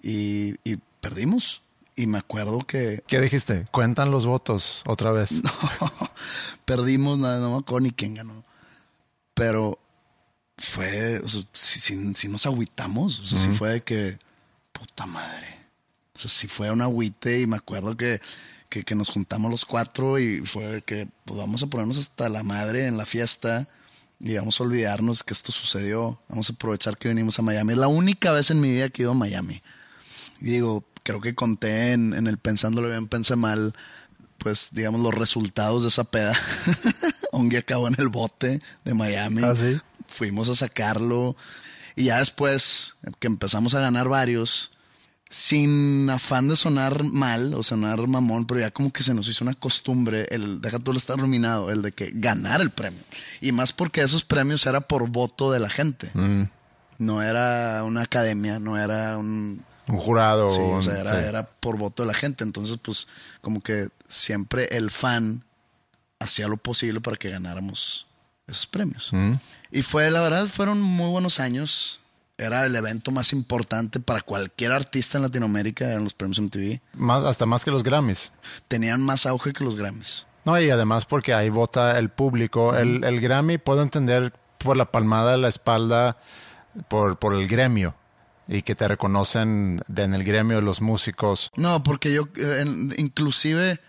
Y, 0.00 0.54
y 0.62 0.78
perdimos. 1.00 1.62
Y 1.96 2.06
me 2.06 2.18
acuerdo 2.18 2.64
que... 2.68 3.02
¿Qué 3.08 3.20
dijiste? 3.20 3.66
Cuentan 3.72 4.12
los 4.12 4.26
votos 4.26 4.84
otra 4.86 5.10
vez. 5.10 5.42
perdimos, 6.64 7.18
no, 7.18 7.36
no 7.40 7.50
me 7.50 7.58
acuerdo 7.58 7.80
ni 7.80 7.90
quién 7.90 8.14
ganó. 8.14 8.44
Pero 9.34 9.80
fue, 10.56 11.18
o 11.18 11.28
sea, 11.28 11.42
si, 11.52 12.14
si, 12.14 12.28
nos 12.28 12.46
agüitamos, 12.46 13.18
o 13.18 13.24
sea, 13.24 13.38
si 13.38 13.48
fue 13.50 13.70
de 13.70 13.82
que, 13.82 14.18
puta 14.72 15.06
madre. 15.06 15.63
O 16.14 16.18
sea, 16.18 16.30
si 16.30 16.46
fue 16.46 16.70
un 16.70 16.80
agüite 16.80 17.40
y 17.40 17.46
me 17.46 17.56
acuerdo 17.56 17.96
que, 17.96 18.20
que, 18.68 18.84
que 18.84 18.94
nos 18.94 19.10
juntamos 19.10 19.50
los 19.50 19.64
cuatro 19.64 20.18
y 20.18 20.40
fue 20.40 20.82
que 20.82 21.08
pues 21.24 21.38
vamos 21.38 21.62
a 21.62 21.66
ponernos 21.66 21.98
hasta 21.98 22.28
la 22.28 22.42
madre 22.42 22.86
en 22.86 22.96
la 22.96 23.06
fiesta 23.06 23.68
y 24.20 24.36
vamos 24.36 24.60
a 24.60 24.64
olvidarnos 24.64 25.22
que 25.22 25.34
esto 25.34 25.52
sucedió. 25.52 26.20
Vamos 26.28 26.48
a 26.50 26.52
aprovechar 26.52 26.96
que 26.96 27.08
venimos 27.08 27.38
a 27.38 27.42
Miami. 27.42 27.72
Es 27.72 27.78
la 27.78 27.88
única 27.88 28.32
vez 28.32 28.50
en 28.50 28.60
mi 28.60 28.70
vida 28.70 28.88
que 28.88 29.02
he 29.02 29.04
ido 29.04 29.12
a 29.12 29.14
Miami. 29.14 29.60
Y 30.40 30.46
digo, 30.46 30.84
creo 31.02 31.20
que 31.20 31.34
conté 31.34 31.92
en, 31.92 32.14
en 32.14 32.26
el 32.26 32.38
pensándolo 32.38 32.88
bien, 32.88 33.08
pensé 33.08 33.36
mal, 33.36 33.74
pues 34.38 34.68
digamos 34.72 35.00
los 35.00 35.14
resultados 35.14 35.82
de 35.82 35.88
esa 35.88 36.04
peda. 36.04 36.34
Ongi 37.32 37.56
acabó 37.56 37.88
en 37.88 37.96
el 37.98 38.08
bote 38.08 38.60
de 38.84 38.94
Miami. 38.94 39.42
¿Ah, 39.44 39.56
sí? 39.56 39.80
Fuimos 40.06 40.48
a 40.48 40.54
sacarlo. 40.54 41.36
Y 41.96 42.04
ya 42.04 42.18
después 42.18 42.96
que 43.20 43.26
empezamos 43.26 43.74
a 43.74 43.80
ganar 43.80 44.08
varios, 44.08 44.73
sin 45.34 46.08
afán 46.10 46.46
de 46.46 46.54
sonar 46.54 47.02
mal 47.02 47.54
o 47.54 47.64
sonar 47.64 48.06
mamón, 48.06 48.46
pero 48.46 48.60
ya 48.60 48.70
como 48.70 48.92
que 48.92 49.02
se 49.02 49.14
nos 49.14 49.26
hizo 49.26 49.42
una 49.42 49.54
costumbre 49.54 50.28
el, 50.30 50.60
deja 50.60 50.78
el 50.86 50.96
estar 50.96 51.18
nominado, 51.18 51.72
el 51.72 51.82
de 51.82 51.90
que 51.90 52.12
ganar 52.14 52.60
el 52.60 52.70
premio. 52.70 53.00
Y 53.40 53.50
más 53.50 53.72
porque 53.72 54.00
esos 54.00 54.22
premios 54.24 54.64
era 54.64 54.82
por 54.82 55.08
voto 55.08 55.50
de 55.50 55.58
la 55.58 55.68
gente. 55.68 56.08
Mm. 56.14 56.44
No 56.98 57.20
era 57.20 57.82
una 57.82 58.02
academia, 58.02 58.60
no 58.60 58.78
era 58.78 59.18
un... 59.18 59.64
Un 59.88 59.98
jurado. 59.98 60.50
Sí, 60.50 60.60
o 60.60 60.80
sea, 60.80 61.00
era, 61.00 61.20
sí. 61.20 61.26
era 61.26 61.44
por 61.44 61.78
voto 61.78 62.04
de 62.04 62.06
la 62.06 62.14
gente. 62.14 62.44
Entonces, 62.44 62.78
pues, 62.80 63.08
como 63.40 63.60
que 63.60 63.88
siempre 64.08 64.68
el 64.76 64.92
fan 64.92 65.42
hacía 66.20 66.46
lo 66.46 66.58
posible 66.58 67.00
para 67.00 67.16
que 67.16 67.30
ganáramos 67.30 68.06
esos 68.46 68.66
premios. 68.66 69.08
Mm. 69.12 69.32
Y 69.72 69.82
fue, 69.82 70.12
la 70.12 70.20
verdad, 70.20 70.46
fueron 70.46 70.80
muy 70.80 71.10
buenos 71.10 71.40
años. 71.40 71.98
Era 72.36 72.66
el 72.66 72.74
evento 72.74 73.12
más 73.12 73.32
importante 73.32 74.00
para 74.00 74.20
cualquier 74.20 74.72
artista 74.72 75.18
en 75.18 75.22
Latinoamérica, 75.22 75.88
eran 75.88 76.02
los 76.02 76.14
premios 76.14 76.40
MTV. 76.40 76.80
Más, 76.94 77.24
hasta 77.24 77.46
más 77.46 77.64
que 77.64 77.70
los 77.70 77.84
Grammys. 77.84 78.32
Tenían 78.66 79.02
más 79.02 79.26
auge 79.26 79.52
que 79.52 79.62
los 79.62 79.76
Grammys. 79.76 80.26
No, 80.44 80.60
y 80.60 80.68
además 80.70 81.06
porque 81.06 81.32
ahí 81.32 81.48
vota 81.48 81.98
el 81.98 82.10
público. 82.10 82.76
El, 82.76 83.04
el 83.04 83.20
Grammy 83.20 83.58
puedo 83.58 83.82
entender 83.82 84.32
por 84.58 84.76
la 84.76 84.90
palmada 84.90 85.32
de 85.32 85.38
la 85.38 85.48
espalda, 85.48 86.16
por, 86.88 87.18
por 87.18 87.34
el 87.34 87.46
gremio. 87.46 87.94
Y 88.46 88.62
que 88.62 88.74
te 88.74 88.88
reconocen 88.88 89.80
en 89.96 90.14
el 90.14 90.24
gremio 90.24 90.56
de 90.56 90.62
los 90.62 90.82
músicos. 90.82 91.50
No, 91.56 91.82
porque 91.82 92.12
yo, 92.12 92.28
eh, 92.36 92.64
inclusive, 92.98 93.80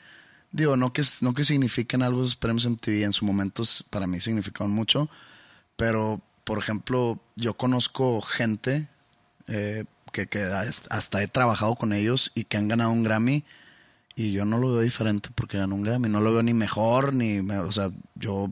digo, 0.51 0.77
no 0.77 0.93
que, 0.93 1.01
no 1.21 1.33
que 1.33 1.43
signifiquen 1.43 2.03
algo 2.03 2.21
esos 2.21 2.37
premios 2.37 2.65
MTV, 2.69 3.03
en 3.03 3.11
su 3.11 3.25
momento 3.25 3.63
para 3.89 4.07
mí 4.07 4.21
significaban 4.21 4.71
mucho, 4.71 5.09
pero, 5.75 6.21
por 6.45 6.59
ejemplo, 6.59 7.19
yo 7.35 7.55
conozco 7.55 8.21
gente 8.21 8.87
eh, 9.47 9.83
que, 10.11 10.27
hasta 10.89 11.21
he 11.21 11.27
trabajado 11.27 11.75
con 11.75 11.91
ellos 11.91 12.31
y 12.35 12.45
que 12.45 12.57
han 12.57 12.69
ganado 12.69 12.91
un 12.91 13.03
Grammy 13.03 13.43
y 14.15 14.31
yo 14.31 14.45
no 14.45 14.57
lo 14.57 14.73
veo 14.73 14.81
diferente 14.81 15.29
porque 15.35 15.57
ganó 15.57 15.75
un 15.75 15.83
Grammy, 15.83 16.07
no 16.07 16.21
lo 16.21 16.31
veo 16.31 16.43
ni 16.43 16.53
mejor, 16.53 17.13
ni, 17.13 17.39
o 17.39 17.71
sea, 17.71 17.91
yo, 18.15 18.49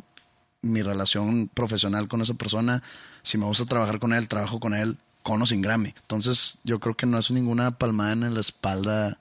mi 0.61 0.81
relación 0.81 1.49
profesional 1.53 2.07
con 2.09 2.19
esa 2.19 2.33
persona, 2.33 2.83
si 3.21 3.37
me 3.37 3.45
gusta 3.45 3.65
trabajar 3.65 3.99
con 3.99 4.11
él, 4.11 4.27
trabajo 4.27 4.59
con 4.59 4.73
él 4.73 4.97
con 5.21 5.41
o 5.41 5.45
sin 5.45 5.61
Grammy. 5.61 5.93
Entonces 6.01 6.59
yo 6.63 6.79
creo 6.79 6.95
que 6.95 7.05
no 7.05 7.17
es 7.17 7.31
ninguna 7.31 7.77
palmada 7.77 8.11
en 8.11 8.33
la 8.33 8.41
espalda. 8.41 9.19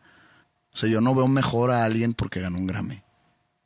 O 0.75 0.77
sea, 0.77 0.89
yo 0.89 1.01
no 1.01 1.15
veo 1.15 1.29
mejor 1.29 1.71
a 1.71 1.85
alguien 1.85 2.15
porque 2.15 2.41
ganó 2.41 2.59
un 2.59 2.67
Grammy. 2.67 3.03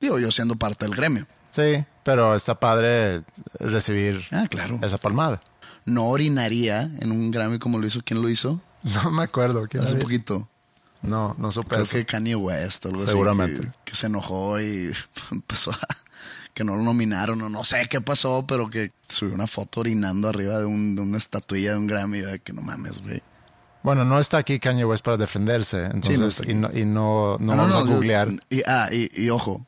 Digo, 0.00 0.18
yo 0.18 0.30
siendo 0.30 0.56
parte 0.56 0.84
del 0.84 0.94
gremio. 0.94 1.26
Sí, 1.56 1.84
pero 2.04 2.34
está 2.34 2.60
padre 2.60 3.22
recibir 3.60 4.24
Ah, 4.30 4.46
claro. 4.48 4.78
esa 4.82 4.98
palmada. 4.98 5.40
No 5.86 6.04
orinaría 6.08 6.82
en 7.00 7.10
un 7.12 7.30
Grammy 7.30 7.58
como 7.58 7.78
lo 7.78 7.86
hizo. 7.86 8.00
¿Quién 8.04 8.20
lo 8.22 8.28
hizo? 8.28 8.60
No 9.02 9.10
me 9.10 9.22
acuerdo. 9.24 9.66
¿quién 9.68 9.82
Hace 9.82 9.96
poquito. 9.96 10.48
No, 11.02 11.34
no 11.38 11.50
supe 11.52 11.68
Creo 11.70 11.82
eso. 11.82 11.92
que 11.92 12.04
Kanye 12.06 12.34
West 12.36 12.86
así, 12.86 13.06
Seguramente. 13.06 13.60
que- 13.62 13.70
Que, 13.86 13.94
se 13.94 14.06
enojó 14.06 14.60
y 14.60 14.92
empezó 15.32 15.70
a... 15.72 15.78
Que 16.54 16.64
no 16.64 16.74
lo 16.76 16.82
nominaron 16.82 17.40
o 17.42 17.48
no 17.50 17.64
sé 17.64 17.86
qué 17.90 18.00
pasó, 18.00 18.44
pero 18.48 18.70
que 18.70 18.90
subió 19.08 19.34
una 19.34 19.46
foto 19.46 19.80
orinando 19.80 20.28
arriba 20.28 20.58
de, 20.58 20.64
un- 20.64 20.94
de 20.96 21.02
una 21.02 21.18
estatuilla 21.18 21.72
de 21.72 21.78
un 21.78 21.86
Grammy. 21.86 22.20
De 22.20 22.38
que 22.40 22.52
no 22.52 22.62
mames, 22.62 23.02
güey. 23.02 23.22
Bueno, 23.82 24.04
no 24.04 24.18
está 24.18 24.38
aquí 24.38 24.58
Kanye 24.58 24.84
West 24.84 25.04
para 25.04 25.16
defenderse. 25.16 25.84
Entonces, 25.86 26.42
no 26.46 26.50
y 26.50 26.54
no, 26.54 26.70
y 26.80 26.84
no, 26.84 27.36
no 27.40 27.52
Ah, 27.52 27.56
vamos 27.56 27.76
a 27.76 27.80
yo- 27.80 27.86
googlear. 27.86 28.30
y, 28.50 28.62
ah, 28.66 28.88
y, 28.90 29.08
y 29.22 29.30
ojo, 29.30 29.64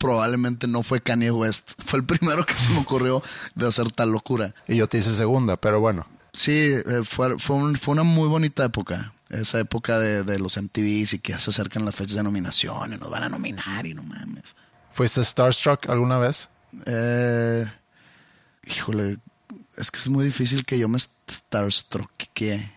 probablemente 0.00 0.66
no 0.66 0.82
fue 0.82 1.00
Kanye 1.00 1.30
West. 1.30 1.72
Fue 1.84 2.00
el 2.00 2.04
primero 2.06 2.44
que 2.44 2.54
se 2.54 2.70
me 2.70 2.78
ocurrió 2.78 3.22
de 3.54 3.68
hacer 3.68 3.92
tal 3.92 4.10
locura. 4.10 4.52
Y 4.66 4.74
yo 4.76 4.88
te 4.88 4.98
hice 4.98 5.14
segunda, 5.14 5.56
pero 5.56 5.78
bueno. 5.78 6.06
Sí, 6.32 6.50
eh, 6.52 7.02
fue, 7.04 7.38
fue, 7.38 7.56
un- 7.56 7.76
fue 7.76 7.92
una 7.92 8.02
muy 8.02 8.26
bonita 8.28 8.64
época. 8.64 9.12
Esa 9.28 9.60
época 9.60 9.98
de, 9.98 10.24
de 10.24 10.38
los 10.38 10.56
MTVs 10.56 11.14
y 11.14 11.18
que 11.20 11.32
ya 11.32 11.38
se 11.38 11.50
acercan 11.50 11.84
las 11.84 11.94
fechas 11.94 12.16
de 12.16 12.22
nominación 12.22 12.92
y 12.94 12.96
nos 12.96 13.10
van 13.10 13.24
a 13.24 13.28
nominar 13.28 13.86
y 13.86 13.94
no 13.94 14.02
mames. 14.02 14.56
¿Fuiste 14.90 15.22
Starstruck 15.22 15.88
alguna 15.88 16.18
vez? 16.18 16.48
Eh, 16.86 17.64
híjole, 18.66 19.18
es 19.76 19.90
que 19.90 19.98
es 19.98 20.08
muy 20.08 20.24
difícil 20.24 20.64
que 20.64 20.78
yo 20.78 20.88
me 20.88 20.98
starstruck, 20.98 22.10
que, 22.34 22.68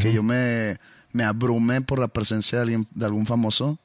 que 0.00 0.12
yo 0.12 0.22
me, 0.22 0.78
me 1.12 1.24
abrume 1.24 1.80
por 1.80 1.98
la 1.98 2.08
presencia 2.08 2.58
de, 2.58 2.62
alguien, 2.64 2.86
de 2.94 3.06
algún 3.06 3.26
famoso. 3.26 3.78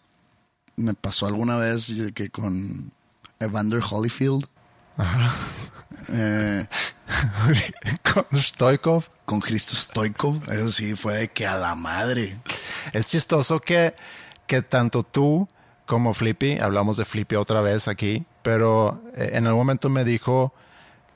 Me 0.76 0.94
pasó 0.94 1.28
alguna 1.28 1.56
vez 1.56 1.92
que 2.16 2.30
con 2.30 2.92
Evander 3.40 3.82
Holyfield. 3.90 4.46
Eh, 6.10 6.68
Con 8.14 8.26
Stoikov. 8.40 9.06
con 9.26 9.40
Cristo 9.40 9.76
Stoikov. 9.76 10.50
Eso 10.52 10.70
sí, 10.70 10.96
fue 10.96 11.16
de 11.18 11.28
que 11.30 11.48
a 11.48 11.56
la 11.56 11.76
madre. 11.76 12.38
Es 12.92 13.08
chistoso 13.08 13.60
que, 13.60 13.94
que 14.48 14.62
tanto 14.62 15.04
tú 15.04 15.48
como 15.86 16.14
Flippy, 16.14 16.60
hablamos 16.60 16.98
de 16.98 17.06
Flippy 17.06 17.36
otra 17.36 17.62
vez 17.62 17.88
aquí, 17.88 18.26
pero 18.42 19.02
eh, 19.16 19.32
en 19.34 19.48
algún 19.48 19.62
momento 19.62 19.90
me 19.90 20.04
dijo 20.04 20.54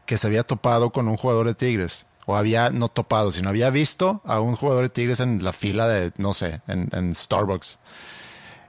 que 0.06 0.18
se 0.18 0.28
había 0.28 0.44
topado 0.44 0.92
con 0.92 1.08
un 1.08 1.18
jugador 1.18 1.48
de 1.48 1.56
Tigres. 1.56 2.06
O 2.26 2.36
había 2.36 2.70
no 2.72 2.90
topado, 2.90 3.32
sino 3.32 3.50
había 3.50 3.70
visto 3.70 4.22
a 4.26 4.42
un 4.42 4.56
jugador 4.56 4.84
de 4.84 4.90
Tigres 4.90 5.22
en 5.22 5.44
la 5.44 5.54
fila 5.54 5.88
de, 5.88 6.12
no 6.18 6.34
sé, 6.34 6.62
en, 6.68 6.90
en 6.92 7.16
Starbucks. 7.16 7.80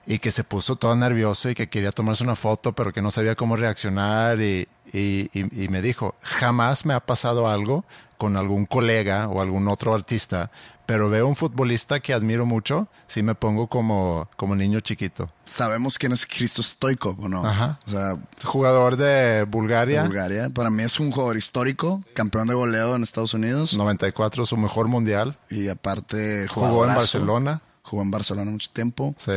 Y 0.06 0.18
que 0.20 0.30
se 0.30 0.42
puso 0.44 0.76
todo 0.76 0.96
nervioso 0.96 1.50
y 1.50 1.54
que 1.54 1.68
quería 1.68 1.92
tomarse 1.92 2.24
una 2.24 2.34
foto, 2.34 2.72
pero 2.72 2.92
que 2.92 3.02
no 3.02 3.10
sabía 3.10 3.34
cómo 3.34 3.56
reaccionar. 3.56 4.40
Y, 4.40 4.66
y- 4.92 5.28
y- 5.34 5.64
y 5.64 5.68
me 5.68 5.82
dijo, 5.82 6.14
jamás 6.22 6.86
me 6.86 6.94
ha 6.94 7.00
pasado 7.00 7.46
algo 7.48 7.84
con 8.16 8.36
algún 8.36 8.64
colega 8.66 9.28
o 9.28 9.40
algún 9.42 9.68
otro 9.68 9.94
artista, 9.94 10.50
pero 10.86 11.08
veo 11.10 11.28
un 11.28 11.36
futbolista 11.36 12.00
que 12.00 12.14
admiro 12.14 12.46
mucho, 12.46 12.88
sí 13.06 13.22
me 13.22 13.34
pongo 13.34 13.66
como, 13.68 14.28
como 14.36 14.56
niño 14.56 14.80
chiquito. 14.80 15.30
Sabemos 15.44 15.98
quién 15.98 16.12
es 16.12 16.26
Cristo 16.26 16.62
Stoikov, 16.62 17.22
¿o 17.22 17.28
no? 17.28 17.46
Ajá. 17.46 17.78
O 17.86 17.90
sea, 17.90 18.16
jugador 18.44 18.96
de 18.96 19.04
de 19.04 19.44
Bulgaria, 19.44 20.02
Bulgaria. 20.04 20.48
Para 20.50 20.70
mí 20.70 20.82
es 20.82 20.98
un 20.98 21.12
jugador 21.12 21.36
histórico, 21.36 22.02
campeón 22.14 22.48
de 22.48 22.54
goleo 22.54 22.96
en 22.96 23.02
Estados 23.02 23.34
Unidos. 23.34 23.76
94, 23.76 24.46
su 24.46 24.56
mejor 24.56 24.88
mundial. 24.88 25.36
Y 25.50 25.68
aparte 25.68 26.48
Jugó 26.48 26.86
en. 26.86 26.94
Barcelona. 26.94 27.60
Jugó 27.82 28.02
en 28.02 28.10
Barcelona 28.10 28.50
mucho 28.50 28.68
tiempo. 28.72 29.14
Sí. 29.16 29.32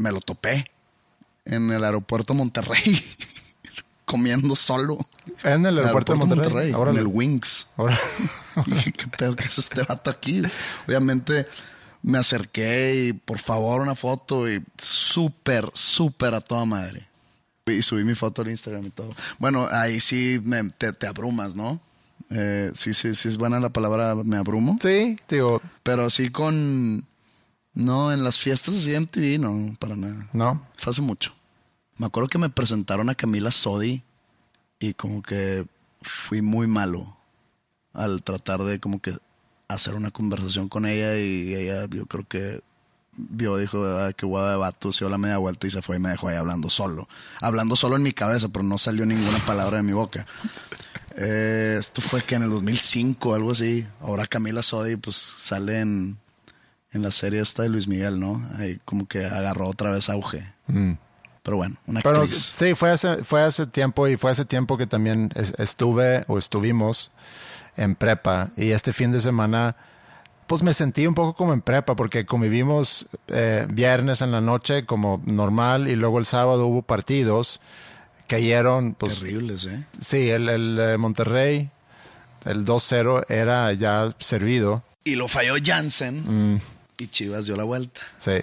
Me 0.00 0.12
lo 0.12 0.20
topé 0.20 0.64
en 1.44 1.70
el 1.70 1.84
aeropuerto 1.84 2.32
Monterrey, 2.32 3.02
comiendo 4.06 4.56
solo. 4.56 4.96
En 5.44 5.66
el 5.66 5.74
En 5.78 5.84
aeropuerto 5.84 6.12
de 6.14 6.18
Monterrey. 6.18 6.68
en 6.70 6.74
Órale. 6.74 7.00
el 7.00 7.06
Wings. 7.06 7.68
Ahora- 7.76 7.98
Dije, 8.66 8.92
¿qué 8.92 9.06
pedo 9.08 9.36
que 9.36 9.44
es 9.44 9.58
este 9.58 9.82
vato 9.82 10.10
aquí? 10.10 10.42
Obviamente 10.86 11.46
me 12.02 12.18
acerqué 12.18 13.08
y 13.08 13.12
por 13.12 13.38
favor 13.38 13.82
una 13.82 13.94
foto 13.94 14.50
y 14.50 14.64
súper, 14.78 15.70
súper 15.74 16.34
a 16.34 16.40
toda 16.40 16.64
madre. 16.64 17.06
Y 17.66 17.82
subí 17.82 18.02
mi 18.04 18.14
foto 18.14 18.42
al 18.42 18.48
Instagram 18.48 18.86
y 18.86 18.90
todo. 18.90 19.10
Bueno, 19.38 19.68
ahí 19.70 20.00
sí 20.00 20.40
me- 20.44 20.68
te, 20.70 20.92
te 20.92 21.06
abrumas, 21.06 21.54
¿no? 21.54 21.80
Eh, 22.30 22.70
sí, 22.74 22.94
sí, 22.94 23.14
sí 23.14 23.28
es 23.28 23.36
buena 23.36 23.60
la 23.60 23.68
palabra 23.68 24.14
me 24.24 24.36
abrumo. 24.38 24.78
Sí, 24.80 25.18
digo, 25.28 25.60
Pero 25.82 26.04
así 26.06 26.30
con... 26.30 27.04
No, 27.72 28.12
en 28.12 28.24
las 28.24 28.38
fiestas 28.38 28.76
así 28.76 28.94
en 28.94 29.06
TV, 29.06 29.38
no, 29.38 29.76
para 29.78 29.96
nada. 29.96 30.28
no. 30.32 30.66
Fue 30.76 30.90
hace 30.90 31.02
mucho. 31.02 31.32
Me 31.96 32.06
acuerdo 32.06 32.28
que 32.28 32.38
me 32.38 32.48
presentaron 32.50 33.08
a 33.10 33.14
Camila 33.14 33.50
Sodi 33.50 34.02
y 34.78 34.94
como 34.94 35.22
que 35.22 35.66
fui 36.02 36.40
muy 36.42 36.66
malo 36.66 37.16
al 37.92 38.22
tratar 38.22 38.62
de 38.62 38.80
como 38.80 39.00
que 39.00 39.16
hacer 39.68 39.94
una 39.94 40.10
conversación 40.10 40.68
con 40.68 40.86
ella 40.86 41.16
y 41.18 41.54
ella 41.54 41.86
yo 41.90 42.06
creo 42.06 42.26
que 42.26 42.60
vio, 43.16 43.56
dijo, 43.56 43.84
"Ay, 43.98 44.14
qué 44.14 44.24
hueá 44.24 44.50
de 44.52 44.56
vato, 44.56 44.92
se 44.92 45.04
dio 45.04 45.10
la 45.10 45.18
media 45.18 45.36
vuelta 45.38 45.66
y 45.66 45.70
se 45.70 45.82
fue 45.82 45.96
y 45.96 45.98
me 45.98 46.08
dejó 46.08 46.28
ahí 46.28 46.36
hablando 46.36 46.70
solo. 46.70 47.06
Hablando 47.40 47.76
solo 47.76 47.96
en 47.96 48.02
mi 48.02 48.12
cabeza, 48.12 48.48
pero 48.48 48.64
no 48.64 48.78
salió 48.78 49.04
ninguna 49.04 49.38
palabra 49.46 49.76
de 49.76 49.82
mi 49.82 49.92
boca. 49.92 50.24
Eh, 51.16 51.76
esto 51.78 52.00
fue 52.00 52.22
que 52.22 52.36
en 52.36 52.44
el 52.44 52.50
2005, 52.50 53.34
algo 53.34 53.50
así. 53.52 53.86
Ahora 54.00 54.26
Camila 54.26 54.62
Sodi 54.62 54.96
pues 54.96 55.16
sale 55.16 55.80
en, 55.80 56.16
en 56.92 57.02
la 57.02 57.10
serie 57.10 57.40
esta 57.40 57.62
de 57.62 57.68
Luis 57.68 57.86
Miguel, 57.88 58.18
¿no? 58.20 58.42
Ahí 58.58 58.80
como 58.84 59.06
que 59.06 59.24
agarró 59.24 59.68
otra 59.68 59.90
vez 59.90 60.08
auge. 60.10 60.42
Pero 61.42 61.56
bueno, 61.56 61.76
una 61.86 62.00
Pero 62.00 62.20
actriz. 62.22 62.38
sí, 62.56 62.74
fue 62.74 62.90
hace, 62.90 63.24
fue 63.24 63.42
hace 63.42 63.66
tiempo 63.66 64.06
y 64.08 64.16
fue 64.16 64.30
hace 64.30 64.44
tiempo 64.44 64.76
que 64.76 64.86
también 64.86 65.30
es- 65.34 65.54
estuve 65.58 66.24
o 66.28 66.38
estuvimos 66.38 67.10
en 67.76 67.94
prepa 67.94 68.50
y 68.56 68.70
este 68.72 68.92
fin 68.92 69.10
de 69.12 69.20
semana 69.20 69.74
pues 70.46 70.62
me 70.64 70.74
sentí 70.74 71.06
un 71.06 71.14
poco 71.14 71.34
como 71.34 71.52
en 71.54 71.60
prepa 71.62 71.94
porque 71.96 72.26
convivimos 72.26 73.06
eh, 73.28 73.66
viernes 73.70 74.20
en 74.20 74.32
la 74.32 74.40
noche 74.40 74.84
como 74.84 75.22
normal 75.24 75.88
y 75.88 75.94
luego 75.96 76.18
el 76.18 76.26
sábado 76.26 76.66
hubo 76.66 76.82
partidos 76.82 77.60
cayeron 78.26 78.94
pues 78.94 79.14
Terribles, 79.20 79.64
¿eh? 79.66 79.82
sí 79.98 80.28
el, 80.30 80.48
el, 80.48 80.78
eh, 80.80 80.98
Monterrey 80.98 81.70
el 82.44 82.64
2-0 82.66 83.24
era 83.30 83.72
ya 83.72 84.14
servido 84.18 84.82
Y 85.04 85.14
lo 85.16 85.26
falló 85.28 85.54
Jansen 85.64 86.54
Mm. 86.56 86.60
Y 87.04 87.08
Chivas 87.08 87.46
dio 87.46 87.56
la 87.56 87.64
vuelta. 87.64 88.00
Sí. 88.18 88.40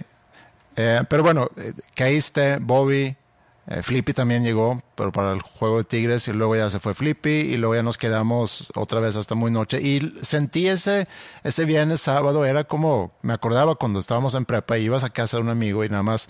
Eh, 0.75 1.01
pero 1.09 1.23
bueno, 1.23 1.49
eh, 1.57 1.73
caíste, 1.95 2.57
Bobby, 2.61 3.15
eh, 3.69 3.83
Flippy 3.83 4.13
también 4.13 4.43
llegó, 4.43 4.81
pero 4.95 5.11
para 5.11 5.33
el 5.33 5.41
juego 5.41 5.79
de 5.79 5.83
Tigres 5.83 6.27
y 6.27 6.33
luego 6.33 6.55
ya 6.55 6.69
se 6.69 6.79
fue 6.79 6.93
Flippy 6.93 7.29
y 7.29 7.57
luego 7.57 7.75
ya 7.75 7.83
nos 7.83 7.97
quedamos 7.97 8.71
otra 8.75 9.01
vez 9.01 9.15
hasta 9.17 9.35
muy 9.35 9.51
noche 9.51 9.81
y 9.81 10.13
sentí 10.21 10.67
ese, 10.67 11.05
ese 11.43 11.65
viernes 11.65 11.99
sábado, 11.99 12.45
era 12.45 12.63
como, 12.63 13.11
me 13.23 13.33
acordaba 13.33 13.75
cuando 13.75 13.99
estábamos 13.99 14.35
en 14.35 14.45
prepa 14.45 14.77
y 14.77 14.85
ibas 14.85 15.03
a 15.03 15.09
casa 15.09 15.37
de 15.37 15.43
un 15.43 15.49
amigo 15.49 15.83
y 15.83 15.89
nada 15.89 16.03
más 16.03 16.29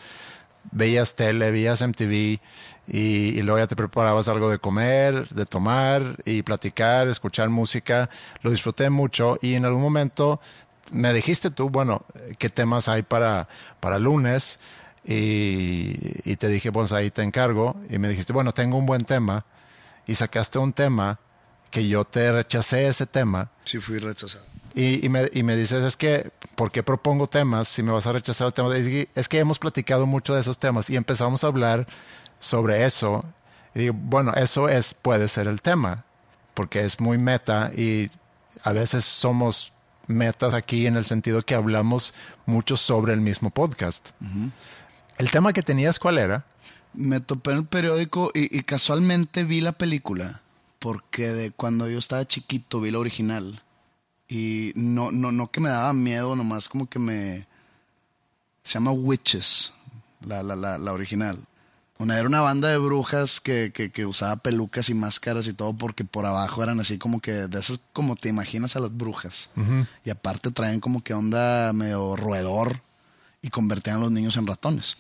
veías 0.71 1.15
tele, 1.15 1.51
veías 1.51 1.82
MTV 1.82 2.11
y, 2.13 2.39
y 2.88 3.41
luego 3.43 3.59
ya 3.59 3.67
te 3.67 3.75
preparabas 3.75 4.28
algo 4.30 4.49
de 4.49 4.57
comer, 4.57 5.28
de 5.30 5.45
tomar 5.45 6.17
y 6.25 6.41
platicar, 6.41 7.07
escuchar 7.07 7.49
música. 7.49 8.09
Lo 8.41 8.49
disfruté 8.49 8.89
mucho 8.89 9.38
y 9.41 9.53
en 9.53 9.65
algún 9.65 9.82
momento 9.82 10.39
me 10.92 11.14
dijiste 11.14 11.52
tú, 11.52 11.70
bueno, 11.70 12.06
¿qué 12.38 12.50
temas 12.50 12.88
hay 12.88 13.04
para, 13.04 13.48
para 13.80 14.00
lunes? 14.00 14.60
Y, 15.06 15.96
y 16.26 16.36
te 16.36 16.50
dije, 16.50 16.72
pues 16.72 16.92
ahí 16.92 17.12
te 17.12 17.24
encargo. 17.24 17.76
Y 17.90 17.98
me 17.98 18.10
dijiste, 18.10 18.34
bueno, 18.34 18.54
tengo 18.54 18.78
un 18.78 18.86
buen 18.86 19.02
tema. 19.02 19.46
Y 20.06 20.16
sacaste 20.16 20.60
un 20.60 20.74
tema 20.74 21.20
que 21.72 21.88
yo 21.88 22.04
te 22.06 22.32
rechacé 22.32 22.88
ese 22.88 23.06
tema. 23.06 23.50
Sí, 23.64 23.80
fui 23.80 24.00
rechazado. 24.00 24.46
Y, 24.74 25.06
y 25.06 25.10
me, 25.10 25.30
y 25.34 25.44
me 25.44 25.56
dices, 25.56 25.84
es 25.84 25.98
que, 25.98 26.30
¿por 26.56 26.72
qué 26.72 26.84
propongo 26.84 27.28
temas 27.28 27.68
si 27.68 27.84
me 27.84 27.92
vas 27.92 28.06
a 28.06 28.12
rechazar 28.12 28.48
el 28.48 28.54
tema? 28.54 28.76
Es 28.76 28.88
que, 28.88 29.10
es 29.16 29.28
que 29.28 29.40
hemos 29.40 29.60
platicado 29.60 30.06
mucho 30.06 30.34
de 30.34 30.42
esos 30.42 30.58
temas 30.58 30.90
y 30.90 30.96
empezamos 30.96 31.44
a 31.44 31.48
hablar 31.48 31.88
sobre 32.40 32.86
eso. 32.86 33.26
Y 33.74 33.80
digo, 33.80 33.96
bueno, 33.98 34.34
eso 34.36 34.70
es, 34.70 34.94
puede 34.94 35.28
ser 35.28 35.48
el 35.48 35.62
tema, 35.62 36.06
porque 36.54 36.82
es 36.82 37.00
muy 37.00 37.18
meta 37.18 37.72
y 37.76 38.12
a 38.64 38.72
veces 38.72 39.04
somos 39.06 39.74
metas 40.08 40.53
aquí 40.53 40.88
en 40.88 40.95
el 40.95 41.05
sentido 41.05 41.41
que 41.41 41.55
hablamos 41.55 42.14
mucho 42.45 42.78
sobre 42.78 43.14
el 43.14 43.22
mismo 43.22 43.49
podcast. 43.49 44.10
El 45.18 45.32
tema 45.32 45.53
que 45.53 45.64
tenías, 45.64 45.99
¿cuál 45.99 46.18
era? 46.18 46.45
Me 46.93 47.20
topé 47.20 47.51
en 47.51 47.58
el 47.58 47.66
periódico 47.66 48.32
y, 48.34 48.55
y 48.58 48.64
casualmente 48.64 49.43
vi 49.43 49.62
la 49.62 49.74
película. 49.74 50.41
Porque 50.80 51.30
de 51.30 51.51
cuando 51.51 51.89
yo 51.89 51.97
estaba 51.97 52.26
chiquito 52.26 52.80
vi 52.80 52.91
la 52.91 52.99
original. 52.99 53.62
Y 54.28 54.74
no, 54.76 55.12
no, 55.12 55.32
no 55.32 55.51
que 55.51 55.60
me 55.60 55.70
daba 55.70 55.93
miedo, 55.93 56.36
nomás 56.36 56.70
como 56.70 56.88
que 56.88 56.99
me. 56.99 57.47
Se 58.64 58.74
llama 58.74 58.91
Witches, 58.91 59.74
la, 60.26 60.43
la, 60.43 60.55
la, 60.55 60.78
la 60.78 60.93
original. 60.93 61.39
Una, 62.00 62.20
era 62.20 62.28
una 62.28 62.41
banda 62.41 62.68
de 62.68 62.78
brujas 62.78 63.39
que, 63.39 63.72
que, 63.74 63.91
que 63.91 64.06
usaba 64.06 64.36
pelucas 64.36 64.89
y 64.89 64.93
máscaras 64.93 65.48
y 65.48 65.54
todo 65.54 65.74
porque 65.74 66.04
por 66.04 66.26
abajo 66.26 66.62
eran 66.62 66.80
así 66.80 66.98
como 66.98 67.20
que 67.20 67.32
de 67.32 67.60
esas 67.60 67.80
como 67.91 68.16
te 68.16 68.30
imaginas 68.30 68.76
a 68.76 68.80
las 68.80 68.95
brujas. 68.95 69.50
Y 70.06 70.10
aparte 70.10 70.52
traían 70.52 70.80
como 70.80 71.04
que 71.04 71.14
onda 71.14 71.74
medio 71.74 72.16
roedor 72.16 72.82
y 73.41 73.50
convertían 73.50 73.98
a 73.98 74.00
los 74.00 74.12
niños 74.12 74.38
en 74.38 74.45
ratones. 74.45 74.98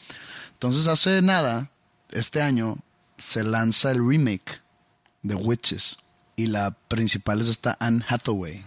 Entonces 0.53 0.87
hace 0.87 1.21
nada, 1.21 1.69
este 2.11 2.41
año, 2.41 2.77
se 3.17 3.43
lanza 3.43 3.91
el 3.91 4.07
remake 4.07 4.61
de 5.23 5.35
Witches 5.35 5.97
y 6.35 6.47
la 6.47 6.71
principal 6.87 7.41
es 7.41 7.47
esta 7.47 7.77
Anne 7.79 8.03
Hathaway. 8.07 8.63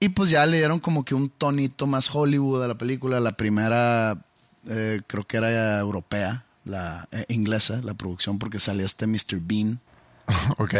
Y 0.00 0.10
pues 0.10 0.30
ya 0.30 0.46
le 0.46 0.58
dieron 0.58 0.80
como 0.80 1.04
que 1.04 1.14
un 1.14 1.28
tonito 1.28 1.86
más 1.86 2.14
Hollywood 2.14 2.62
a 2.62 2.68
la 2.68 2.76
película. 2.76 3.20
La 3.20 3.32
primera 3.32 4.16
eh, 4.68 5.00
creo 5.06 5.24
que 5.26 5.36
era 5.36 5.78
europea, 5.78 6.44
la 6.68 7.08
eh, 7.12 7.24
inglesa, 7.28 7.80
la 7.82 7.94
producción, 7.94 8.38
porque 8.38 8.60
salía 8.60 8.86
este 8.86 9.06
Mr. 9.06 9.40
Bean. 9.40 9.80
ok. 10.58 10.74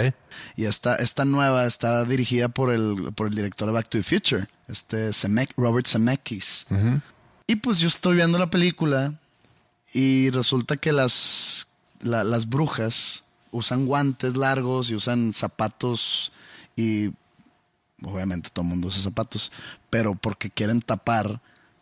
Y 0.56 0.64
esta, 0.66 0.94
esta 0.96 1.24
nueva 1.24 1.66
está 1.66 2.04
dirigida 2.04 2.48
por 2.48 2.70
el, 2.72 3.12
por 3.14 3.28
el 3.28 3.34
director 3.34 3.66
de 3.66 3.72
Back 3.72 3.88
to 3.88 3.98
the 3.98 4.02
Future, 4.04 4.46
este 4.68 5.08
Zemeck- 5.10 5.54
Robert 5.56 5.86
Zemeckis. 5.86 6.66
Y 7.46 7.56
pues 7.56 7.78
yo 7.78 7.88
estoy 7.88 8.16
viendo 8.16 8.38
la 8.38 8.50
película 8.50 9.14
y 9.94 10.28
resulta 10.30 10.76
que 10.76 10.92
las, 10.92 11.68
la- 12.02 12.24
las 12.24 12.48
brujas 12.48 13.24
usan 13.50 13.86
guantes 13.86 14.36
largos 14.36 14.90
y 14.90 14.94
usan 14.94 15.32
zapatos 15.32 16.30
y 16.76 17.08
obviamente 18.02 18.50
todo 18.52 18.64
el 18.64 18.68
mundo 18.68 18.88
usa 18.88 19.00
zapatos, 19.02 19.50
pero 19.88 20.14
porque 20.14 20.50
quieren 20.50 20.80
tapar 20.82 21.40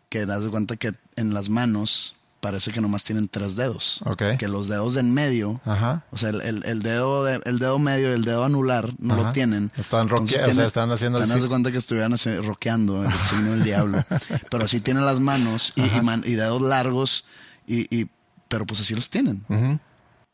que 0.09 0.25
das 0.25 0.45
de 0.45 0.51
cuenta 0.51 0.77
que 0.77 0.93
en 1.17 1.35
las 1.35 1.49
manos 1.49 2.15
parece 2.47 2.71
que 2.71 2.81
nomás 2.81 3.03
tienen 3.03 3.27
tres 3.29 3.57
dedos. 3.57 4.01
Ok. 4.05 4.23
Que 4.39 4.47
los 4.47 4.69
dedos 4.69 4.95
de 4.95 5.01
en 5.01 5.13
medio, 5.13 5.61
Ajá. 5.65 6.05
o 6.13 6.17
sea, 6.17 6.29
el, 6.31 6.41
el- 6.43 6.65
el 6.65 6.81
dedo 6.81 7.25
de- 7.25 7.41
el 7.45 7.59
dedo 7.59 7.81
medio 7.81 8.11
y 8.11 8.13
el 8.15 8.23
dedo 8.25 8.45
anular 8.45 8.89
no 8.99 9.15
Ajá. 9.15 9.23
lo 9.25 9.33
tienen. 9.33 9.73
Están 9.77 10.03
Entonces 10.03 10.39
roque- 10.39 10.51
o 10.51 10.55
sea, 10.55 10.65
están 10.67 10.93
haciendo 10.93 11.19
el 11.21 11.29
de 11.29 11.41
sí- 11.41 11.49
cuenta 11.49 11.73
que 11.73 11.79
estuvieran 11.79 12.15
roqueando 12.45 13.05
el 13.05 13.13
signo 13.15 13.51
del 13.51 13.65
diablo. 13.65 13.99
Pero 14.51 14.65
así 14.65 14.81
tienen 14.81 15.05
las 15.05 15.19
manos 15.19 15.73
y, 15.75 15.83
y 15.97 16.01
man- 16.03 16.23
y 16.25 16.35
dedos 16.35 16.63
largos, 16.63 17.25
y, 17.67 17.81
y- 17.97 18.09
pero 18.49 18.65
pues 18.65 18.81
así 18.81 18.95
los 18.95 19.11
tienen. 19.11 19.45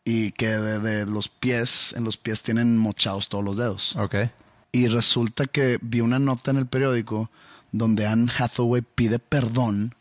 Y 0.04 0.32
que 0.32 0.48
de, 0.48 0.80
de 0.80 1.06
los 1.06 1.28
pies, 1.30 1.94
en 1.96 2.04
los 2.04 2.18
pies 2.18 2.42
tienen 2.42 2.76
mochados 2.76 3.28
todos 3.30 3.42
los 3.42 3.56
dedos. 3.56 3.96
Ok. 3.96 4.16
Y 4.72 4.88
resulta 4.88 5.46
que 5.46 5.78
vi 5.80 6.00
una 6.02 6.18
nota 6.18 6.50
en 6.50 6.58
el 6.58 6.66
periódico 6.66 7.30
donde 7.72 8.06
Anne 8.06 8.30
Hathaway 8.38 8.82
pide 8.82 9.18
perdón 9.18 9.94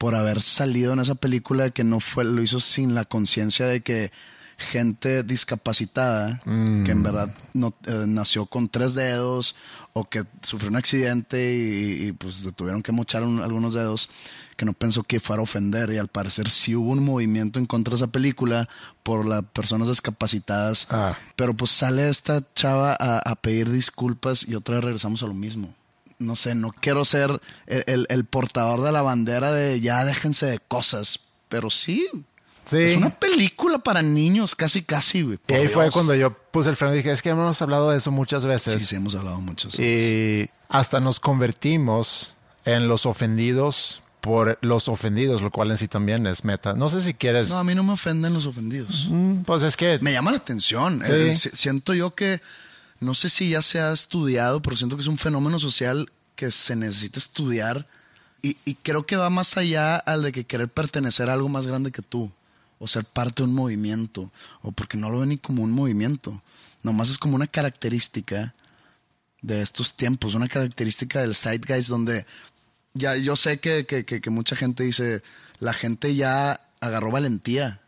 por 0.00 0.14
haber 0.14 0.40
salido 0.40 0.94
en 0.94 1.00
esa 1.00 1.14
película 1.14 1.68
que 1.68 1.84
no 1.84 2.00
fue, 2.00 2.24
lo 2.24 2.40
hizo 2.42 2.58
sin 2.58 2.94
la 2.94 3.04
conciencia 3.04 3.66
de 3.66 3.82
que 3.82 4.10
gente 4.56 5.22
discapacitada, 5.22 6.40
que 6.44 6.90
en 6.92 7.02
verdad 7.02 7.34
no, 7.54 7.74
eh, 7.86 8.04
nació 8.06 8.46
con 8.46 8.68
tres 8.70 8.94
dedos 8.94 9.56
o 9.92 10.08
que 10.08 10.24
sufrió 10.42 10.70
un 10.70 10.76
accidente 10.76 11.54
y, 11.54 12.08
y, 12.08 12.12
pues 12.12 12.44
le 12.44 12.52
tuvieron 12.52 12.82
que 12.82 12.92
mochar 12.92 13.22
un- 13.24 13.40
algunos 13.40 13.74
dedos, 13.74 14.08
que 14.56 14.64
no 14.64 14.72
pensó 14.72 15.02
que 15.02 15.20
fuera 15.20 15.40
a 15.40 15.44
ofender 15.44 15.90
y 15.92 15.98
al 15.98 16.08
parecer 16.08 16.48
sí 16.48 16.74
hubo 16.76 16.92
un 16.92 17.02
movimiento 17.04 17.58
en 17.58 17.66
contra 17.66 17.92
de 17.92 17.96
esa 17.96 18.06
película 18.12 18.68
por 19.02 19.26
las 19.26 19.42
personas 19.44 19.88
discapacitadas, 19.88 20.86
Ah. 20.90 21.16
pero 21.36 21.54
pues 21.54 21.70
sale 21.70 22.08
esta 22.08 22.42
chava 22.54 22.96
a, 22.98 23.18
a 23.18 23.34
pedir 23.36 23.70
disculpas 23.70 24.46
y 24.48 24.54
otra 24.54 24.76
vez 24.76 24.84
regresamos 24.84 25.22
a 25.22 25.26
lo 25.26 25.34
mismo. 25.34 25.74
No 26.20 26.36
sé, 26.36 26.54
no 26.54 26.70
quiero 26.70 27.04
ser 27.04 27.40
el, 27.66 27.82
el- 27.88 28.06
el 28.08 28.24
portador 28.24 28.82
de 28.82 28.92
la 28.92 29.02
bandera 29.02 29.50
de 29.52 29.80
ya 29.80 30.04
déjense 30.04 30.46
de 30.46 30.58
cosas, 30.60 31.18
pero 31.48 31.68
sí, 31.70 32.06
Sí. 32.64 32.76
es 32.76 32.96
una 32.96 33.10
película 33.10 33.78
para 33.78 34.02
niños, 34.02 34.54
casi, 34.54 34.82
casi, 34.82 35.22
güey. 35.22 35.38
Y 35.48 35.54
ahí 35.54 35.66
fue 35.66 35.90
cuando 35.90 36.14
yo 36.14 36.30
puse 36.52 36.68
el 36.70 36.76
freno 36.76 36.92
y 36.94 36.98
dije, 36.98 37.10
es 37.10 37.22
que 37.22 37.30
hemos 37.30 37.60
hablado 37.62 37.90
de 37.90 37.96
eso 37.98 38.10
muchas 38.12 38.42
Sí, 38.42 38.48
veces. 38.48 38.86
sí, 38.86 38.94
hemos 38.96 39.14
hablado 39.16 39.40
mucho. 39.40 39.70
sí. 39.70 39.82
Y 39.82 40.50
hasta 40.68 41.00
nos 41.00 41.18
convertimos 41.20 42.34
en 42.66 42.86
los 42.86 43.06
ofendidos 43.06 44.02
por 44.20 44.58
los 44.60 44.88
ofendidos, 44.88 45.40
lo 45.40 45.50
cual 45.50 45.70
en 45.70 45.78
sí 45.78 45.88
también 45.88 46.26
es 46.26 46.44
meta. 46.44 46.74
No 46.74 46.90
sé 46.90 47.00
si 47.00 47.14
quieres... 47.14 47.48
No, 47.48 47.58
a 47.58 47.64
mí 47.64 47.74
no 47.74 47.82
me 47.82 47.94
ofenden 47.94 48.34
los 48.34 48.44
ofendidos. 48.46 49.08
Mm, 49.10 49.40
Pues 49.44 49.62
es 49.62 49.76
que... 49.78 49.98
Me 50.02 50.12
llama 50.12 50.30
la 50.30 50.36
atención. 50.36 51.02
Sí. 51.04 51.10
Eh, 51.12 51.34
si- 51.34 51.48
siento 51.54 51.94
yo 51.94 52.14
que, 52.14 52.40
no 53.00 53.14
sé 53.14 53.28
si 53.28 53.50
ya 53.50 53.62
se 53.62 53.80
ha 53.80 53.92
estudiado, 53.92 54.60
pero 54.62 54.76
siento 54.76 54.96
que 54.96 55.02
es 55.02 55.08
un 55.08 55.18
fenómeno 55.18 55.58
social 55.58 56.10
que 56.36 56.50
se 56.50 56.76
necesita 56.76 57.18
estudiar. 57.18 57.86
Y, 58.42 58.54
creo 58.76 59.04
que 59.04 59.16
va 59.16 59.28
más 59.28 59.56
allá 59.58 59.96
al 59.96 60.22
de 60.22 60.32
que 60.32 60.44
querer 60.44 60.68
pertenecer 60.68 61.28
a 61.28 61.34
algo 61.34 61.48
más 61.50 61.66
grande 61.66 61.92
que 61.92 62.00
tú. 62.02 62.32
O 62.78 62.88
ser 62.88 63.04
parte 63.04 63.42
de 63.42 63.48
un 63.48 63.54
movimiento. 63.54 64.32
O 64.62 64.72
porque 64.72 64.96
no 64.96 65.10
lo 65.10 65.20
ven 65.20 65.28
ni 65.30 65.36
como 65.38 65.62
un 65.62 65.72
movimiento. 65.72 66.42
Nomás 66.82 67.10
es 67.10 67.18
como 67.18 67.36
una 67.36 67.46
característica 67.46 68.54
de 69.42 69.60
estos 69.60 69.94
tiempos. 69.94 70.34
Una 70.34 70.48
característica 70.48 71.20
del 71.20 71.34
zeitgeist 71.34 71.90
donde 71.90 72.24
ya 72.94 73.14
yo 73.16 73.36
sé 73.36 73.58
que, 73.60 73.84
que, 73.84 74.06
que- 74.06 74.22
que 74.22 74.30
mucha 74.30 74.56
gente 74.56 74.82
dice, 74.84 75.22
la 75.58 75.74
gente 75.74 76.14
ya 76.14 76.60
agarró 76.80 77.10
valentía 77.10 77.82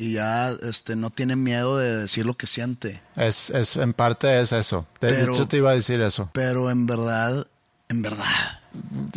y 0.00 0.12
ya 0.12 0.50
este, 0.62 0.94
no 0.94 1.10
tiene 1.10 1.34
miedo 1.34 1.76
de 1.76 1.96
decir 1.96 2.24
lo 2.24 2.34
que 2.36 2.46
siente. 2.46 3.02
Es, 3.16 3.50
es, 3.50 3.74
en 3.76 3.92
parte 3.92 4.40
es 4.40 4.52
eso. 4.52 4.86
De 5.00 5.08
Pero- 5.10 5.34
hecho, 5.34 5.48
te 5.48 5.56
iba 5.56 5.70
a 5.70 5.74
decir 5.74 6.00
eso. 6.00 6.30
Pero 6.32 6.70
en 6.70 6.86
verdad, 6.86 7.46
En 7.90 8.00
verdad. 8.02 8.24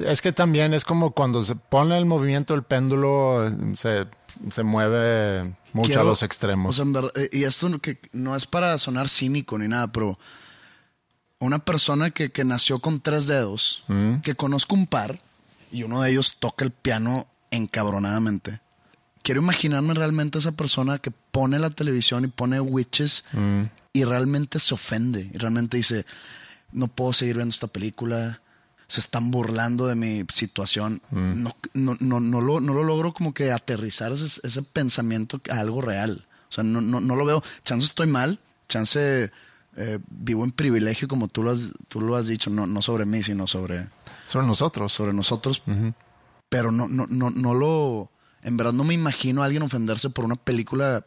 Es 0.06 0.22
que 0.22 0.32
también 0.32 0.74
es 0.74 0.84
como 0.86 1.12
cuando 1.12 1.44
se 1.44 1.56
pone 1.56 1.98
el 1.98 2.06
movimiento 2.06 2.54
el 2.56 2.64
péndulo, 2.64 3.48
se, 3.76 4.08
se 4.50 4.64
mueve 4.64 5.54
mucho 5.74 5.88
Quiero- 5.90 6.02
a 6.02 6.06
los 6.06 6.24
extremos. 6.24 6.70
o 6.72 6.74
sea, 6.74 6.84
en 6.84 6.94
verdad- 6.94 7.12
y 7.32 7.44
esto 7.44 7.70
que 7.80 8.00
no 8.14 8.36
es 8.36 8.46
para 8.48 8.76
sonar 8.78 9.08
cínico 9.08 9.58
ni 9.60 9.68
nada, 9.68 9.92
pero 9.92 10.18
una 11.40 11.60
persona 11.60 12.10
que, 12.12 12.32
que 12.32 12.44
nació 12.44 12.80
con 12.80 13.02
tres 13.02 13.28
dedos, 13.28 13.84
que 14.24 14.36
conozco 14.36 14.74
un 14.74 14.88
par, 14.88 15.20
y 15.72 15.84
uno 15.84 16.02
de 16.02 16.12
ellos 16.12 16.38
toca 16.40 16.64
el 16.66 16.72
piano 16.72 17.28
encabronadamente. 17.52 18.62
Quiero 19.24 19.42
imaginarme 19.42 19.94
realmente 19.94 20.40
esa 20.40 20.52
persona 20.54 20.98
que 21.00 21.12
pone 21.12 21.60
la 21.60 21.70
televisión 21.70 22.26
y 22.26 22.28
pone 22.28 22.60
witches 22.60 23.24
y 23.94 24.04
realmente 24.04 24.60
se 24.60 24.74
ofende. 24.74 25.30
Y 25.34 25.38
realmente 25.38 25.78
dice, 25.78 26.06
no 26.72 26.88
puedo 26.88 27.14
seguir 27.14 27.36
viendo 27.36 27.54
esta 27.54 27.68
película. 27.68 28.42
Se 28.88 29.00
están 29.00 29.32
burlando 29.32 29.88
de 29.88 29.96
mi 29.96 30.26
situación. 30.34 31.02
No, 31.12 31.56
no, 31.74 31.96
no, 32.00 32.20
no 32.20 32.42
lo, 32.42 32.60
no 32.60 32.74
lo 32.74 32.84
logro 32.84 33.14
como 33.14 33.34
que 33.34 33.52
aterrizar 33.52 34.12
ese, 34.12 34.26
ese 34.46 34.64
pensamiento 34.64 35.40
a 35.50 35.60
algo 35.60 35.82
real. 35.82 36.26
O 36.50 36.54
sea, 36.54 36.64
no, 36.64 36.82
no, 36.82 37.00
no 37.00 37.16
lo 37.16 37.24
veo. 37.24 37.44
Chance 37.64 37.86
estoy 37.86 38.08
mal. 38.08 38.40
Chance 38.68 39.32
eh, 39.78 40.00
vivo 40.10 40.44
en 40.44 40.52
privilegio 40.52 41.08
como 41.08 41.28
tú 41.30 41.44
lo 41.44 41.52
has, 41.52 41.70
tú 41.88 42.02
lo 42.02 42.16
has 42.16 42.28
dicho. 42.28 42.50
No, 42.50 42.66
no 42.68 42.82
sobre 42.82 43.06
mí, 43.06 43.24
sino 43.24 43.48
sobre, 43.48 43.88
Son 44.26 44.46
nosotros. 44.48 44.92
sobre 44.92 45.14
nosotros. 45.14 45.64
Pero 46.50 46.72
no, 46.72 46.88
no, 46.88 47.06
no, 47.08 47.30
no 47.30 47.54
lo... 47.54 48.12
En 48.44 48.58
verdad 48.58 48.74
no 48.74 48.84
me 48.84 48.94
imagino 48.94 49.42
a 49.42 49.46
alguien 49.46 49.64
ofenderse 49.64 50.10
por 50.10 50.26
una 50.26 50.36
película 50.36 51.06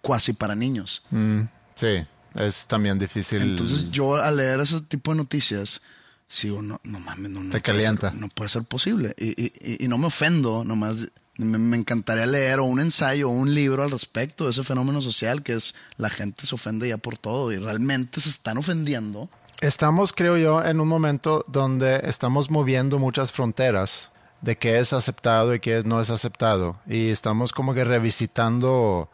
cuasi 0.00 0.32
para 0.32 0.54
niños. 0.54 1.02
Mm, 1.10 1.42
sí, 1.74 2.06
es 2.36 2.66
también 2.66 2.98
difícil. 2.98 3.42
Entonces 3.42 3.90
yo 3.90 4.16
al 4.16 4.36
leer 4.36 4.60
ese 4.60 4.80
tipo 4.82 5.10
de 5.12 5.16
noticias, 5.18 5.82
sigo, 6.28 6.62
no, 6.62 6.80
no 6.84 7.00
mames, 7.00 7.30
no, 7.30 7.40
no 7.42 7.50
Te 7.50 7.60
puede 7.60 7.62
calienta. 7.62 8.10
ser- 8.10 8.20
no 8.20 8.28
puede 8.28 8.48
ser 8.48 8.62
posible. 8.64 9.14
Y, 9.18 9.28
y- 9.42 9.52
y- 9.60 9.84
y 9.84 9.88
no 9.88 9.98
me 9.98 10.06
ofendo, 10.06 10.62
nomás 10.64 11.08
me, 11.36 11.56
me 11.58 11.76
encantaría 11.76 12.26
leer 12.26 12.58
o 12.60 12.64
un 12.64 12.80
ensayo 12.80 13.28
o 13.28 13.32
un 13.32 13.54
libro 13.54 13.82
al 13.82 13.90
respecto 13.90 14.44
de 14.44 14.50
ese 14.50 14.64
fenómeno 14.64 15.00
social 15.00 15.42
que 15.42 15.52
es 15.54 15.74
la 15.96 16.10
gente 16.10 16.44
se 16.46 16.54
ofende 16.54 16.88
ya 16.88 16.98
por 16.98 17.16
todo 17.16 17.52
y 17.52 17.58
realmente 17.58 18.20
se 18.20 18.28
están 18.28 18.58
ofendiendo. 18.58 19.28
Estamos, 19.60 20.12
creo 20.12 20.36
yo, 20.36 20.64
en 20.64 20.80
un 20.80 20.86
momento 20.88 21.44
donde 21.48 22.00
estamos 22.04 22.50
moviendo 22.50 22.98
muchas 23.00 23.32
fronteras 23.32 24.10
de 24.40 24.56
qué 24.56 24.78
es 24.78 24.92
aceptado 24.92 25.54
y 25.54 25.60
qué 25.60 25.82
no 25.84 26.00
es 26.00 26.10
aceptado. 26.10 26.76
Y 26.86 27.10
estamos 27.10 27.52
como 27.52 27.74
que 27.74 27.84
revisitando 27.84 29.08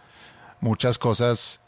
muchas 0.60 0.98
cosas. 0.98 1.60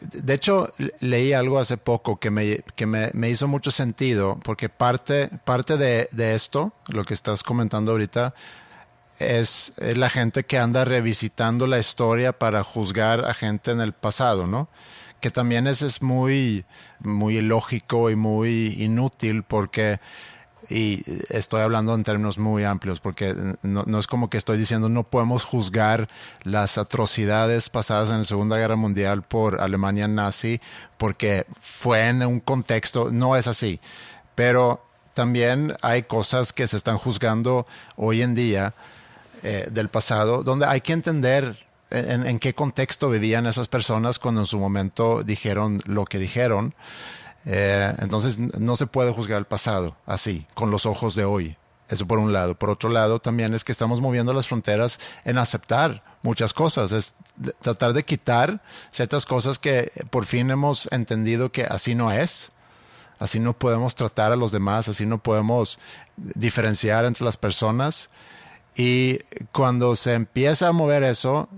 De 0.00 0.34
hecho, 0.34 0.68
le- 0.78 0.92
leí 1.00 1.32
algo 1.32 1.58
hace 1.58 1.76
poco 1.76 2.18
que 2.18 2.30
me, 2.30 2.60
que 2.74 2.86
me, 2.86 3.10
me 3.14 3.30
hizo 3.30 3.48
mucho 3.48 3.70
sentido, 3.70 4.38
porque 4.42 4.68
parte, 4.68 5.30
parte 5.44 5.76
de, 5.76 6.08
de 6.12 6.34
esto, 6.34 6.72
lo 6.88 7.04
que 7.04 7.14
estás 7.14 7.42
comentando 7.42 7.92
ahorita, 7.92 8.34
es, 9.18 9.72
es 9.78 9.96
la 9.96 10.10
gente 10.10 10.44
que 10.44 10.58
anda 10.58 10.84
revisitando 10.84 11.66
la 11.66 11.78
historia 11.78 12.32
para 12.38 12.62
juzgar 12.62 13.24
a 13.24 13.32
gente 13.32 13.70
en 13.70 13.80
el 13.80 13.94
pasado, 13.94 14.46
¿no? 14.46 14.68
Que 15.20 15.30
también 15.30 15.66
es, 15.66 15.80
es 15.80 16.02
muy, 16.02 16.66
muy 17.00 17.38
ilógico 17.38 18.10
y 18.10 18.16
muy 18.16 18.74
inútil 18.78 19.42
porque, 19.44 19.98
y 20.68 21.02
estoy 21.30 21.60
hablando 21.60 21.94
en 21.94 22.02
términos 22.02 22.38
muy 22.38 22.64
amplios, 22.64 23.00
porque 23.00 23.34
no, 23.62 23.98
es 23.98 24.06
como 24.06 24.30
que 24.30 24.36
estoy 24.36 24.58
diciendo 24.58 24.88
no 24.88 25.04
podemos 25.04 25.44
juzgar 25.44 26.08
las 26.42 26.78
atrocidades 26.78 27.68
pasadas 27.68 28.10
en 28.10 28.18
la 28.18 28.24
Segunda 28.24 28.56
Guerra 28.56 28.76
Mundial 28.76 29.22
por 29.22 29.60
Alemania 29.60 30.08
nazi, 30.08 30.60
porque 30.98 31.46
fue 31.60 32.08
en 32.08 32.24
un 32.24 32.40
contexto, 32.40 33.10
no 33.12 33.36
es 33.36 33.46
así, 33.46 33.80
pero 34.34 34.82
también 35.14 35.74
hay 35.82 36.02
cosas 36.02 36.52
que 36.52 36.66
se 36.66 36.76
están 36.76 36.98
juzgando 36.98 37.66
hoy 37.96 38.22
en 38.22 38.34
día 38.34 38.74
eh, 39.42 39.68
del 39.70 39.88
pasado, 39.88 40.42
donde 40.42 40.66
hay 40.66 40.80
que 40.80 40.92
entender 40.92 41.64
en, 41.90 42.26
en 42.26 42.38
qué 42.38 42.54
contexto 42.54 43.08
vivían 43.08 43.46
esas 43.46 43.68
personas 43.68 44.18
cuando 44.18 44.40
en 44.40 44.46
su 44.46 44.58
momento 44.58 45.22
dijeron 45.22 45.80
lo 45.86 46.04
que 46.04 46.18
dijeron. 46.18 46.74
Eh, 47.46 47.94
entonces 48.00 48.38
no 48.38 48.74
se 48.76 48.86
puede 48.86 49.12
juzgar 49.12 49.38
el 49.38 49.44
pasado 49.44 49.96
así, 50.04 50.46
con 50.54 50.70
los 50.70 50.84
ojos 50.84 51.14
de 51.14 51.24
hoy. 51.24 51.56
Eso 51.88 52.06
por 52.06 52.18
un 52.18 52.32
lado. 52.32 52.56
Por 52.56 52.70
otro 52.70 52.90
lado, 52.90 53.20
también 53.20 53.54
es 53.54 53.62
que 53.62 53.70
estamos 53.70 54.00
moviendo 54.00 54.32
las 54.32 54.48
fronteras 54.48 54.98
en 55.24 55.38
aceptar 55.38 56.02
muchas 56.22 56.52
cosas, 56.52 56.90
es 56.90 57.14
tratar 57.60 57.92
de 57.92 58.04
quitar 58.04 58.60
ciertas 58.90 59.24
cosas 59.24 59.60
que 59.60 59.92
por 60.10 60.26
fin 60.26 60.50
hemos 60.50 60.88
entendido 60.90 61.52
que 61.52 61.64
así 61.64 61.94
no 61.94 62.10
es. 62.10 62.50
Así 63.18 63.40
no 63.40 63.54
podemos 63.54 63.94
tratar 63.94 64.32
a 64.32 64.36
los 64.36 64.52
demás, 64.52 64.88
así 64.88 65.06
no 65.06 65.22
podemos 65.22 65.78
diferenciar 66.16 67.06
entre 67.06 67.24
las 67.24 67.38
personas. 67.38 68.10
Y 68.76 69.20
cuando 69.52 69.96
se 69.96 70.12
empieza 70.12 70.68
a 70.68 70.72
mover 70.72 71.02
eso, 71.02 71.48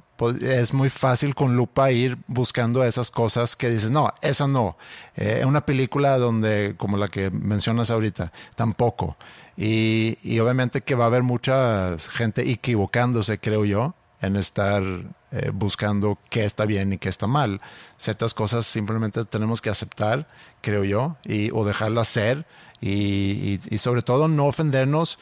es 0.42 0.72
muy 0.74 0.90
fácil 0.90 1.34
con 1.34 1.54
lupa 1.56 1.90
ir 1.92 2.18
buscando 2.26 2.82
esas 2.84 3.10
cosas 3.10 3.56
que 3.56 3.70
dices, 3.70 3.90
no, 3.90 4.12
esa 4.22 4.46
no. 4.46 4.76
Eh, 5.16 5.44
una 5.46 5.64
película 5.64 6.18
donde, 6.18 6.74
como 6.76 6.96
la 6.96 7.08
que 7.08 7.30
mencionas 7.30 7.90
ahorita, 7.90 8.32
tampoco. 8.56 9.16
Y, 9.56 10.18
y 10.22 10.38
obviamente 10.40 10.80
que 10.82 10.94
va 10.94 11.04
a 11.04 11.06
haber 11.08 11.22
mucha 11.22 11.96
gente 11.98 12.50
equivocándose, 12.50 13.38
creo 13.38 13.64
yo, 13.64 13.94
en 14.20 14.36
estar 14.36 14.82
eh, 15.30 15.50
buscando 15.52 16.18
qué 16.30 16.44
está 16.44 16.64
bien 16.64 16.92
y 16.92 16.98
qué 16.98 17.08
está 17.08 17.26
mal. 17.26 17.60
Ciertas 17.96 18.34
cosas 18.34 18.66
simplemente 18.66 19.24
tenemos 19.24 19.60
que 19.60 19.70
aceptar, 19.70 20.26
creo 20.60 20.84
yo, 20.84 21.16
y, 21.24 21.50
o 21.52 21.64
dejarlas 21.64 22.08
ser 22.08 22.46
y, 22.80 22.88
y- 22.90 23.60
y 23.70 23.78
sobre 23.78 24.02
todo 24.02 24.26
no 24.28 24.46
ofendernos 24.46 25.18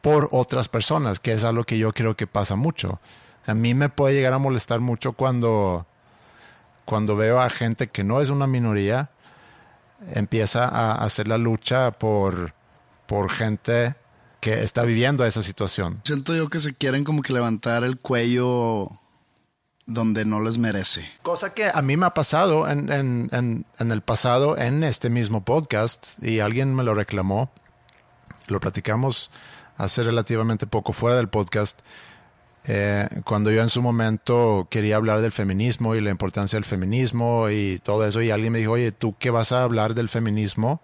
por 0.00 0.28
otras 0.30 0.68
personas, 0.68 1.18
que 1.18 1.32
es 1.32 1.42
algo 1.42 1.64
que 1.64 1.78
yo 1.78 1.92
creo 1.92 2.16
que 2.16 2.28
pasa 2.28 2.54
mucho. 2.54 3.00
A 3.46 3.54
mí 3.54 3.74
me 3.74 3.88
puede 3.88 4.14
llegar 4.14 4.32
a 4.32 4.38
molestar 4.38 4.80
mucho 4.80 5.12
cuando, 5.12 5.86
cuando 6.84 7.16
veo 7.16 7.40
a 7.40 7.48
gente 7.50 7.88
que 7.88 8.04
no 8.04 8.20
es 8.20 8.30
una 8.30 8.46
minoría, 8.46 9.10
empieza 10.14 10.64
a 10.64 10.92
hacer 11.04 11.28
la 11.28 11.38
lucha 11.38 11.92
por, 11.92 12.54
por 13.06 13.30
gente 13.30 13.94
que 14.40 14.62
está 14.62 14.82
viviendo 14.82 15.24
esa 15.24 15.42
situación. 15.42 16.00
Siento 16.04 16.34
yo 16.34 16.48
que 16.48 16.58
se 16.60 16.74
quieren 16.74 17.04
como 17.04 17.22
que 17.22 17.32
levantar 17.32 17.84
el 17.84 17.98
cuello 17.98 18.88
donde 19.86 20.24
no 20.24 20.40
les 20.40 20.58
merece. 20.58 21.08
Cosa 21.22 21.54
que 21.54 21.70
a 21.72 21.80
mí 21.82 21.96
me 21.96 22.06
ha 22.06 22.14
pasado 22.14 22.68
en, 22.68 22.90
en- 22.92 23.28
en- 23.32 23.66
en 23.78 23.92
el 23.92 24.02
pasado 24.02 24.58
en 24.58 24.82
este 24.82 25.10
mismo 25.10 25.44
podcast 25.44 26.22
y 26.22 26.40
alguien 26.40 26.74
me 26.74 26.82
lo 26.82 26.94
reclamó. 26.94 27.50
Lo 28.48 28.58
platicamos 28.60 29.30
hace 29.76 30.02
relativamente 30.02 30.66
poco 30.66 30.92
fuera 30.92 31.16
del 31.16 31.28
podcast. 31.28 31.80
Eh, 32.68 33.08
cuando 33.24 33.50
yo 33.50 33.62
en 33.62 33.68
su 33.68 33.82
momento 33.82 34.66
quería 34.70 34.96
hablar 34.96 35.20
del 35.20 35.32
feminismo 35.32 35.94
y 35.94 36.00
la 36.00 36.10
importancia 36.10 36.56
del 36.56 36.64
feminismo 36.64 37.48
y 37.50 37.78
todo 37.82 38.06
eso, 38.06 38.22
y 38.22 38.30
alguien 38.30 38.52
me 38.52 38.58
dijo, 38.58 38.72
oye, 38.72 38.92
¿tú 38.92 39.14
qué 39.18 39.30
vas 39.30 39.52
a 39.52 39.62
hablar 39.62 39.94
del 39.94 40.08
feminismo 40.08 40.80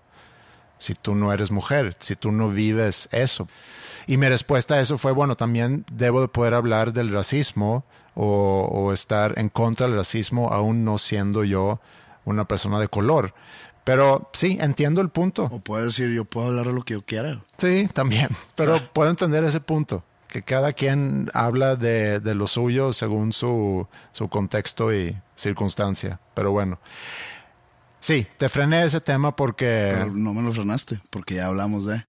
si 0.79 0.95
tú 0.95 1.15
no 1.15 1.33
eres 1.33 1.51
mujer, 1.51 1.97
si 1.99 2.15
tú 2.17 2.31
no 2.33 2.49
vives 2.49 3.09
eso? 3.13 3.49
Y 4.07 4.17
mi 4.17 4.29
respuesta 4.29 4.75
a 4.77 4.81
eso 4.81 4.99
fue, 4.99 5.13
bueno, 5.13 5.37
también 5.37 5.85
debo 5.93 6.21
de 6.21 6.29
poder 6.29 6.55
hablar 6.55 6.93
del 6.93 7.13
racismo 7.13 7.85
o, 8.15 8.69
o 8.71 8.93
estar 8.93 9.39
en 9.39 9.49
contra 9.49 9.87
del 9.87 9.97
racismo 9.97 10.53
aún 10.53 10.85
no 10.85 10.99
siendo 10.99 11.45
yo 11.45 11.81
una 12.25 12.47
persona 12.47 12.79
de 12.79 12.89
color. 12.89 13.35
Pero 13.85 14.31
sí, 14.33 14.59
entiendo 14.61 15.01
el 15.01 15.09
punto. 15.09 15.45
O 15.51 15.59
puedes 15.59 15.87
decir, 15.87 16.15
yo 16.15 16.25
puedo 16.25 16.49
hablar 16.49 16.67
de 16.67 16.73
lo 16.73 16.85
que 16.85 16.95
yo 16.95 17.03
quiera. 17.03 17.43
Sí, 17.57 17.89
también. 17.93 18.29
Pero 18.55 18.79
puedo 18.93 19.11
entender 19.11 19.43
ese 19.45 19.61
punto. 19.61 20.05
Que 20.33 20.41
cada 20.41 20.73
quien 20.73 21.29
habla 21.35 21.77
de, 21.77 22.19
de 22.19 22.35
lo 22.35 22.47
suyo 22.47 22.95
según 22.95 23.35
su, 23.35 23.87
su 24.13 24.29
contexto 24.29 24.91
y 24.91 25.15
circunstancia. 25.35 26.21
Pero 26.33 26.53
bueno. 26.53 26.81
Sí, 28.01 28.27
te 28.39 28.49
frené 28.49 28.83
ese 28.83 29.03
tema 29.03 29.37
porque... 29.37 29.93
Pero 29.95 30.11
no 30.11 30.33
me 30.33 30.41
lo 30.41 30.51
frenaste, 30.55 31.03
porque 31.11 31.35
ya 31.35 31.49
hablamos 31.49 31.85
de. 31.85 32.03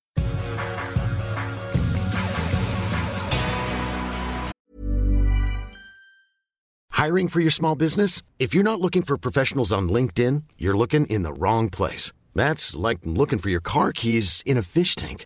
Hiring 6.93 7.27
for 7.27 7.41
your 7.41 7.51
small 7.51 7.75
business? 7.75 8.21
If 8.39 8.55
you're 8.55 8.63
not 8.63 8.79
looking 8.79 9.03
for 9.03 9.17
professionals 9.17 9.73
on 9.73 9.89
LinkedIn, 9.89 10.43
you're 10.57 10.77
looking 10.77 11.05
in 11.07 11.23
the 11.23 11.33
wrong 11.33 11.69
place. 11.69 12.13
That's 12.33 12.73
like 12.73 12.99
looking 13.03 13.39
for 13.39 13.49
your 13.49 13.59
car 13.61 13.91
keys 13.91 14.41
in 14.45 14.57
a 14.57 14.63
fish 14.63 14.95
tank. 14.95 15.25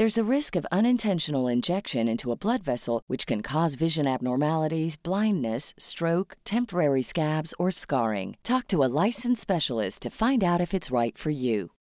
There's 0.00 0.16
a 0.16 0.24
risk 0.24 0.56
of 0.56 0.64
unintentional 0.72 1.46
injection 1.46 2.08
into 2.08 2.32
a 2.32 2.34
blood 2.34 2.62
vessel, 2.62 3.02
which 3.06 3.26
can 3.26 3.42
cause 3.42 3.74
vision 3.74 4.06
abnormalities, 4.06 4.96
blindness, 4.96 5.74
stroke, 5.76 6.38
temporary 6.42 7.02
scabs, 7.02 7.52
or 7.58 7.70
scarring. 7.70 8.38
Talk 8.42 8.66
to 8.68 8.82
a 8.82 8.88
licensed 8.88 9.42
specialist 9.42 10.00
to 10.00 10.08
find 10.08 10.42
out 10.42 10.58
if 10.58 10.72
it's 10.72 10.90
right 10.90 11.18
for 11.18 11.28
you. 11.28 11.72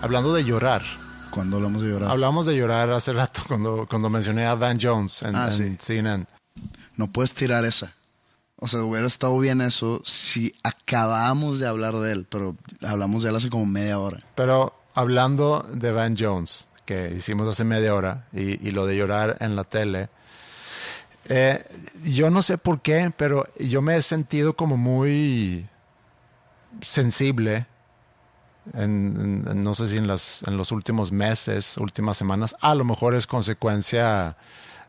Hablando 0.00 0.34
de 0.34 0.42
llorar. 0.42 0.82
Cuando 1.30 1.58
hablamos 1.58 1.82
de 1.82 1.90
llorar. 1.90 2.10
Hablamos 2.10 2.46
de 2.46 2.56
llorar 2.56 2.90
hace 2.90 3.12
rato 3.12 3.42
cuando, 3.46 3.86
cuando 3.88 4.10
mencioné 4.10 4.44
a 4.44 4.56
Van 4.56 4.76
Jones 4.80 5.22
en, 5.22 5.36
Ah, 5.36 5.46
en 5.46 5.52
sí. 5.52 5.76
CNN. 5.78 6.26
No 6.96 7.06
puedes 7.12 7.32
tirar 7.32 7.64
esa. 7.64 7.94
O 8.64 8.68
sea, 8.68 8.84
hubiera 8.84 9.08
estado 9.08 9.36
bien 9.40 9.60
eso 9.60 10.00
si 10.04 10.54
acabamos 10.62 11.58
de 11.58 11.66
hablar 11.66 11.96
de 11.96 12.12
él, 12.12 12.26
pero 12.30 12.56
hablamos 12.86 13.24
de 13.24 13.30
él 13.30 13.34
hace 13.34 13.50
como 13.50 13.66
media 13.66 13.98
hora. 13.98 14.22
Pero 14.36 14.72
hablando 14.94 15.66
de 15.74 15.90
Van 15.90 16.14
Jones, 16.16 16.68
que 16.84 17.12
hicimos 17.16 17.48
hace 17.48 17.64
media 17.64 17.92
hora, 17.92 18.28
y, 18.32 18.64
y 18.64 18.70
lo 18.70 18.86
de 18.86 18.96
llorar 18.96 19.36
en 19.40 19.56
la 19.56 19.64
tele, 19.64 20.10
eh, 21.28 21.60
yo 22.04 22.30
no 22.30 22.40
sé 22.40 22.56
por 22.56 22.80
qué, 22.80 23.12
pero 23.16 23.48
yo 23.58 23.82
me 23.82 23.96
he 23.96 24.02
sentido 24.02 24.54
como 24.54 24.76
muy 24.76 25.66
sensible, 26.82 27.66
en, 28.74 29.42
no 29.60 29.74
sé 29.74 29.88
si 29.88 29.96
en, 29.96 30.06
las, 30.06 30.44
en 30.46 30.56
los 30.56 30.70
últimos 30.70 31.10
meses, 31.10 31.78
últimas 31.78 32.16
semanas, 32.16 32.54
a 32.60 32.76
lo 32.76 32.84
mejor 32.84 33.16
es 33.16 33.26
consecuencia 33.26 34.36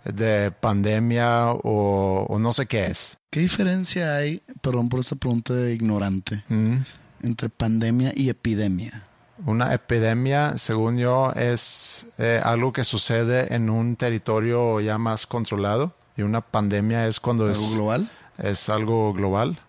de 0.06 0.51
pandemia 0.51 1.51
o, 1.51 2.26
o 2.30 2.39
no 2.39 2.54
sé 2.54 2.66
qué 2.66 2.86
es. 2.86 3.18
¿Qué 3.30 3.39
diferencia 3.39 4.16
hay, 4.16 4.41
perdón 4.62 4.89
por 4.89 4.99
esta 4.99 5.16
pregunta 5.16 5.54
de 5.54 5.74
ignorante, 5.74 6.43
Mm. 6.49 6.76
entre 7.24 7.49
pandemia 7.49 8.12
y 8.16 8.30
epidemia? 8.30 9.04
Una 9.45 9.74
epidemia, 9.74 10.58
según 10.58 10.97
yo, 10.97 11.32
es 11.34 12.08
eh, 12.18 12.39
algo 12.43 12.72
que 12.72 12.84
sucede 12.84 13.54
en 13.56 13.70
un 13.70 13.95
territorio 13.95 14.80
ya 14.80 14.97
más 14.97 15.26
controlado. 15.26 15.93
Y 16.16 16.22
una 16.22 16.41
pandemia 16.41 17.08
es 17.08 17.20
cuando 17.20 17.45
¿Algo 17.45 17.56
es 17.60 17.74
global? 17.74 18.10
Es 18.38 18.70
algo 18.70 19.14
global, 19.14 19.60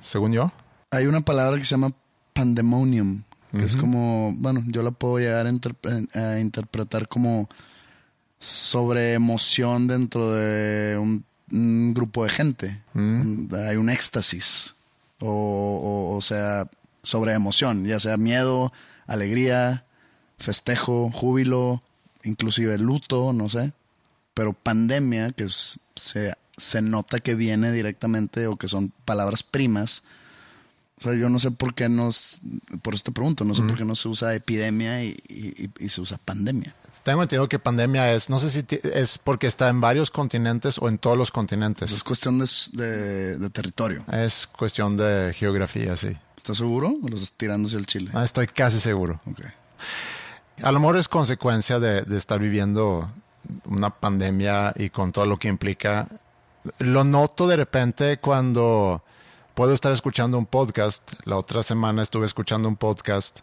según 0.00 0.32
yo. 0.34 0.52
Hay 0.90 1.06
una 1.06 1.22
palabra 1.22 1.56
que 1.58 1.64
se 1.64 1.70
llama 1.70 1.92
pandemonium, 2.34 3.22
que 3.56 3.64
es 3.64 3.76
como, 3.76 4.34
bueno, 4.36 4.62
yo 4.66 4.82
la 4.82 4.90
puedo 4.90 5.18
llegar 5.18 5.46
a, 5.46 5.50
interpre- 5.50 6.14
a 6.14 6.38
interpretar 6.38 7.08
como 7.08 7.48
sobre 8.38 9.14
emoción 9.14 9.86
dentro 9.86 10.32
de 10.32 10.98
un, 10.98 11.24
un 11.50 11.94
grupo 11.94 12.24
de 12.24 12.30
gente. 12.30 12.78
Hay 13.68 13.76
un 13.76 13.88
éxtasis, 13.90 14.74
o, 15.20 15.28
o, 16.12 16.16
o 16.16 16.20
sea, 16.22 16.68
sobre 17.02 17.32
emoción, 17.32 17.84
ya 17.84 18.00
sea 18.00 18.16
miedo, 18.16 18.72
alegría, 19.06 19.84
festejo, 20.38 21.10
júbilo, 21.12 21.82
inclusive 22.24 22.78
luto, 22.78 23.32
no 23.32 23.48
sé. 23.48 23.72
Pero 24.34 24.52
pandemia, 24.52 25.32
que 25.32 25.44
es- 25.44 25.80
se, 25.94 26.34
se 26.56 26.82
nota 26.82 27.18
que 27.20 27.34
viene 27.34 27.72
directamente 27.72 28.46
o 28.48 28.56
que 28.56 28.68
son 28.68 28.92
palabras 29.04 29.42
primas, 29.42 30.02
o 30.98 31.02
sea, 31.02 31.14
yo 31.14 31.28
no 31.28 31.38
sé 31.38 31.50
por 31.50 31.74
qué 31.74 31.88
nos, 31.88 32.40
por 32.82 32.94
eso 32.94 33.04
te 33.04 33.12
pregunto, 33.12 33.44
no 33.44 33.52
sé 33.54 33.62
por 33.62 33.76
qué 33.76 33.84
no 33.84 33.94
se 33.94 34.08
usa 34.08 34.34
epidemia 34.34 35.02
y, 35.04 35.16
y- 35.28 35.70
y 35.78 35.88
se 35.90 36.00
usa 36.00 36.18
pandemia. 36.24 36.74
Tengo 37.02 37.22
entendido 37.22 37.48
que 37.48 37.58
pandemia 37.58 38.12
es, 38.14 38.30
no 38.30 38.38
sé 38.38 38.50
si 38.50 38.64
es 38.94 39.18
porque 39.18 39.46
está 39.46 39.68
en 39.68 39.80
varios 39.80 40.10
continentes 40.10 40.78
o 40.78 40.88
en 40.88 40.96
todos 40.98 41.18
los 41.18 41.30
continentes. 41.30 41.92
Es 41.92 42.02
cuestión 42.02 42.38
de, 42.38 42.46
de- 42.72 43.36
de 43.38 43.50
territorio. 43.50 44.04
Es 44.12 44.46
cuestión 44.46 44.96
de 44.96 45.34
geografía, 45.36 45.96
sí. 45.96 46.16
¿Estás 46.36 46.56
seguro 46.58 46.96
o 47.02 47.08
lo 47.08 47.14
estás 47.16 47.32
tirando 47.32 47.66
hacia 47.66 47.78
el 47.78 47.86
Chile? 47.86 48.10
Ah, 48.14 48.24
Estoy 48.24 48.46
casi 48.46 48.80
seguro. 48.80 49.20
Ok. 49.26 49.40
A 50.62 50.72
lo 50.72 50.80
mejor 50.80 50.96
es 50.96 51.08
consecuencia 51.08 51.78
de, 51.78 52.02
de 52.02 52.16
estar 52.16 52.38
viviendo 52.40 53.10
una 53.66 53.90
pandemia 53.90 54.72
y 54.76 54.88
con 54.90 55.12
todo 55.12 55.26
lo 55.26 55.38
que 55.38 55.48
implica. 55.48 56.08
Lo 56.78 57.04
noto 57.04 57.46
de 57.46 57.56
repente 57.56 58.16
cuando 58.18 59.04
puedo 59.56 59.72
estar 59.72 59.90
escuchando 59.90 60.36
un 60.36 60.44
podcast. 60.44 61.12
La 61.24 61.36
otra 61.38 61.62
semana 61.62 62.02
estuve 62.02 62.26
escuchando 62.26 62.68
un 62.68 62.76
podcast, 62.76 63.40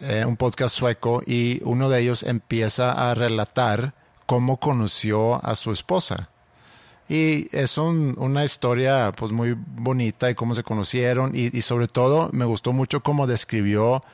eh, 0.00 0.26
un 0.26 0.36
podcast 0.36 0.74
sueco, 0.74 1.22
y 1.26 1.62
uno 1.64 1.88
de 1.88 2.00
ellos 2.02 2.22
empieza 2.22 3.10
a 3.10 3.14
relatar 3.14 3.94
cómo 4.26 4.58
conoció 4.60 5.42
a 5.42 5.54
su 5.56 5.72
esposa. 5.72 6.28
Y 7.08 7.48
es 7.56 7.78
un- 7.78 8.14
una 8.18 8.44
historia 8.44 9.10
pues 9.16 9.32
muy 9.32 9.56
bonita 9.56 10.28
y 10.28 10.34
cómo 10.34 10.54
se 10.54 10.62
conocieron 10.64 11.32
y, 11.34 11.56
y 11.56 11.62
sobre 11.62 11.88
todo 11.88 12.28
me 12.34 12.44
gustó 12.44 12.74
mucho 12.74 13.02
cómo 13.02 13.26
describió 13.26 14.04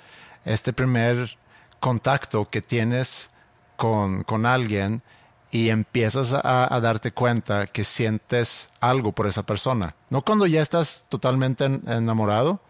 este 0.44 0.72
primer 0.72 1.36
contacto 1.80 2.48
que 2.48 2.62
tienes 2.62 3.30
con, 3.76 4.22
con 4.22 4.46
alguien 4.46 5.02
y 5.50 5.70
empiezas 5.70 6.32
a, 6.34 6.80
darte 6.80 7.12
cuenta 7.12 7.66
que 7.66 7.84
sientes 7.84 8.70
algo 8.80 9.12
por 9.12 9.26
esa 9.26 9.42
persona. 9.44 9.94
No 10.10 10.22
cuando 10.22 10.46
ya 10.46 10.60
estás 10.60 11.06
totalmente 11.08 11.64
en- 11.64 11.82
enamorado, 11.86 12.60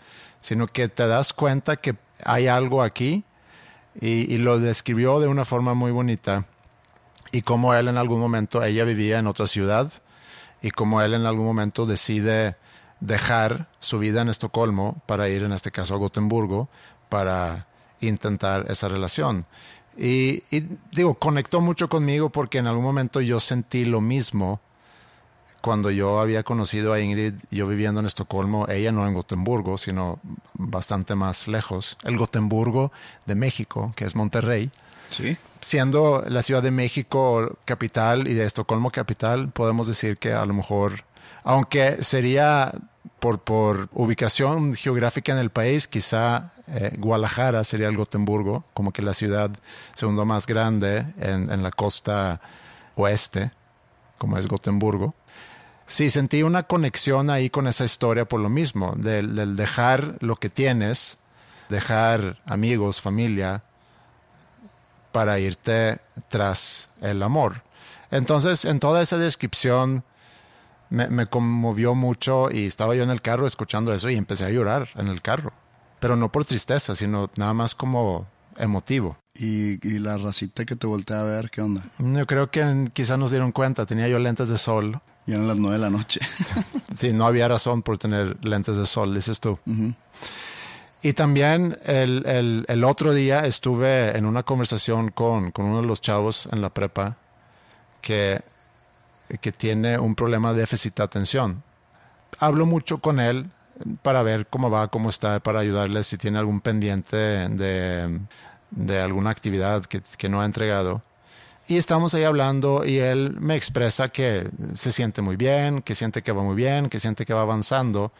sino 0.40 0.66
que 0.68 0.88
te 0.88 1.06
das 1.06 1.32
cuenta 1.32 1.76
que 1.76 1.96
hay 2.24 2.46
algo 2.46 2.82
aquí 2.82 3.24
y, 4.00 4.32
y 4.32 4.38
lo 4.38 4.60
describió 4.60 5.18
de 5.18 5.26
una 5.26 5.44
forma 5.44 5.74
muy 5.74 5.90
bonita 5.90 6.44
y 7.32 7.42
cómo 7.42 7.74
él 7.74 7.88
en 7.88 7.98
algún 7.98 8.20
momento, 8.20 8.62
ella 8.62 8.84
vivía 8.84 9.18
en 9.18 9.26
otra 9.26 9.46
ciudad 9.46 9.90
y 10.62 10.70
cómo 10.70 11.02
él 11.02 11.14
en 11.14 11.26
algún 11.26 11.46
momento 11.46 11.84
decide 11.84 12.56
dejar 13.00 13.68
su 13.80 13.98
vida 13.98 14.22
en 14.22 14.28
Estocolmo 14.28 15.02
para 15.06 15.28
ir 15.28 15.42
en 15.42 15.52
este 15.52 15.70
caso 15.70 15.94
a 15.94 15.98
Gotemburgo 15.98 16.68
para 17.08 17.66
intentar 18.00 18.66
esa 18.68 18.88
relación. 18.88 19.46
Y, 19.98 20.42
y 20.50 20.64
digo, 20.92 21.14
conectó 21.14 21.60
mucho 21.60 21.88
conmigo 21.88 22.30
porque 22.30 22.58
en 22.58 22.68
algún 22.68 22.84
momento 22.84 23.20
yo 23.20 23.40
sentí 23.40 23.84
lo 23.84 24.00
mismo 24.00 24.60
cuando 25.60 25.90
yo 25.90 26.20
había 26.20 26.44
conocido 26.44 26.92
a 26.92 27.00
Ingrid, 27.00 27.34
yo 27.50 27.66
viviendo 27.66 27.98
en 28.00 28.06
Estocolmo, 28.06 28.68
ella 28.68 28.92
no 28.92 29.06
en 29.06 29.14
Gotemburgo, 29.14 29.76
sino 29.76 30.20
bastante 30.54 31.16
más 31.16 31.48
lejos, 31.48 31.98
el 32.04 32.16
Gotemburgo 32.16 32.92
de 33.26 33.34
México, 33.34 33.92
que 33.96 34.04
es 34.04 34.14
Monterrey 34.14 34.70
Sí. 35.08 35.36
siendo 35.60 36.22
la 36.28 36.42
Ciudad 36.42 36.62
de 36.62 36.70
México 36.70 37.58
capital 37.64 38.28
y 38.28 38.34
de 38.34 38.44
Estocolmo 38.44 38.90
capital, 38.90 39.50
podemos 39.50 39.86
decir 39.88 40.18
que 40.18 40.32
a 40.32 40.44
lo 40.46 40.54
mejor, 40.54 41.04
aunque 41.42 42.04
sería 42.04 42.72
por, 43.20 43.40
por 43.40 43.88
ubicación 43.92 44.74
geográfica 44.74 45.32
en 45.32 45.38
el 45.38 45.50
país, 45.50 45.88
quizá 45.88 46.52
eh, 46.68 46.94
Guadalajara 46.98 47.64
sería 47.64 47.88
el 47.88 47.96
Gotemburgo, 47.96 48.64
como 48.74 48.92
que 48.92 49.02
la 49.02 49.14
ciudad 49.14 49.50
segundo 49.94 50.24
más 50.24 50.46
grande 50.46 51.06
en, 51.18 51.50
en 51.50 51.62
la 51.62 51.70
costa 51.70 52.40
oeste, 52.94 53.50
como 54.18 54.38
es 54.38 54.46
Gotemburgo. 54.46 55.14
Sí, 55.86 56.10
sentí 56.10 56.42
una 56.42 56.64
conexión 56.64 57.30
ahí 57.30 57.48
con 57.48 57.66
esa 57.66 57.84
historia 57.84 58.26
por 58.26 58.40
lo 58.40 58.50
mismo, 58.50 58.94
del, 58.96 59.34
del 59.34 59.56
dejar 59.56 60.16
lo 60.20 60.36
que 60.36 60.50
tienes, 60.50 61.18
dejar 61.68 62.38
amigos, 62.46 63.00
familia, 63.00 63.62
para 65.12 65.38
irte 65.38 65.98
tras 66.28 66.90
el 67.00 67.22
amor. 67.22 67.62
Entonces, 68.10 68.64
en 68.64 68.80
toda 68.80 69.02
esa 69.02 69.18
descripción 69.18 70.04
me, 70.90 71.08
me 71.08 71.26
conmovió 71.26 71.94
mucho 71.94 72.50
y 72.50 72.66
estaba 72.66 72.94
yo 72.94 73.02
en 73.02 73.10
el 73.10 73.22
carro 73.22 73.46
escuchando 73.46 73.92
eso 73.92 74.10
y 74.10 74.16
empecé 74.16 74.44
a 74.44 74.50
llorar 74.50 74.88
en 74.96 75.08
el 75.08 75.22
carro. 75.22 75.52
Pero 76.00 76.16
no 76.16 76.30
por 76.30 76.44
tristeza, 76.44 76.94
sino 76.94 77.30
nada 77.36 77.54
más 77.54 77.74
como 77.74 78.26
emotivo. 78.56 79.18
Y, 79.34 79.86
y 79.86 79.98
la 79.98 80.18
racita 80.18 80.64
que 80.64 80.76
te 80.76 80.86
voltea 80.86 81.20
a 81.20 81.24
ver, 81.24 81.50
¿qué 81.50 81.60
onda? 81.60 81.82
Yo 81.98 82.26
creo 82.26 82.50
que 82.50 82.88
quizá 82.92 83.16
nos 83.16 83.30
dieron 83.30 83.52
cuenta, 83.52 83.86
tenía 83.86 84.08
yo 84.08 84.18
lentes 84.18 84.48
de 84.48 84.58
sol 84.58 85.00
Y 85.26 85.32
eran 85.32 85.46
las 85.46 85.56
nueve 85.56 85.76
de 85.76 85.80
la 85.80 85.90
noche. 85.90 86.20
sí, 86.94 87.12
no 87.12 87.26
había 87.26 87.46
razón 87.46 87.82
por 87.82 87.98
tener 87.98 88.36
lentes 88.44 88.76
de 88.76 88.86
sol, 88.86 89.14
dices 89.14 89.38
tú. 89.38 89.58
Y 91.02 91.12
también 91.12 91.78
el, 91.84 92.26
el, 92.26 92.64
el, 92.66 92.84
otro 92.84 93.14
día 93.14 93.46
estuve 93.46 94.16
en 94.16 94.26
una 94.26 94.42
conversación 94.42 95.10
con, 95.10 95.52
con, 95.52 95.66
uno 95.66 95.82
de 95.82 95.86
los 95.86 96.00
chavos 96.00 96.48
en 96.50 96.60
la 96.60 96.70
prepa 96.70 97.16
que, 98.00 98.40
que 99.40 99.52
tiene 99.52 99.98
un 99.98 100.14
problema 100.14 100.52
de 100.52 100.60
déficit 100.60 100.96
de 100.96 101.02
atención. 101.02 101.62
Hablo 102.40 102.66
mucho 102.66 102.98
con 102.98 103.20
él 103.20 103.50
para 104.02 104.22
ver 104.22 104.46
cómo 104.46 104.70
va, 104.70 104.88
cómo 104.88 105.08
está, 105.08 105.40
para 105.40 105.60
ayudarle 105.60 106.02
si 106.02 106.18
tiene 106.18 106.38
algún 106.38 106.60
pendiente 106.60 107.16
de, 107.16 108.20
de 108.70 109.00
alguna 109.00 109.30
actividad 109.30 109.84
que, 109.86 110.02
que 110.16 110.28
no 110.28 110.40
ha 110.40 110.44
entregado. 110.44 111.02
Y 111.68 111.76
estamos 111.76 112.14
ahí 112.14 112.24
hablando 112.24 112.84
y 112.84 112.96
él 112.96 113.36
me 113.40 113.54
expresa 113.54 114.08
que 114.08 114.48
se 114.74 114.90
siente 114.90 115.20
muy 115.20 115.36
bien, 115.36 115.82
que 115.82 115.94
siente 115.94 116.22
que 116.22 116.32
va 116.32 116.42
muy 116.42 116.56
bien, 116.56 116.88
que 116.88 116.98
siente 116.98 117.26
que 117.26 117.34
va 117.34 117.42
avanzando, 117.42 118.10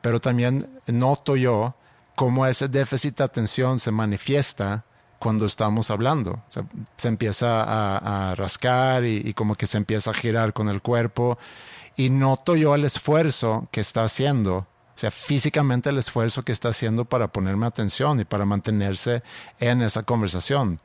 pero 0.00 0.20
también 0.20 0.66
noto 0.86 1.34
yo 1.34 1.74
cómo 2.14 2.46
ese 2.46 2.68
déficit 2.68 3.18
de 3.18 3.24
atención 3.24 3.80
se 3.80 3.90
manifiesta 3.90 4.84
cuando 5.22 5.46
estamos 5.46 5.92
hablando. 5.92 6.42
se 6.96 7.06
empieza 7.06 7.62
a, 7.62 8.34
rascar 8.34 9.04
y, 9.04 9.32
como 9.34 9.54
que 9.54 9.68
se 9.68 9.78
empieza 9.78 10.10
a 10.10 10.14
girar 10.14 10.52
con 10.52 10.68
el 10.68 10.82
cuerpo 10.82 11.38
y 11.96 12.10
noto 12.10 12.56
yo 12.56 12.74
el 12.74 12.84
esfuerzo 12.84 13.68
que 13.70 13.80
está 13.80 14.02
haciendo, 14.02 14.56
o 14.56 14.96
sea, 14.96 15.12
físicamente 15.12 15.90
el 15.90 15.98
esfuerzo 15.98 16.42
que 16.42 16.50
está 16.50 16.70
haciendo 16.70 17.04
para 17.04 17.28
ponerme 17.28 17.66
atención 17.66 18.18
y 18.18 18.24
para 18.24 18.44
mantenerse 18.44 19.22
en 19.60 19.82
esa 19.82 20.02
conversación 20.02 20.80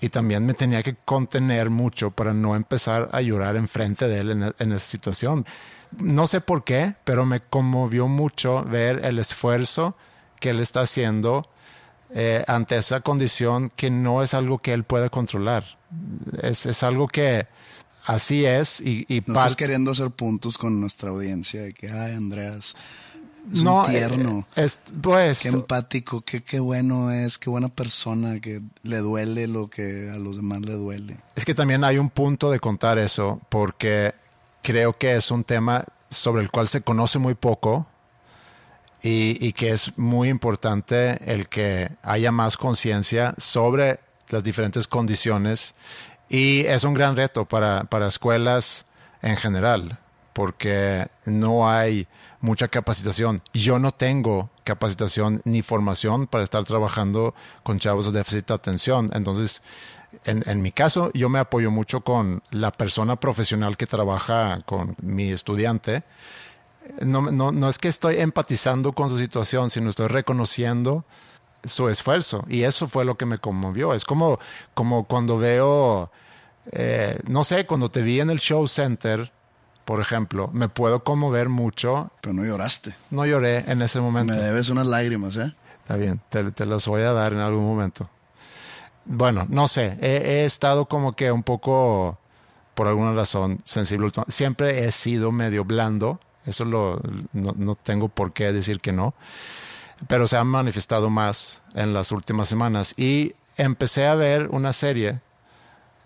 y 0.00 0.08
también 0.08 0.46
me 0.46 0.54
tenía 0.54 0.82
que 0.82 0.94
contener 0.94 1.68
mucho 1.68 2.12
para 2.12 2.32
no 2.32 2.56
empezar 2.56 3.10
a 3.12 3.20
llorar 3.20 3.56
enfrente 3.56 4.08
de 4.08 4.18
él 4.20 4.30
en, 4.58 4.72
esa 4.72 4.86
situación. 4.86 5.44
No 5.98 6.26
sé 6.26 6.40
por 6.40 6.64
qué, 6.64 6.94
pero 7.04 7.26
me 7.26 7.40
conmovió 7.40 8.08
mucho 8.08 8.64
ver 8.64 9.04
el 9.04 9.18
esfuerzo 9.18 9.94
que 10.40 10.50
él 10.50 10.60
está 10.60 10.80
haciendo 10.80 11.50
eh, 12.14 12.44
ante 12.46 12.76
esa 12.76 13.00
condición 13.00 13.70
que 13.74 13.90
no 13.90 14.22
es 14.22 14.34
algo 14.34 14.58
que 14.58 14.72
él 14.72 14.84
puede 14.84 15.10
controlar. 15.10 15.64
Es, 16.42 16.66
es 16.66 16.82
algo 16.82 17.08
que 17.08 17.46
así 18.06 18.44
es 18.44 18.80
y, 18.80 19.04
y 19.08 19.22
no 19.26 19.34
estás 19.34 19.56
queriendo 19.56 19.90
hacer 19.90 20.10
puntos 20.10 20.58
con 20.58 20.80
nuestra 20.80 21.10
audiencia 21.10 21.62
de 21.62 21.74
que, 21.74 21.90
ay, 21.90 22.14
Andreas, 22.14 22.76
es 23.52 23.62
no, 23.62 23.82
un 23.82 23.90
tierno. 23.90 24.46
Es, 24.56 24.78
pues. 25.00 25.42
Qué 25.42 25.48
empático, 25.48 26.20
qué, 26.22 26.42
qué 26.42 26.60
bueno 26.60 27.10
es, 27.10 27.38
qué 27.38 27.50
buena 27.50 27.68
persona, 27.68 28.40
que 28.40 28.62
le 28.82 28.98
duele 28.98 29.46
lo 29.46 29.68
que 29.68 30.10
a 30.10 30.16
los 30.16 30.36
demás 30.36 30.60
le 30.62 30.72
duele. 30.72 31.16
Es 31.34 31.44
que 31.44 31.54
también 31.54 31.84
hay 31.84 31.98
un 31.98 32.10
punto 32.10 32.50
de 32.50 32.60
contar 32.60 32.98
eso, 32.98 33.40
porque 33.48 34.14
creo 34.62 34.96
que 34.96 35.16
es 35.16 35.30
un 35.30 35.44
tema 35.44 35.84
sobre 36.10 36.42
el 36.42 36.50
cual 36.50 36.68
se 36.68 36.80
conoce 36.80 37.18
muy 37.18 37.34
poco 37.34 37.86
y, 39.06 39.38
y 39.46 39.52
que 39.52 39.70
es 39.70 39.96
muy 39.96 40.28
importante 40.28 41.16
el 41.32 41.48
que 41.48 41.90
haya 42.02 42.32
más 42.32 42.56
conciencia 42.56 43.34
sobre 43.38 44.00
las 44.30 44.42
diferentes 44.42 44.88
condiciones 44.88 45.76
y 46.28 46.66
es 46.66 46.82
un 46.82 46.94
gran 46.94 47.14
reto 47.14 47.44
para, 47.44 47.84
para 47.84 48.08
escuelas 48.08 48.86
en 49.22 49.36
general, 49.36 50.00
porque 50.32 51.06
no 51.24 51.70
hay 51.70 52.08
mucha 52.40 52.66
capacitación. 52.66 53.42
Yo 53.54 53.78
no 53.78 53.92
tengo 53.92 54.50
capacitación 54.64 55.40
ni 55.44 55.62
formación 55.62 56.26
para 56.26 56.42
estar 56.42 56.64
trabajando 56.64 57.32
con 57.62 57.78
chavos 57.78 58.06
de 58.06 58.18
déficit 58.18 58.48
de 58.48 58.54
atención. 58.54 59.10
Entonces, 59.14 59.62
en, 60.24 60.42
en, 60.46 60.62
mi 60.62 60.72
caso, 60.72 61.12
yo 61.14 61.28
me 61.28 61.38
apoyo 61.38 61.70
mucho 61.70 62.00
con 62.00 62.42
la 62.50 62.72
persona 62.72 63.14
profesional 63.16 63.76
que 63.76 63.86
trabaja 63.86 64.60
con 64.66 64.96
mi 65.00 65.30
estudiante. 65.30 66.02
No, 67.00 67.30
no, 67.30 67.52
no 67.52 67.68
es 67.68 67.78
que 67.78 67.88
estoy 67.88 68.16
empatizando 68.18 68.92
con 68.92 69.10
su 69.10 69.18
situación, 69.18 69.70
sino 69.70 69.88
estoy 69.88 70.08
reconociendo 70.08 71.04
su 71.64 71.88
esfuerzo. 71.88 72.44
Y 72.48 72.62
eso 72.62 72.88
fue 72.88 73.04
lo 73.04 73.16
que 73.16 73.26
me 73.26 73.38
conmovió. 73.38 73.94
Es 73.94 74.04
como, 74.04 74.38
como 74.74 75.04
cuando 75.04 75.38
veo, 75.38 76.10
eh, 76.72 77.18
no 77.26 77.44
sé, 77.44 77.66
cuando 77.66 77.90
te 77.90 78.02
vi 78.02 78.20
en 78.20 78.30
el 78.30 78.38
show 78.38 78.66
center 78.68 79.32
por 79.86 80.00
ejemplo, 80.00 80.50
me 80.52 80.68
puedo 80.68 81.04
conmover 81.04 81.48
mucho. 81.48 82.10
Pero 82.20 82.34
no 82.34 82.44
lloraste. 82.44 82.92
No 83.10 83.24
lloré 83.24 83.58
en 83.70 83.80
ese 83.82 84.00
momento. 84.00 84.34
Me 84.34 84.40
debes 84.40 84.68
unas 84.68 84.88
lágrimas, 84.88 85.36
¿eh? 85.36 85.54
Está 85.80 85.96
bien, 85.96 86.20
te, 86.28 86.50
te 86.50 86.66
las 86.66 86.88
voy 86.88 87.02
a 87.02 87.12
dar 87.12 87.32
en 87.32 87.38
algún 87.38 87.64
momento. 87.64 88.10
Bueno, 89.04 89.46
no 89.48 89.68
sé, 89.68 89.96
he, 90.00 90.40
he, 90.40 90.44
estado 90.44 90.86
como 90.86 91.12
que 91.12 91.30
un 91.30 91.44
poco, 91.44 92.18
por 92.74 92.88
alguna 92.88 93.14
razón, 93.14 93.60
sensible. 93.62 94.10
Siempre 94.26 94.84
he 94.84 94.90
sido 94.90 95.30
medio 95.30 95.64
blando, 95.64 96.18
eso 96.46 96.64
no, 96.64 97.00
no 97.32 97.74
tengo 97.74 98.08
por 98.08 98.32
qué 98.32 98.52
decir 98.52 98.80
que 98.80 98.92
no, 98.92 99.14
pero 100.08 100.26
se 100.26 100.36
ha 100.36 100.44
manifestado 100.44 101.10
más 101.10 101.62
en 101.74 101.92
las 101.92 102.12
últimas 102.12 102.48
semanas. 102.48 102.94
Y 102.98 103.34
empecé 103.56 104.06
a 104.06 104.14
ver 104.14 104.48
una 104.50 104.72
serie 104.72 105.20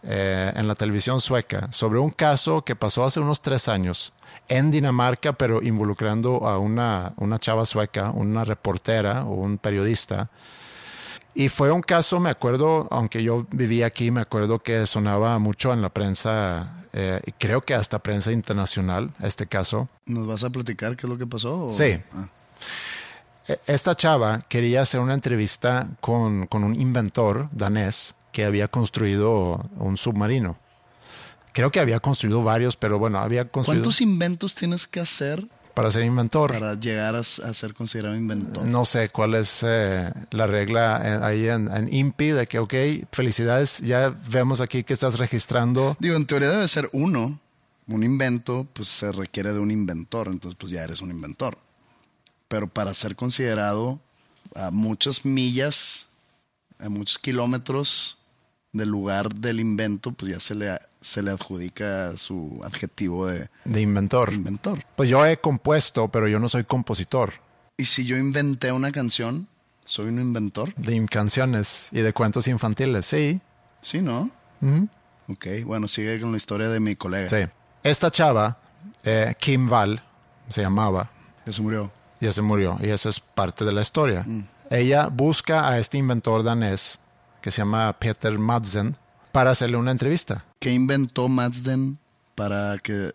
eh, 0.03 0.53
en 0.57 0.67
la 0.67 0.75
televisión 0.75 1.21
sueca 1.21 1.69
sobre 1.73 1.99
un 1.99 2.09
caso 2.09 2.65
que 2.65 2.75
pasó 2.75 3.05
hace 3.05 3.21
unos 3.21 3.43
tres 3.43 3.69
años 3.69 4.15
en 4.49 4.71
Dinamarca, 4.71 5.35
pero 5.35 5.63
involucrando 5.63 6.49
a 6.49 6.59
una, 6.59 7.13
una 7.17 7.39
chava 7.39 7.67
sueca, 7.67 8.11
una 8.11 8.45
reportera 8.45 9.25
o 9.25 9.35
un 9.35 9.59
periodista. 9.59 10.31
Y 11.35 11.49
fue 11.49 11.71
un 11.71 11.83
caso, 11.83 12.19
me 12.19 12.31
acuerdo, 12.31 12.89
aunque 12.91 13.23
yo 13.23 13.47
vivía 13.51 13.87
aquí, 13.87 14.11
me 14.11 14.23
acuerdo 14.23 14.59
que 14.61 14.87
sonaba 14.87 15.39
mucho 15.39 15.73
en 15.73 15.83
la 15.83 15.91
prensa, 15.91 16.80
eh, 16.93 17.21
y 17.27 17.33
creo 17.33 17.61
que 17.61 17.75
hasta 17.75 17.99
prensa 18.01 18.33
internacional, 18.33 19.13
este 19.23 19.47
caso. 19.47 19.89
¿Nos 20.07 20.27
vas 20.27 20.45
a 20.45 20.51
platicar 20.51 20.97
qué 20.97 21.07
es 21.07 21.11
lo 21.11 21.19
que 21.19 21.27
pasó? 21.27 21.67
O? 21.67 21.71
Sí. 21.71 22.01
Ah. 22.15 22.29
Esta 23.67 23.97
chava 23.97 24.43
quería 24.49 24.83
hacer 24.83 25.01
una 25.01 25.15
entrevista 25.15 25.89
con, 26.01 26.47
con 26.47 26.63
un 26.63 26.81
inventor 26.81 27.49
danés 27.53 28.15
que 28.33 28.45
había 28.45 28.69
construido 28.69 29.65
un 29.77 29.97
submarino. 29.97 30.57
Creo 31.53 31.73
que 31.73 31.81
había 31.81 31.99
construido 31.99 32.45
varios, 32.45 32.77
pero 32.77 32.99
bueno, 32.99 33.19
había 33.19 33.49
construido... 33.49 33.83
¿Cuántos 33.83 34.01
inventos 34.01 34.55
tienes 34.55 34.87
que 34.87 35.01
hacer? 35.01 35.45
Para 35.75 35.91
ser 35.91 36.05
inventor. 36.05 36.53
Para 36.53 36.75
llegar 36.75 37.15
a, 37.15 37.21
a 37.21 37.23
ser 37.23 37.75
considerado 37.75 38.17
inventor. 38.17 38.65
No 38.65 38.85
sé 38.85 39.09
cuál 39.09 39.35
es 39.35 39.63
eh, 39.63 40.11
la 40.31 40.47
regla 40.47 41.01
eh, 41.05 41.19
ahí 41.23 41.49
en, 41.49 41.71
en, 41.75 41.93
INPI 41.93 42.31
de 42.31 42.47
que, 42.47 42.59
ok, 42.59 42.75
felicidades, 43.13 43.79
ya 43.79 44.15
vemos 44.29 44.61
aquí 44.61 44.85
que 44.85 44.93
estás 44.93 45.19
registrando. 45.19 45.97
Digo, 46.01 46.17
en 46.17 46.27
teoría 46.27 46.51
debe 46.51 46.69
ser 46.69 46.89
uno. 46.93 47.39
Un 47.87 48.05
invento, 48.05 48.69
pues 48.73 48.89
se 48.89 49.11
requiere 49.11 49.53
de 49.53 49.59
un 49.59 49.73
inventor, 49.73 50.29
entonces 50.29 50.57
pues 50.59 50.71
ya 50.71 50.85
eres 50.85 51.01
un 51.01 51.11
inventor. 51.11 51.59
Pero 52.47 52.69
para 52.69 52.95
ser 52.95 53.17
considerado 53.17 53.99
a 54.55 54.71
muchas 54.71 55.25
millas, 55.25 56.09
a 56.79 56.89
muchos 56.89 57.19
kilómetros 57.19 58.20
del 58.73 58.89
lugar 58.89 59.35
del 59.35 59.61
invento, 59.61 60.13
pues 60.13 60.33
ya 60.33 60.41
se 60.41 60.55
le, 60.55 60.79
se 61.01 61.23
le 61.23 61.31
adjudica 61.31 62.17
su 62.17 62.61
adjetivo 62.65 63.27
de, 63.27 63.49
de 63.65 63.81
inventor. 63.81 64.33
inventor. 64.33 64.85
Pues 64.97 65.09
yo 65.09 65.25
he 65.27 65.39
compuesto, 65.39 66.09
pero 66.09 66.29
yo 66.29 66.39
no 66.39 66.49
soy 66.49 66.65
compositor. 66.65 67.33
¿Y 67.77 67.87
si 67.87 68.05
yo 68.05 68.17
inventé 68.17 68.73
una 68.73 68.93
canción, 68.93 69.49
soy 69.85 70.09
un 70.09 70.21
inventor? 70.21 70.75
De 70.77 71.05
canciones 71.07 71.89
y 71.93 72.01
de 72.01 72.13
cuentos 72.13 72.47
infantiles, 72.47 73.07
sí. 73.07 73.41
Sí, 73.81 74.03
¿no? 74.03 74.31
Uh 74.61 74.67
-huh. 74.67 74.89
Ok, 75.29 75.47
bueno, 75.65 75.89
sigue 75.89 76.21
con 76.21 76.31
la 76.33 76.37
historia 76.37 76.69
de 76.69 76.81
mi 76.81 76.95
colega. 76.97 77.29
Sí. 77.29 77.49
Esta 77.83 78.11
chava, 78.11 78.59
eh, 79.05 79.35
Kim 79.39 79.69
Val, 79.69 80.03
se 80.49 80.61
llamaba. 80.61 81.11
Ya 81.47 81.53
se 81.53 81.63
murió. 81.63 81.91
Ya 82.21 82.33
se 82.33 82.43
murió, 82.43 82.77
y 82.83 82.89
esa 82.91 83.09
es 83.09 83.19
parte 83.19 83.65
de 83.65 83.73
la 83.73 83.81
historia. 83.81 84.25
Mm. 84.27 84.43
Ella 84.71 85.07
busca 85.09 85.69
a 85.71 85.79
este 85.79 85.97
inventor 85.97 86.43
danés 86.43 86.99
que 87.41 87.51
se 87.51 87.59
llama 87.59 87.93
Peter 87.99 88.39
Madsen 88.39 88.97
para 89.33 89.51
hacerle 89.51 89.77
una 89.77 89.91
entrevista. 89.91 90.45
¿Qué 90.59 90.71
inventó 90.73 91.29
Madsen 91.29 91.99
para 92.35 92.79
que 92.79 93.13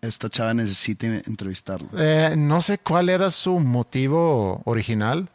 esta 0.00 0.28
chava 0.28 0.54
necesite 0.54 1.22
entrevistarlo? 1.26 1.88
Eh, 1.98 2.34
no 2.36 2.60
sé 2.60 2.78
cuál 2.78 3.08
era 3.08 3.30
su 3.30 3.58
motivo 3.60 4.62
original, 4.64 5.28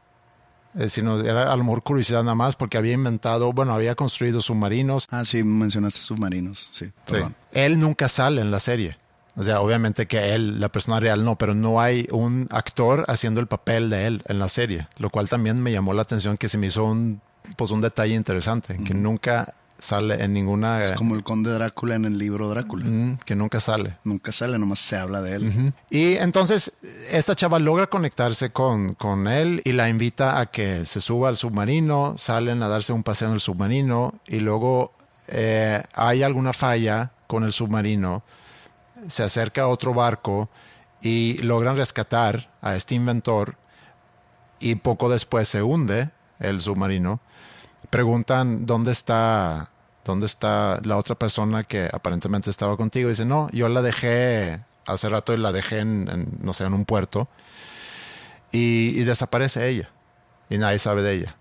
eh, 0.75 0.89
sino 0.89 1.19
era 1.19 1.51
a 1.51 1.55
lo 1.55 1.63
mejor 1.63 1.83
curiosidad 1.83 2.23
nada 2.23 2.35
más 2.35 2.55
porque 2.55 2.77
había 2.77 2.93
inventado, 2.93 3.51
bueno, 3.53 3.73
había 3.73 3.95
construido 3.95 4.41
submarinos. 4.41 5.07
Ah, 5.09 5.25
sí, 5.25 5.43
mencionaste 5.43 5.99
submarinos, 5.99 6.59
sí. 6.71 6.91
Perdón. 7.05 7.35
sí. 7.51 7.59
Él 7.59 7.79
nunca 7.79 8.07
sale 8.07 8.41
en 8.41 8.51
la 8.51 8.59
serie. 8.59 8.97
O 9.35 9.43
sea, 9.43 9.61
obviamente 9.61 10.05
que 10.05 10.35
él, 10.35 10.59
la 10.59 10.69
persona 10.69 10.99
real 10.99 11.23
no, 11.23 11.37
pero 11.37 11.53
no 11.53 11.79
hay 11.79 12.07
un 12.11 12.47
actor 12.51 13.05
haciendo 13.07 13.39
el 13.39 13.47
papel 13.47 13.89
de 13.89 14.05
él 14.05 14.21
en 14.25 14.37
la 14.37 14.49
serie, 14.49 14.87
lo 14.97 15.09
cual 15.09 15.29
también 15.29 15.61
me 15.61 15.71
llamó 15.71 15.93
la 15.93 16.01
atención 16.01 16.35
que 16.35 16.49
se 16.49 16.57
me 16.57 16.67
hizo 16.67 16.83
un 16.83 17.21
pues 17.55 17.71
un 17.71 17.81
detalle 17.81 18.15
interesante, 18.15 18.77
mm. 18.77 18.83
que 18.83 18.93
nunca 18.93 19.53
sale 19.77 20.23
en 20.23 20.33
ninguna... 20.33 20.83
Es 20.83 20.91
como 20.91 21.15
el 21.15 21.23
conde 21.23 21.51
Drácula 21.51 21.95
en 21.95 22.05
el 22.05 22.17
libro 22.17 22.49
Drácula. 22.49 22.85
Mm, 22.85 23.17
que 23.25 23.35
nunca 23.35 23.59
sale. 23.59 23.97
Nunca 24.03 24.31
sale, 24.31 24.59
nomás 24.59 24.79
se 24.79 24.97
habla 24.97 25.21
de 25.21 25.35
él. 25.35 25.43
Uh 25.43 25.51
-huh. 25.51 25.73
Y 25.89 26.15
entonces 26.17 26.73
esta 27.11 27.33
chava 27.33 27.59
logra 27.59 27.87
conectarse 27.87 28.49
con, 28.49 28.93
con 28.95 29.27
él 29.27 29.61
y 29.63 29.71
la 29.71 29.87
invita 29.87 30.39
a 30.39 30.47
que 30.47 30.85
se 30.85 30.99
suba 30.99 31.29
al 31.29 31.37
submarino, 31.37 32.15
salen 32.17 32.61
a 32.61 32.67
darse 32.67 32.91
un 32.91 33.03
paseo 33.03 33.29
en 33.29 33.35
el 33.35 33.39
submarino 33.39 34.15
y 34.27 34.39
luego 34.39 34.93
eh, 35.29 35.81
hay 35.93 36.23
alguna 36.23 36.51
falla 36.51 37.11
con 37.27 37.45
el 37.45 37.53
submarino 37.53 38.23
se 39.07 39.23
acerca 39.23 39.63
a 39.63 39.67
otro 39.67 39.93
barco 39.93 40.49
y 41.01 41.37
logran 41.41 41.77
rescatar 41.77 42.51
a 42.61 42.75
este 42.75 42.95
inventor 42.95 43.55
y 44.59 44.75
poco 44.75 45.09
después 45.09 45.47
se 45.47 45.63
hunde 45.63 46.09
el 46.39 46.61
submarino. 46.61 47.21
Preguntan 47.89 48.65
dónde 48.65 48.91
está, 48.91 49.69
dónde 50.05 50.25
está 50.25 50.79
la 50.83 50.97
otra 50.97 51.15
persona 51.15 51.63
que 51.63 51.89
aparentemente 51.91 52.49
estaba 52.49 52.77
contigo. 52.77 53.09
Dice, 53.09 53.25
no, 53.25 53.49
yo 53.51 53.69
la 53.69 53.81
dejé 53.81 54.59
hace 54.85 55.09
rato 55.09 55.33
y 55.33 55.37
la 55.37 55.51
dejé 55.51 55.79
en, 55.79 56.37
no 56.41 56.53
sé, 56.53 56.65
en 56.65 56.73
un 56.73 56.85
puerto. 56.85 57.27
Y, 58.51 58.99
y 58.99 59.03
desaparece 59.03 59.67
ella. 59.69 59.89
Y 60.49 60.57
nadie 60.57 60.79
sabe 60.79 61.01
de 61.01 61.13
ella. 61.13 61.35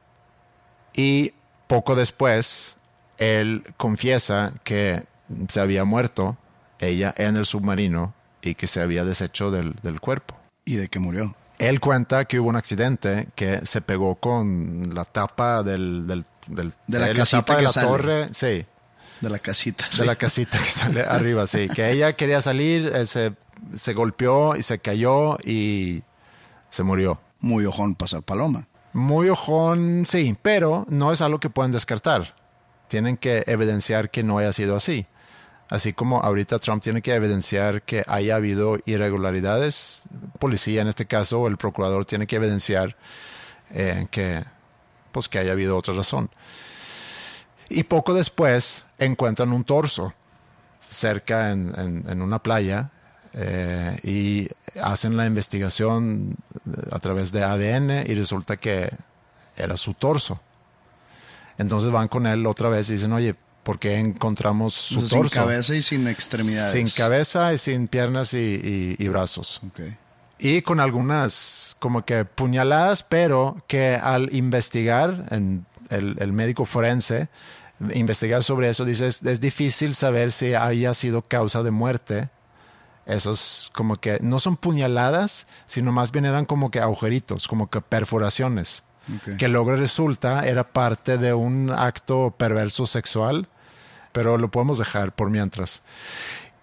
Y 0.94 1.32
poco 1.66 1.96
después, 1.96 2.76
él 3.18 3.64
confiesa 3.76 4.52
que 4.64 5.04
se 5.48 5.60
había 5.60 5.84
muerto 5.84 6.36
ella 6.78 7.14
en 7.16 7.36
el 7.36 7.44
submarino 7.44 8.14
y 8.42 8.54
que 8.54 8.66
se 8.66 8.80
había 8.80 9.04
deshecho 9.04 9.50
del, 9.50 9.74
del 9.82 10.00
cuerpo. 10.00 10.38
¿Y 10.64 10.76
de 10.76 10.88
qué 10.88 10.98
murió? 10.98 11.34
Él 11.58 11.80
cuenta 11.80 12.24
que 12.26 12.38
hubo 12.40 12.48
un 12.48 12.56
accidente 12.56 13.28
que 13.34 13.64
se 13.66 13.80
pegó 13.80 14.14
con 14.16 14.94
la 14.94 15.04
tapa 15.04 15.62
del, 15.62 16.06
del, 16.06 16.24
del- 16.46 16.72
De 16.86 16.98
la 17.00 17.12
casita 17.12 17.42
tapa 17.42 17.56
de 17.56 17.62
la 17.64 17.68
sale. 17.70 17.86
torre, 17.88 18.28
sí, 18.32 18.64
De 19.20 19.30
la 19.30 19.38
casita. 19.40 19.84
de 19.98 20.04
la 20.06 20.14
casita 20.16 20.56
que 20.58 20.64
sale 20.70 21.00
arriba, 21.08 21.46
sí, 21.46 21.68
que 21.68 21.90
ella 21.90 22.12
quería 22.14 22.40
salir, 22.40 22.86
eh, 22.94 23.06
se, 23.06 23.32
se 23.74 23.92
golpeó 23.94 24.54
y 24.56 24.62
se 24.62 24.78
cayó 24.78 25.36
y 25.44 26.02
se 26.70 26.82
murió. 26.84 27.20
Muy 27.40 27.64
ojón 27.66 27.94
pasar 27.94 28.22
paloma. 28.22 28.66
Muy 28.92 29.28
ojón, 29.28 30.04
sí, 30.06 30.36
pero 30.42 30.86
no 30.88 31.12
es 31.12 31.20
algo 31.22 31.38
que 31.40 31.50
pueden 31.50 31.72
descartar. 31.72 32.34
Tienen 32.88 33.16
que 33.16 33.44
evidenciar 33.46 34.10
que 34.10 34.22
no 34.22 34.38
haya 34.38 34.52
sido 34.52 34.74
así. 34.76 35.06
Así 35.70 35.92
como 35.92 36.20
ahorita 36.20 36.58
Trump 36.58 36.82
tiene 36.82 37.02
que 37.02 37.14
evidenciar 37.14 37.82
que 37.82 38.02
haya 38.06 38.36
habido 38.36 38.78
irregularidades, 38.86 40.04
policía 40.38 40.80
en 40.80 40.88
este 40.88 41.06
caso, 41.06 41.46
el 41.46 41.58
procurador 41.58 42.06
tiene 42.06 42.26
que 42.26 42.36
evidenciar 42.36 42.96
eh, 43.70 44.06
que, 44.10 44.42
pues, 45.12 45.28
que 45.28 45.38
haya 45.38 45.52
habido 45.52 45.76
otra 45.76 45.92
razón. 45.94 46.30
Y 47.68 47.82
poco 47.82 48.14
después 48.14 48.86
encuentran 48.98 49.52
un 49.52 49.64
torso 49.64 50.14
cerca 50.78 51.50
en, 51.50 52.22
una 52.22 52.38
playa 52.38 52.90
eh, 53.34 53.94
y 54.04 54.48
hacen 54.80 55.18
la 55.18 55.26
investigación 55.26 56.34
a 56.90 56.98
través 56.98 57.30
de 57.32 57.44
ADN 57.44 58.06
y 58.06 58.14
resulta 58.14 58.56
que 58.56 58.90
era 59.54 59.76
su 59.76 59.92
torso. 59.92 60.40
Entonces 61.58 61.90
van 61.90 62.08
con 62.08 62.26
él 62.26 62.46
otra 62.46 62.70
vez 62.70 62.88
y 62.88 62.94
dicen, 62.94 63.12
oye, 63.12 63.34
¿por 63.68 63.78
qué 63.78 63.98
encontramos 63.98 64.72
su 64.72 64.96
O 64.96 65.00
sea, 65.02 65.08
sin 65.10 65.18
torso? 65.20 65.34
cabeza 65.34 65.74
y 65.76 65.82
sin 65.82 66.08
extremidades. 66.08 66.72
Sin 66.72 66.88
cabeza 66.88 67.52
y 67.52 67.58
sin 67.58 67.86
piernas 67.86 68.32
y, 68.32 68.38
y- 68.38 68.96
y 68.98 69.08
brazos. 69.08 69.60
Ok. 69.68 69.80
Y 70.38 70.62
con 70.62 70.80
algunas 70.80 71.76
como 71.78 72.02
que 72.06 72.24
puñaladas, 72.24 73.02
pero 73.02 73.62
que 73.66 73.96
al 73.96 74.34
investigar, 74.34 75.26
en 75.30 75.66
el, 75.90 76.16
el 76.18 76.32
médico 76.32 76.64
forense, 76.64 77.28
investigar 77.92 78.42
sobre 78.42 78.70
eso, 78.70 78.86
dice, 78.86 79.06
es, 79.06 79.22
es 79.22 79.38
difícil 79.40 79.94
saber 79.94 80.32
si 80.32 80.54
haya 80.54 80.94
sido 80.94 81.20
causa 81.20 81.62
de 81.62 81.70
muerte. 81.70 82.30
Esos 83.04 83.70
como 83.74 83.96
que 83.96 84.18
no 84.22 84.38
son 84.40 84.56
puñaladas, 84.56 85.46
sino 85.66 85.92
más 85.92 86.10
bien 86.10 86.24
eran 86.24 86.46
como 86.46 86.70
que 86.70 86.80
agujeritos, 86.80 87.48
como 87.48 87.68
que 87.68 87.80
perforaciones. 87.82 88.84
Ok. 89.16 89.36
Que 89.36 89.48
luego 89.48 89.74
resulta 89.76 90.46
era 90.46 90.64
parte 90.72 91.18
de 91.18 91.34
un 91.34 91.70
acto 91.70 92.34
perverso 92.38 92.86
sexual, 92.86 93.48
pero 94.18 94.36
lo 94.36 94.50
podemos 94.50 94.78
dejar 94.78 95.14
por 95.14 95.30
mientras. 95.30 95.82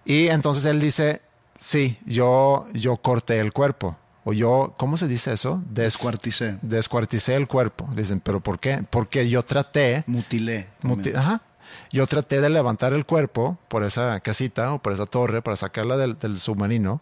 Y 0.04 0.26
entonces 0.28 0.66
él 0.66 0.78
dice, 0.78 1.22
sí, 1.58 1.98
yo, 2.04 2.66
yo 2.74 2.98
corté 2.98 3.38
el 3.38 3.54
cuerpo. 3.54 3.96
O 4.24 4.34
yo, 4.34 4.74
¿cómo 4.76 4.98
se 4.98 5.08
dice 5.08 5.32
eso? 5.32 5.62
Des- 5.70 5.94
Descuarticé. 5.94 6.58
Descuarticé 6.60 7.34
el 7.34 7.48
cuerpo. 7.48 7.88
Dicen, 7.96 8.20
¿pero 8.20 8.40
por 8.40 8.58
qué? 8.60 8.84
Porque 8.90 9.30
yo 9.30 9.42
traté, 9.42 10.04
Mutilé. 10.06 10.66
muti- 10.82 11.14
ajá, 11.14 11.40
yo 11.90 12.06
traté 12.06 12.42
de 12.42 12.50
levantar 12.50 12.92
el 12.92 13.06
cuerpo 13.06 13.56
por 13.68 13.82
esa 13.84 14.20
casita 14.20 14.74
o 14.74 14.78
por 14.82 14.92
esa 14.92 15.06
torre 15.06 15.40
para 15.40 15.56
sacarla 15.56 15.96
del, 15.96 16.18
del 16.18 16.38
submarino 16.38 17.00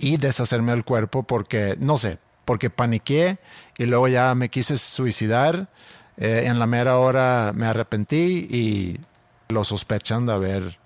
y 0.00 0.16
deshacerme 0.16 0.72
del 0.72 0.82
cuerpo 0.84 1.22
porque, 1.22 1.76
no 1.78 1.96
sé, 1.96 2.18
porque 2.44 2.70
paniqué 2.70 3.38
y 3.78 3.84
luego 3.86 4.08
ya 4.08 4.34
me 4.34 4.48
quise 4.48 4.76
suicidar. 4.78 5.68
Eh, 6.16 6.44
en 6.46 6.58
la 6.58 6.66
mera 6.66 6.96
hora 6.98 7.52
me 7.54 7.66
arrepentí 7.66 8.48
y 8.50 8.98
lo 9.48 9.64
sospechan 9.64 10.26
de 10.26 10.32
haber 10.32 10.78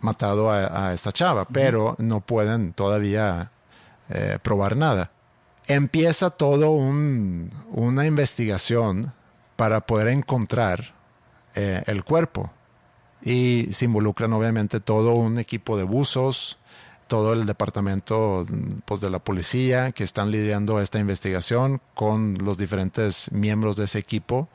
matado 0.00 0.50
a, 0.50 0.88
a 0.88 0.94
esta 0.94 1.12
chava, 1.12 1.44
pero 1.46 1.96
no 1.98 2.20
pueden 2.20 2.72
todavía 2.72 3.50
eh, 4.10 4.38
probar 4.42 4.76
nada. 4.76 5.10
Empieza 5.66 6.30
todo 6.30 6.70
un- 6.72 7.50
una 7.70 8.06
investigación 8.06 9.12
para 9.56 9.80
poder 9.80 10.08
encontrar 10.08 10.94
eh, 11.54 11.82
el 11.86 12.04
cuerpo 12.04 12.50
y 13.22 13.68
se 13.72 13.86
involucran 13.86 14.32
obviamente 14.32 14.80
todo 14.80 15.14
un 15.14 15.38
equipo 15.38 15.76
de 15.78 15.84
buzos, 15.84 16.58
todo 17.06 17.32
el 17.32 17.46
departamento 17.46 18.44
pues, 18.84 19.00
de 19.00 19.08
la 19.10 19.20
policía 19.20 19.92
que 19.92 20.04
están 20.04 20.30
liderando 20.30 20.80
esta 20.80 20.98
investigación 20.98 21.80
con 21.94 22.34
los 22.44 22.58
diferentes 22.58 23.30
miembros 23.32 23.76
de 23.76 23.84
ese 23.84 23.98
equipo, 24.00 24.48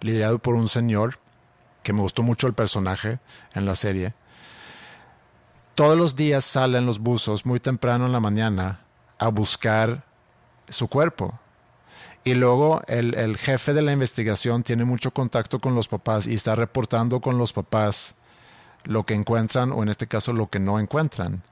liderado 0.00 0.38
por 0.40 0.56
un 0.56 0.66
señor 0.68 1.18
que 1.82 1.92
me 1.92 2.00
gustó 2.00 2.22
mucho 2.22 2.46
el 2.46 2.54
personaje 2.54 3.18
en 3.54 3.66
la 3.66 3.74
serie. 3.74 4.14
Todos 5.74 5.96
los 5.96 6.16
días 6.16 6.44
salen 6.44 6.86
los 6.86 6.98
buzos 6.98 7.46
muy 7.46 7.60
temprano 7.60 8.06
en 8.06 8.12
la 8.12 8.20
mañana 8.20 8.80
a 9.18 9.28
buscar 9.28 10.04
su 10.68 10.88
cuerpo. 10.88 11.38
Y 12.22 12.34
luego 12.34 12.82
el, 12.86 13.14
el 13.14 13.38
jefe 13.38 13.72
de 13.72 13.82
la 13.82 13.92
investigación 13.92 14.62
tiene 14.62 14.84
mucho 14.84 15.10
contacto 15.12 15.58
con 15.58 15.74
los 15.74 15.88
papás 15.88 16.26
y 16.26 16.34
está 16.34 16.54
reportando 16.54 17.20
con 17.20 17.38
los 17.38 17.52
papás 17.52 18.16
lo 18.84 19.04
que 19.04 19.14
encuentran 19.14 19.72
o 19.72 19.82
en 19.82 19.88
este 19.88 20.06
caso 20.06 20.32
lo 20.32 20.48
que 20.48 20.58
no 20.58 20.78
encuentran. 20.78 21.42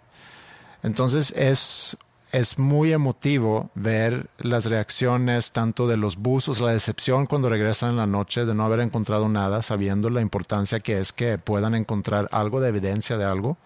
Entonces 0.83 1.33
es, 1.33 1.97
es 2.33 2.59
muy 2.59 2.93
emotivo 2.93 3.71
ver 3.75 4.29
las 4.39 4.67
reacciones 4.67 5.53
tanto 5.53 5.87
de 5.89 5.97
los 5.97 6.17
buzos, 6.17 6.61
la 6.61 6.73
decepción 6.73 7.27
cuando 7.27 7.49
regresan 7.49 7.91
en 7.91 7.97
la 7.97 8.07
noche 8.07 8.45
de 8.45 8.55
no 8.55 8.65
haber 8.65 8.81
encontrado 8.81 9.29
nada, 9.29 9.63
sabiendo 9.63 10.11
la 10.11 10.21
importancia 10.21 10.81
que 10.81 10.99
es 11.01 11.13
que 11.13 11.39
puedan 11.39 11.75
encontrar 11.75 12.29
algo 12.33 12.61
de 12.61 12.69
evidencia 12.69 13.17
de 13.17 13.25
algo. 13.25 13.57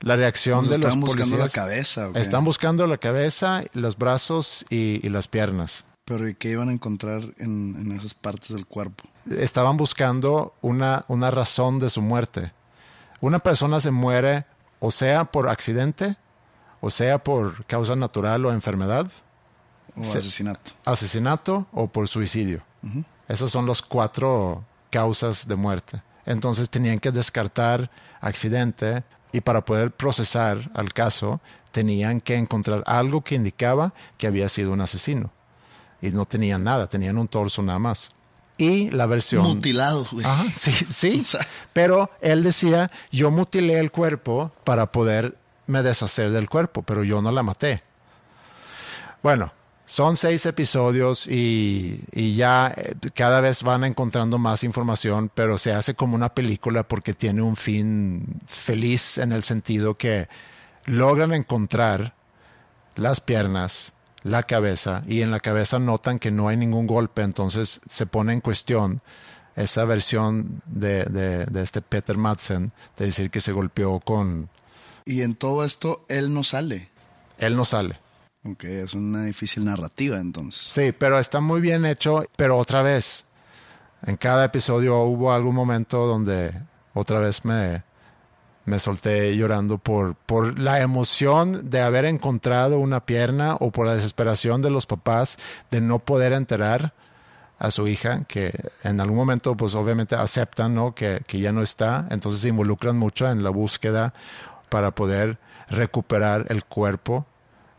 La 0.00 0.16
reacción 0.16 0.62
de 0.64 0.68
los 0.70 0.78
estaban 0.78 1.00
buscando 1.00 1.36
la 1.38 1.44
policías- 1.44 1.54
cabeza. 1.54 2.10
Están 2.14 2.44
buscando 2.44 2.86
la 2.86 2.98
cabeza, 2.98 3.62
los 3.72 3.96
brazos 3.96 4.66
y, 4.68 5.00
y 5.02 5.08
las 5.08 5.26
piernas. 5.28 5.84
Pero 6.04 6.28
¿y 6.28 6.34
qué 6.34 6.50
iban 6.50 6.68
a 6.68 6.72
encontrar 6.72 7.22
en, 7.38 7.74
en 7.80 7.92
esas 7.92 8.14
partes 8.14 8.50
del 8.50 8.66
cuerpo? 8.66 9.04
Estaban 9.38 9.76
buscando 9.76 10.54
una, 10.62 11.04
una 11.08 11.30
razón 11.30 11.78
de 11.80 11.90
su 11.90 12.02
muerte. 12.02 12.52
Una 13.20 13.38
persona 13.38 13.80
se 13.80 13.90
muere 13.90 14.44
o 14.78 14.90
sea 14.90 15.24
por 15.24 15.48
accidente, 15.48 16.16
o 16.86 16.90
sea 16.90 17.18
por 17.18 17.64
causa 17.66 17.96
natural 17.96 18.44
o 18.46 18.52
enfermedad, 18.52 19.06
O 19.98 20.02
Se- 20.04 20.18
asesinato. 20.18 20.72
asesinato 20.84 21.66
o 21.72 21.88
por 21.88 22.06
suicidio. 22.08 22.62
Esas 23.28 23.50
son 23.50 23.66
las 23.66 23.82
cuatro 23.82 24.64
causas 24.90 25.48
de 25.48 25.56
muerte. 25.56 26.02
Entonces 26.26 26.68
tenían 26.70 26.98
que 26.98 27.10
descartar 27.10 27.90
accidente 28.20 29.04
y 29.32 29.40
para 29.40 29.64
poder 29.64 29.90
procesar 29.92 30.58
al 30.74 30.92
caso 30.92 31.40
tenían 31.72 32.20
que 32.20 32.36
encontrar 32.36 32.82
algo 32.86 33.22
que 33.22 33.34
indicaba 33.34 33.92
que 34.18 34.26
había 34.26 34.48
sido 34.48 34.72
un 34.72 34.80
asesino. 34.80 35.30
Y 36.00 36.10
no 36.10 36.24
tenían 36.26 36.62
nada, 36.64 36.86
tenían 36.88 37.18
un 37.18 37.26
torso 37.28 37.62
nada 37.62 37.78
más. 37.78 38.10
Y 38.58 38.90
la 38.90 39.06
versión... 39.06 39.42
Mutilado, 39.42 40.06
güey. 40.12 40.24
Ajá, 40.24 40.44
sí, 40.54 40.72
sí. 40.72 41.20
O 41.22 41.24
sea- 41.24 41.46
Pero 41.72 42.10
él 42.20 42.42
decía, 42.42 42.90
yo 43.10 43.30
mutilé 43.30 43.78
el 43.80 43.90
cuerpo 43.90 44.52
para 44.64 44.92
poder 44.92 45.36
me 45.66 45.82
deshacer 45.82 46.30
del 46.30 46.48
cuerpo, 46.48 46.82
pero 46.82 47.04
yo 47.04 47.22
no 47.22 47.30
la 47.32 47.42
maté. 47.42 47.82
Bueno, 49.22 49.52
son 49.84 50.16
seis 50.16 50.46
episodios 50.46 51.26
y, 51.26 52.00
y 52.12 52.34
ya 52.36 52.72
eh, 52.76 52.94
cada 53.14 53.40
vez 53.40 53.62
van 53.62 53.84
encontrando 53.84 54.38
más 54.38 54.64
información, 54.64 55.30
pero 55.34 55.58
se 55.58 55.72
hace 55.72 55.94
como 55.94 56.14
una 56.16 56.34
película 56.34 56.82
porque 56.86 57.14
tiene 57.14 57.42
un 57.42 57.56
fin 57.56 58.40
feliz 58.46 59.18
en 59.18 59.32
el 59.32 59.42
sentido 59.42 59.94
que 59.94 60.28
logran 60.86 61.32
encontrar 61.32 62.14
las 62.96 63.20
piernas, 63.20 63.92
la 64.22 64.42
cabeza 64.42 65.02
y 65.06 65.22
en 65.22 65.30
la 65.30 65.40
cabeza 65.40 65.78
notan 65.78 66.18
que 66.18 66.30
no 66.30 66.48
hay 66.48 66.56
ningún 66.56 66.86
golpe, 66.86 67.22
entonces 67.22 67.80
se 67.88 68.06
pone 68.06 68.32
en 68.32 68.40
cuestión 68.40 69.00
esa 69.54 69.84
versión 69.84 70.62
de, 70.66 71.04
de- 71.04 71.46
de 71.46 71.62
este 71.62 71.80
Peter 71.80 72.16
Madsen 72.16 72.72
de 72.96 73.06
decir 73.06 73.30
que 73.30 73.40
se 73.40 73.52
golpeó 73.52 74.00
con... 74.00 74.48
Y 75.06 75.22
en 75.22 75.36
todo 75.36 75.64
esto, 75.64 76.04
él 76.08 76.34
no 76.34 76.42
sale. 76.42 76.90
Él 77.38 77.56
no 77.56 77.64
sale. 77.64 78.00
Ok, 78.44 78.64
es 78.64 78.94
una 78.94 79.24
difícil 79.24 79.64
narrativa 79.64 80.18
entonces. 80.18 80.60
Sí, 80.60 80.92
pero 80.92 81.18
está 81.18 81.40
muy 81.40 81.60
bien 81.60 81.86
hecho, 81.86 82.24
pero 82.36 82.58
otra 82.58 82.82
vez, 82.82 83.24
en 84.04 84.16
cada 84.16 84.44
episodio 84.44 85.00
hubo 85.02 85.32
algún 85.32 85.54
momento 85.54 86.06
donde 86.06 86.52
otra 86.92 87.20
vez 87.20 87.44
me, 87.44 87.84
me 88.64 88.80
solté 88.80 89.36
llorando 89.36 89.78
por, 89.78 90.16
por 90.16 90.58
la 90.58 90.80
emoción 90.80 91.70
de 91.70 91.82
haber 91.82 92.04
encontrado 92.04 92.80
una 92.80 93.06
pierna 93.06 93.54
o 93.60 93.70
por 93.70 93.86
la 93.86 93.94
desesperación 93.94 94.60
de 94.60 94.70
los 94.70 94.86
papás 94.86 95.38
de 95.70 95.80
no 95.80 96.00
poder 96.00 96.32
enterar 96.32 96.94
a 97.58 97.70
su 97.70 97.86
hija, 97.86 98.24
que 98.24 98.52
en 98.82 99.00
algún 99.00 99.16
momento 99.16 99.56
pues 99.56 99.74
obviamente 99.76 100.16
aceptan 100.16 100.74
¿no? 100.74 100.94
que, 100.94 101.20
que 101.26 101.38
ya 101.38 101.52
no 101.52 101.62
está, 101.62 102.06
entonces 102.10 102.40
se 102.40 102.48
involucran 102.48 102.98
mucho 102.98 103.30
en 103.30 103.42
la 103.44 103.50
búsqueda 103.50 104.12
para 104.68 104.90
poder 104.90 105.38
recuperar 105.68 106.46
el 106.48 106.64
cuerpo 106.64 107.26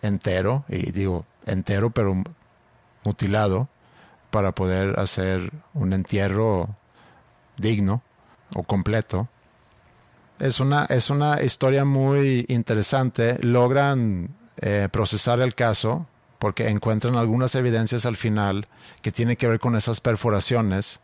entero, 0.01 0.63
y 0.67 0.91
digo 0.91 1.25
entero 1.45 1.89
pero 1.89 2.15
mutilado, 3.03 3.69
para 4.29 4.51
poder 4.51 4.99
hacer 4.99 5.51
un 5.73 5.93
entierro 5.93 6.75
digno 7.57 8.03
o 8.55 8.63
completo. 8.63 9.29
Es 10.39 10.59
una, 10.59 10.85
es 10.85 11.09
una 11.09 11.41
historia 11.41 11.85
muy 11.85 12.45
interesante. 12.47 13.37
Logran 13.41 14.29
eh, 14.61 14.87
procesar 14.91 15.39
el 15.39 15.55
caso 15.55 16.05
porque 16.39 16.69
encuentran 16.69 17.15
algunas 17.15 17.55
evidencias 17.55 18.05
al 18.05 18.15
final 18.15 18.67
que 19.01 19.11
tienen 19.11 19.35
que 19.35 19.47
ver 19.47 19.59
con 19.59 19.75
esas 19.75 20.01
perforaciones, 20.01 20.99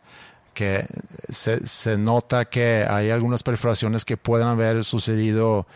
que 0.54 0.86
se, 1.28 1.66
se 1.66 1.98
nota 1.98 2.46
que 2.46 2.86
hay 2.88 3.10
algunas 3.10 3.42
perforaciones 3.42 4.04
que 4.06 4.16
pueden 4.16 4.46
haber 4.46 4.84
sucedido 4.84 5.66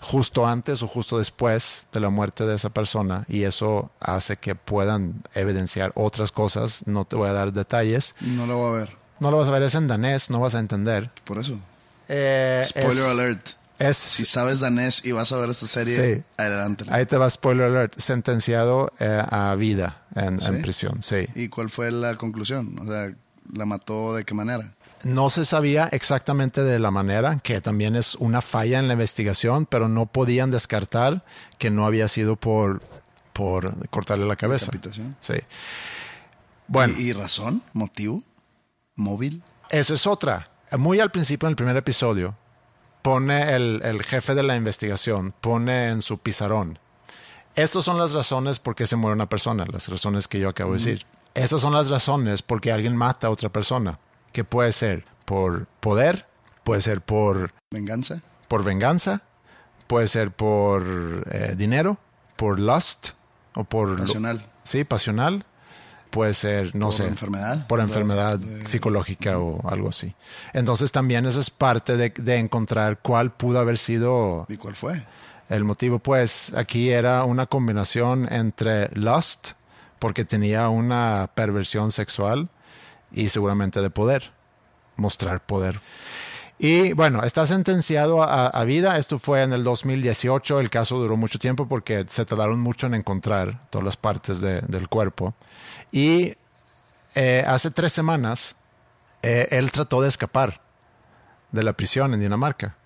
justo 0.00 0.46
antes 0.46 0.82
o 0.82 0.86
justo 0.86 1.18
después 1.18 1.86
de 1.92 2.00
la 2.00 2.10
muerte 2.10 2.44
de 2.46 2.54
esa 2.54 2.68
persona 2.70 3.24
y 3.28 3.42
eso 3.44 3.90
hace 3.98 4.36
que 4.36 4.54
puedan 4.54 5.14
evidenciar 5.34 5.90
otras 5.96 6.30
cosas. 6.30 6.82
No 6.86 7.04
te 7.06 7.16
voy 7.16 7.28
a 7.28 7.32
dar 7.32 7.52
detalles. 7.52 8.14
No 8.20 8.46
lo 8.46 8.56
voy 8.58 8.76
a 8.76 8.78
ver. 8.80 8.96
No 9.18 9.30
lo 9.30 9.38
vas 9.38 9.48
a 9.48 9.50
ver, 9.50 9.62
es 9.62 9.74
en 9.74 9.88
danés, 9.88 10.30
no 10.30 10.38
vas 10.38 10.54
a 10.54 10.60
entender. 10.60 11.10
Por 11.24 11.38
eso. 11.38 11.58
Eh, 12.08 12.62
Spoiler 12.68 12.92
es- 13.04 13.04
alert. 13.10 13.48
Es, 13.78 13.96
Si 13.98 14.24
sabes 14.24 14.60
danés 14.60 15.04
y 15.04 15.12
vas 15.12 15.32
a 15.32 15.36
ver 15.36 15.50
esta 15.50 15.66
serie, 15.66 16.14
Sí. 16.16 16.22
adelante. 16.38 16.84
Ahí 16.88 17.04
te 17.04 17.18
va 17.18 17.28
spoiler 17.28 17.66
alert, 17.66 17.92
sentenciado 17.98 18.90
eh, 19.00 19.22
a 19.30 19.54
vida 19.54 20.00
en, 20.14 20.40
¿Sí? 20.40 20.46
en 20.46 20.62
prisión, 20.62 21.02
sí. 21.02 21.26
¿Y 21.34 21.48
cuál 21.48 21.68
fue 21.68 21.90
la 21.92 22.16
conclusión? 22.16 22.78
O 22.78 22.86
sea, 22.86 23.12
¿la 23.52 23.64
mató 23.64 24.14
de 24.14 24.24
qué 24.24 24.34
manera? 24.34 24.72
No 25.04 25.30
se 25.30 25.44
sabía 25.44 25.88
exactamente 25.92 26.62
de 26.62 26.78
la 26.78 26.90
manera, 26.90 27.38
que 27.42 27.60
también 27.60 27.96
es 27.96 28.14
una 28.16 28.40
falla 28.40 28.78
en 28.78 28.88
la 28.88 28.94
investigación, 28.94 29.66
pero 29.66 29.88
no 29.88 30.06
podían 30.06 30.50
descartar 30.50 31.22
que 31.58 31.70
no 31.70 31.86
había 31.86 32.08
sido 32.08 32.36
por, 32.36 32.80
por 33.32 33.88
cortarle 33.90 34.26
la 34.26 34.36
cabeza. 34.36 34.72
Sí. 35.20 35.34
Bueno, 36.66 36.94
¿Y, 36.98 37.08
y 37.08 37.12
razón? 37.12 37.62
¿Motivo? 37.72 38.22
¿Móvil? 38.94 39.42
eso 39.70 39.94
es 39.94 40.06
otra. 40.06 40.48
Muy 40.78 41.00
al 41.00 41.10
principio, 41.10 41.46
en 41.46 41.50
el 41.50 41.56
primer 41.56 41.76
episodio, 41.76 42.34
pone 43.02 43.54
el, 43.54 43.80
el 43.84 44.02
jefe 44.02 44.34
de 44.34 44.42
la 44.42 44.56
investigación, 44.56 45.32
pone 45.40 45.88
en 45.88 46.02
su 46.02 46.18
pizarrón. 46.18 46.78
Estas 47.54 47.84
son 47.84 47.98
las 47.98 48.12
razones 48.12 48.58
por 48.58 48.74
qué 48.74 48.86
se 48.86 48.96
muere 48.96 49.14
una 49.14 49.28
persona, 49.28 49.64
las 49.70 49.88
razones 49.88 50.26
que 50.28 50.40
yo 50.40 50.48
acabo 50.48 50.72
de 50.72 50.78
decir. 50.78 51.06
Estas 51.36 51.60
son 51.60 51.72
las 51.74 51.90
razones 51.90 52.42
por 52.42 52.60
qué 52.60 52.72
alguien 52.72 52.96
mata 52.96 53.26
a 53.26 53.30
otra 53.30 53.48
persona, 53.50 53.98
que 54.32 54.44
puede 54.44 54.72
ser 54.72 55.04
por 55.24 55.66
poder, 55.80 56.26
puede 56.64 56.80
ser 56.82 57.00
por, 57.00 57.52
¿Venganza? 57.70 58.20
por 58.48 58.64
venganza, 58.64 59.22
puede 59.86 60.08
ser 60.08 60.30
por 60.30 61.24
eh, 61.30 61.54
dinero, 61.56 61.98
por 62.36 62.58
lust 62.58 63.10
o 63.54 63.64
por... 63.64 63.88
lo- 63.90 63.96
Pasional. 63.96 64.44
sí, 64.62 64.84
pasional. 64.84 65.44
Puede 66.10 66.32
ser, 66.34 66.74
no 66.74 66.86
Por 66.86 66.94
sé. 66.94 67.06
enfermedad. 67.08 67.66
Por 67.66 67.80
enfermedad 67.80 68.38
de- 68.38 68.64
psicológica 68.64 69.38
o 69.38 69.68
algo 69.68 69.88
así. 69.90 70.14
Entonces 70.54 70.90
también 70.90 71.26
eso 71.26 71.40
es 71.40 71.50
parte 71.50 71.96
de, 71.98 72.10
de 72.10 72.36
encontrar 72.38 73.00
cuál 73.02 73.32
pudo 73.32 73.58
haber 73.58 73.76
sido 73.76 74.46
¿Y 74.48 74.56
cuál 74.56 74.74
fue? 74.76 75.04
el 75.50 75.64
motivo. 75.64 75.98
Pues 75.98 76.54
aquí 76.54 76.90
era 76.90 77.24
una 77.24 77.44
combinación 77.46 78.32
entre 78.32 78.88
lust, 78.94 79.50
porque 79.98 80.24
tenía 80.24 80.68
una 80.68 81.30
perversión 81.34 81.92
sexual, 81.92 82.48
y 83.12 83.28
seguramente 83.28 83.80
de 83.80 83.90
poder, 83.90 84.32
mostrar 84.96 85.44
poder. 85.44 85.80
Y 86.58 86.92
bueno, 86.94 87.22
está 87.22 87.46
sentenciado 87.46 88.22
a, 88.22 88.46
a 88.46 88.64
vida. 88.64 88.96
Esto 88.96 89.18
fue 89.18 89.42
en 89.42 89.52
el 89.52 89.62
2018. 89.62 90.58
El 90.58 90.70
caso 90.70 90.98
duró 90.98 91.16
mucho 91.16 91.38
tiempo 91.38 91.68
porque 91.68 92.06
se 92.08 92.24
tardaron 92.24 92.60
mucho 92.60 92.86
en 92.86 92.94
encontrar 92.94 93.60
todas 93.68 93.84
las 93.84 93.96
partes 93.98 94.40
de- 94.40 94.62
del 94.62 94.88
cuerpo. 94.88 95.34
Y 95.92 96.34
eh, 97.14 97.44
hace 97.46 97.70
tres 97.70 97.92
semanas 97.92 98.56
eh, 99.22 99.48
él 99.50 99.70
trató 99.70 100.00
de 100.00 100.08
escapar 100.08 100.60
de 101.52 101.62
la 101.62 101.74
prisión 101.74 102.14
en 102.14 102.20
Dinamarca. 102.20 102.76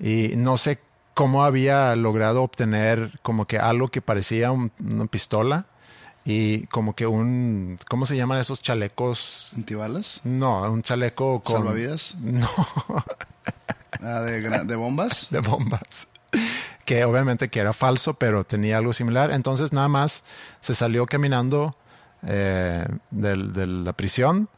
Y 0.00 0.32
no 0.36 0.56
sé 0.56 0.80
cómo 1.14 1.44
había 1.44 1.94
logrado 1.96 2.42
obtener 2.42 3.12
como 3.22 3.46
que 3.46 3.58
algo 3.58 3.88
que 3.88 4.02
parecía 4.02 4.50
un- 4.50 4.72
una 4.84 5.06
pistola 5.06 5.66
y 6.26 6.66
como 6.66 6.94
que 6.94 7.06
un, 7.06 7.78
¿cómo 7.88 8.04
se 8.04 8.16
llaman 8.16 8.38
esos 8.40 8.60
chalecos? 8.60 9.52
¿Antibalas? 9.56 10.20
No, 10.24 10.60
un 10.70 10.82
chaleco 10.82 11.40
con... 11.42 11.56
¿Salvavidas? 11.58 12.16
No, 12.22 12.48
Ah, 14.02 14.20
de, 14.20 14.40
¿De 14.64 14.76
bombas? 14.76 15.28
de 15.30 15.40
bombas. 15.40 16.08
Que 16.84 17.04
obviamente 17.04 17.48
que 17.48 17.60
era 17.60 17.72
falso, 17.72 18.14
pero 18.14 18.44
tenía 18.44 18.76
algo 18.76 18.92
similar. 18.92 19.30
Entonces 19.32 19.72
nada 19.72 19.88
más 19.88 20.22
se 20.60 20.74
salió 20.74 21.06
caminando 21.06 21.74
eh, 22.26 22.84
del- 23.10 23.52
de 23.54 23.66
la 23.66 23.92
prisión 23.94 24.48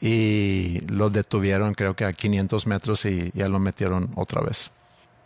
y 0.00 0.80
lo 0.86 1.10
detuvieron 1.10 1.74
creo 1.74 1.94
que 1.96 2.04
a 2.04 2.12
500 2.12 2.66
metros 2.66 3.04
y 3.04 3.30
ya 3.34 3.48
lo 3.48 3.58
metieron 3.58 4.10
otra 4.14 4.40
vez. 4.40 4.70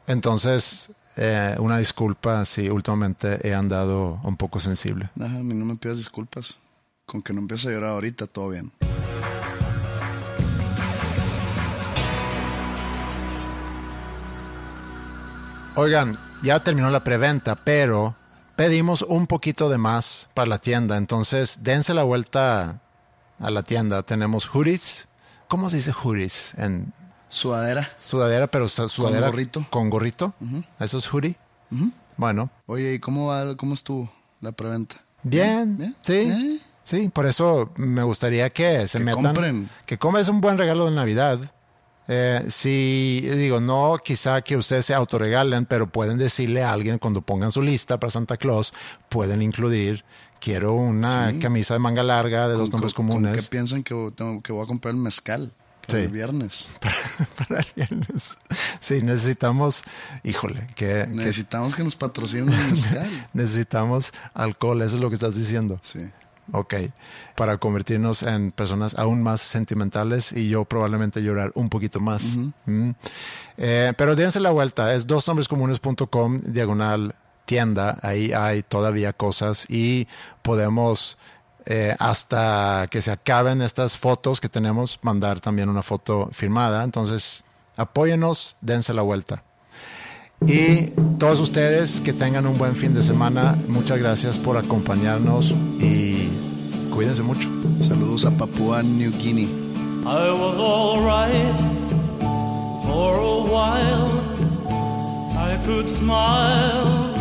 Entonces, 0.06 0.90
eh, 1.16 1.56
una 1.58 1.78
disculpa 1.78 2.44
si 2.44 2.68
últimamente 2.70 3.46
he 3.46 3.54
andado 3.54 4.20
un 4.22 4.36
poco 4.36 4.58
sensible. 4.58 5.10
No, 5.14 5.26
a 5.26 5.28
mí 5.28 5.54
no 5.54 5.64
me 5.64 5.76
pidas 5.76 5.98
disculpas. 5.98 6.58
Con 7.04 7.20
que 7.20 7.32
no 7.32 7.40
empieces 7.40 7.66
a 7.66 7.70
llorar 7.70 7.90
ahorita, 7.90 8.26
todo 8.26 8.48
bien. 8.48 8.72
Oigan, 15.74 16.18
ya 16.42 16.62
terminó 16.62 16.90
la 16.90 17.02
preventa, 17.02 17.56
pero 17.56 18.14
pedimos 18.56 19.02
un 19.02 19.26
poquito 19.26 19.68
de 19.68 19.78
más 19.78 20.28
para 20.34 20.46
la 20.46 20.58
tienda. 20.58 20.96
Entonces, 20.96 21.60
dense 21.62 21.94
la 21.94 22.02
vuelta 22.02 22.80
a 23.38 23.50
la 23.50 23.62
tienda. 23.62 24.02
Tenemos 24.02 24.46
hoodies. 24.46 25.08
¿Cómo 25.48 25.70
se 25.70 25.76
dice 25.76 25.92
hoodies? 25.92 26.54
En 26.58 26.92
Sudadera. 27.32 27.88
sudadera, 27.98 28.46
pero 28.46 28.68
su- 28.68 28.88
sudadera 28.88 29.28
gorrito. 29.28 29.64
Con 29.70 29.88
gorrito. 29.90 30.34
Eso 30.78 30.98
es 30.98 31.06
hoodie. 31.12 31.36
Bueno, 32.16 32.50
Oye, 32.66 32.94
¿y 32.94 32.98
cómo 32.98 33.28
va, 33.28 33.56
cómo 33.56 33.72
estuvo 33.74 34.10
la 34.40 34.52
preventa? 34.52 34.96
bien. 35.22 35.76
¿Bien? 35.78 35.96
Sí. 36.02 36.12
¿Eh? 36.14 36.58
Sí, 36.84 37.08
por 37.08 37.26
eso 37.26 37.70
me 37.76 38.02
gustaría 38.02 38.50
que 38.50 38.86
se 38.88 38.98
Que 38.98 39.04
metan. 39.04 39.22
compren. 39.24 39.70
Que 39.86 39.96
comes 39.98 40.28
un 40.28 40.40
buen 40.40 40.58
regalo 40.58 40.84
de 40.86 40.90
Navidad. 40.90 41.38
Eh, 42.08 42.44
si 42.48 43.20
digo, 43.36 43.60
no 43.60 43.96
quizá 44.04 44.42
que 44.42 44.56
ustedes 44.56 44.84
se 44.86 44.92
autorregalen, 44.94 45.64
pero 45.64 45.86
pueden 45.88 46.18
decirle 46.18 46.62
a 46.64 46.72
alguien 46.72 46.98
cuando 46.98 47.22
pongan 47.22 47.52
su 47.52 47.62
lista 47.62 47.98
para 48.00 48.10
Santa 48.10 48.36
Claus, 48.36 48.74
pueden 49.08 49.40
incluir, 49.40 50.04
quiero 50.40 50.74
una 50.74 51.30
Sí. 51.30 51.38
camisa 51.38 51.74
de 51.74 51.78
manga 51.80 52.02
larga 52.02 52.48
de 52.48 52.54
dos 52.54 52.68
Con- 52.68 52.72
nombres 52.72 52.94
con- 52.94 53.06
con 53.06 53.16
comunes 53.22 53.44
que 53.44 53.48
piensan 53.50 53.84
que, 53.84 53.94
que 54.42 54.52
voy 54.52 54.64
a 54.64 54.66
comprar 54.66 54.92
el 54.94 55.00
mezcal 55.00 55.52
para 55.86 55.98
Sí. 55.98 56.04
el 56.06 56.12
viernes? 56.12 56.70
para 57.48 57.60
el 57.60 57.66
viernes. 57.74 58.38
Sí, 58.80 59.02
necesitamos, 59.02 59.82
híjole, 60.24 60.66
que, 60.74 61.06
Necesitamos 61.08 61.74
que 61.74 61.84
nos 61.84 61.96
patrocinen 61.96 62.52
el 62.52 62.70
mezcal. 62.70 63.08
necesitamos 63.32 64.12
alcohol, 64.34 64.82
eso 64.82 64.96
es 64.96 65.02
lo 65.02 65.08
que 65.08 65.14
estás 65.14 65.34
diciendo. 65.34 65.80
Sí. 65.82 66.00
Ok, 66.50 66.74
para 67.36 67.56
convertirnos 67.58 68.24
en 68.24 68.50
personas 68.50 68.98
aún 68.98 69.22
más 69.22 69.40
sentimentales 69.40 70.32
y 70.32 70.48
yo 70.48 70.64
probablemente 70.64 71.22
llorar 71.22 71.52
un 71.54 71.68
poquito 71.68 72.00
más. 72.00 72.36
Mm. 72.66 72.90
Eh, 73.58 73.92
pero 73.96 74.16
dense 74.16 74.40
la 74.40 74.50
vuelta, 74.50 74.92
es 74.92 75.06
dosnombrescomunes.com 75.06 76.40
diagonal 76.46 77.14
tienda, 77.44 77.96
ahí 78.02 78.32
hay 78.32 78.62
todavía 78.62 79.12
cosas 79.12 79.66
y 79.70 80.08
podemos 80.42 81.16
eh, 81.66 81.94
hasta 81.98 82.86
que 82.90 83.00
se 83.00 83.10
acaben 83.10 83.62
estas 83.62 83.96
fotos 83.96 84.40
que 84.40 84.48
tenemos, 84.48 84.98
mandar 85.02 85.40
también 85.40 85.68
una 85.68 85.82
foto 85.82 86.28
firmada. 86.32 86.84
Entonces, 86.84 87.44
apóyenos, 87.76 88.56
dense 88.60 88.92
la 88.94 89.02
vuelta. 89.02 89.42
Y 90.46 90.86
todos 91.18 91.40
ustedes 91.40 92.00
que 92.00 92.12
tengan 92.12 92.46
un 92.46 92.58
buen 92.58 92.74
fin 92.74 92.94
de 92.94 93.02
semana, 93.02 93.56
muchas 93.68 93.98
gracias 93.98 94.38
por 94.38 94.56
acompañarnos 94.56 95.52
y 95.78 96.28
cuídense 96.92 97.22
mucho. 97.22 97.48
Saludos 97.80 98.24
a 98.24 98.30
Papúa 98.32 98.82
New 98.82 99.12
Guinea. 99.18 99.48
I 100.04 100.32
was 100.32 100.58
alright 100.58 101.54
for 102.84 103.14
a 103.18 103.42
while. 103.44 104.32
I 105.38 105.56
could 105.64 105.88
smile 105.88 107.11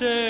say 0.00 0.29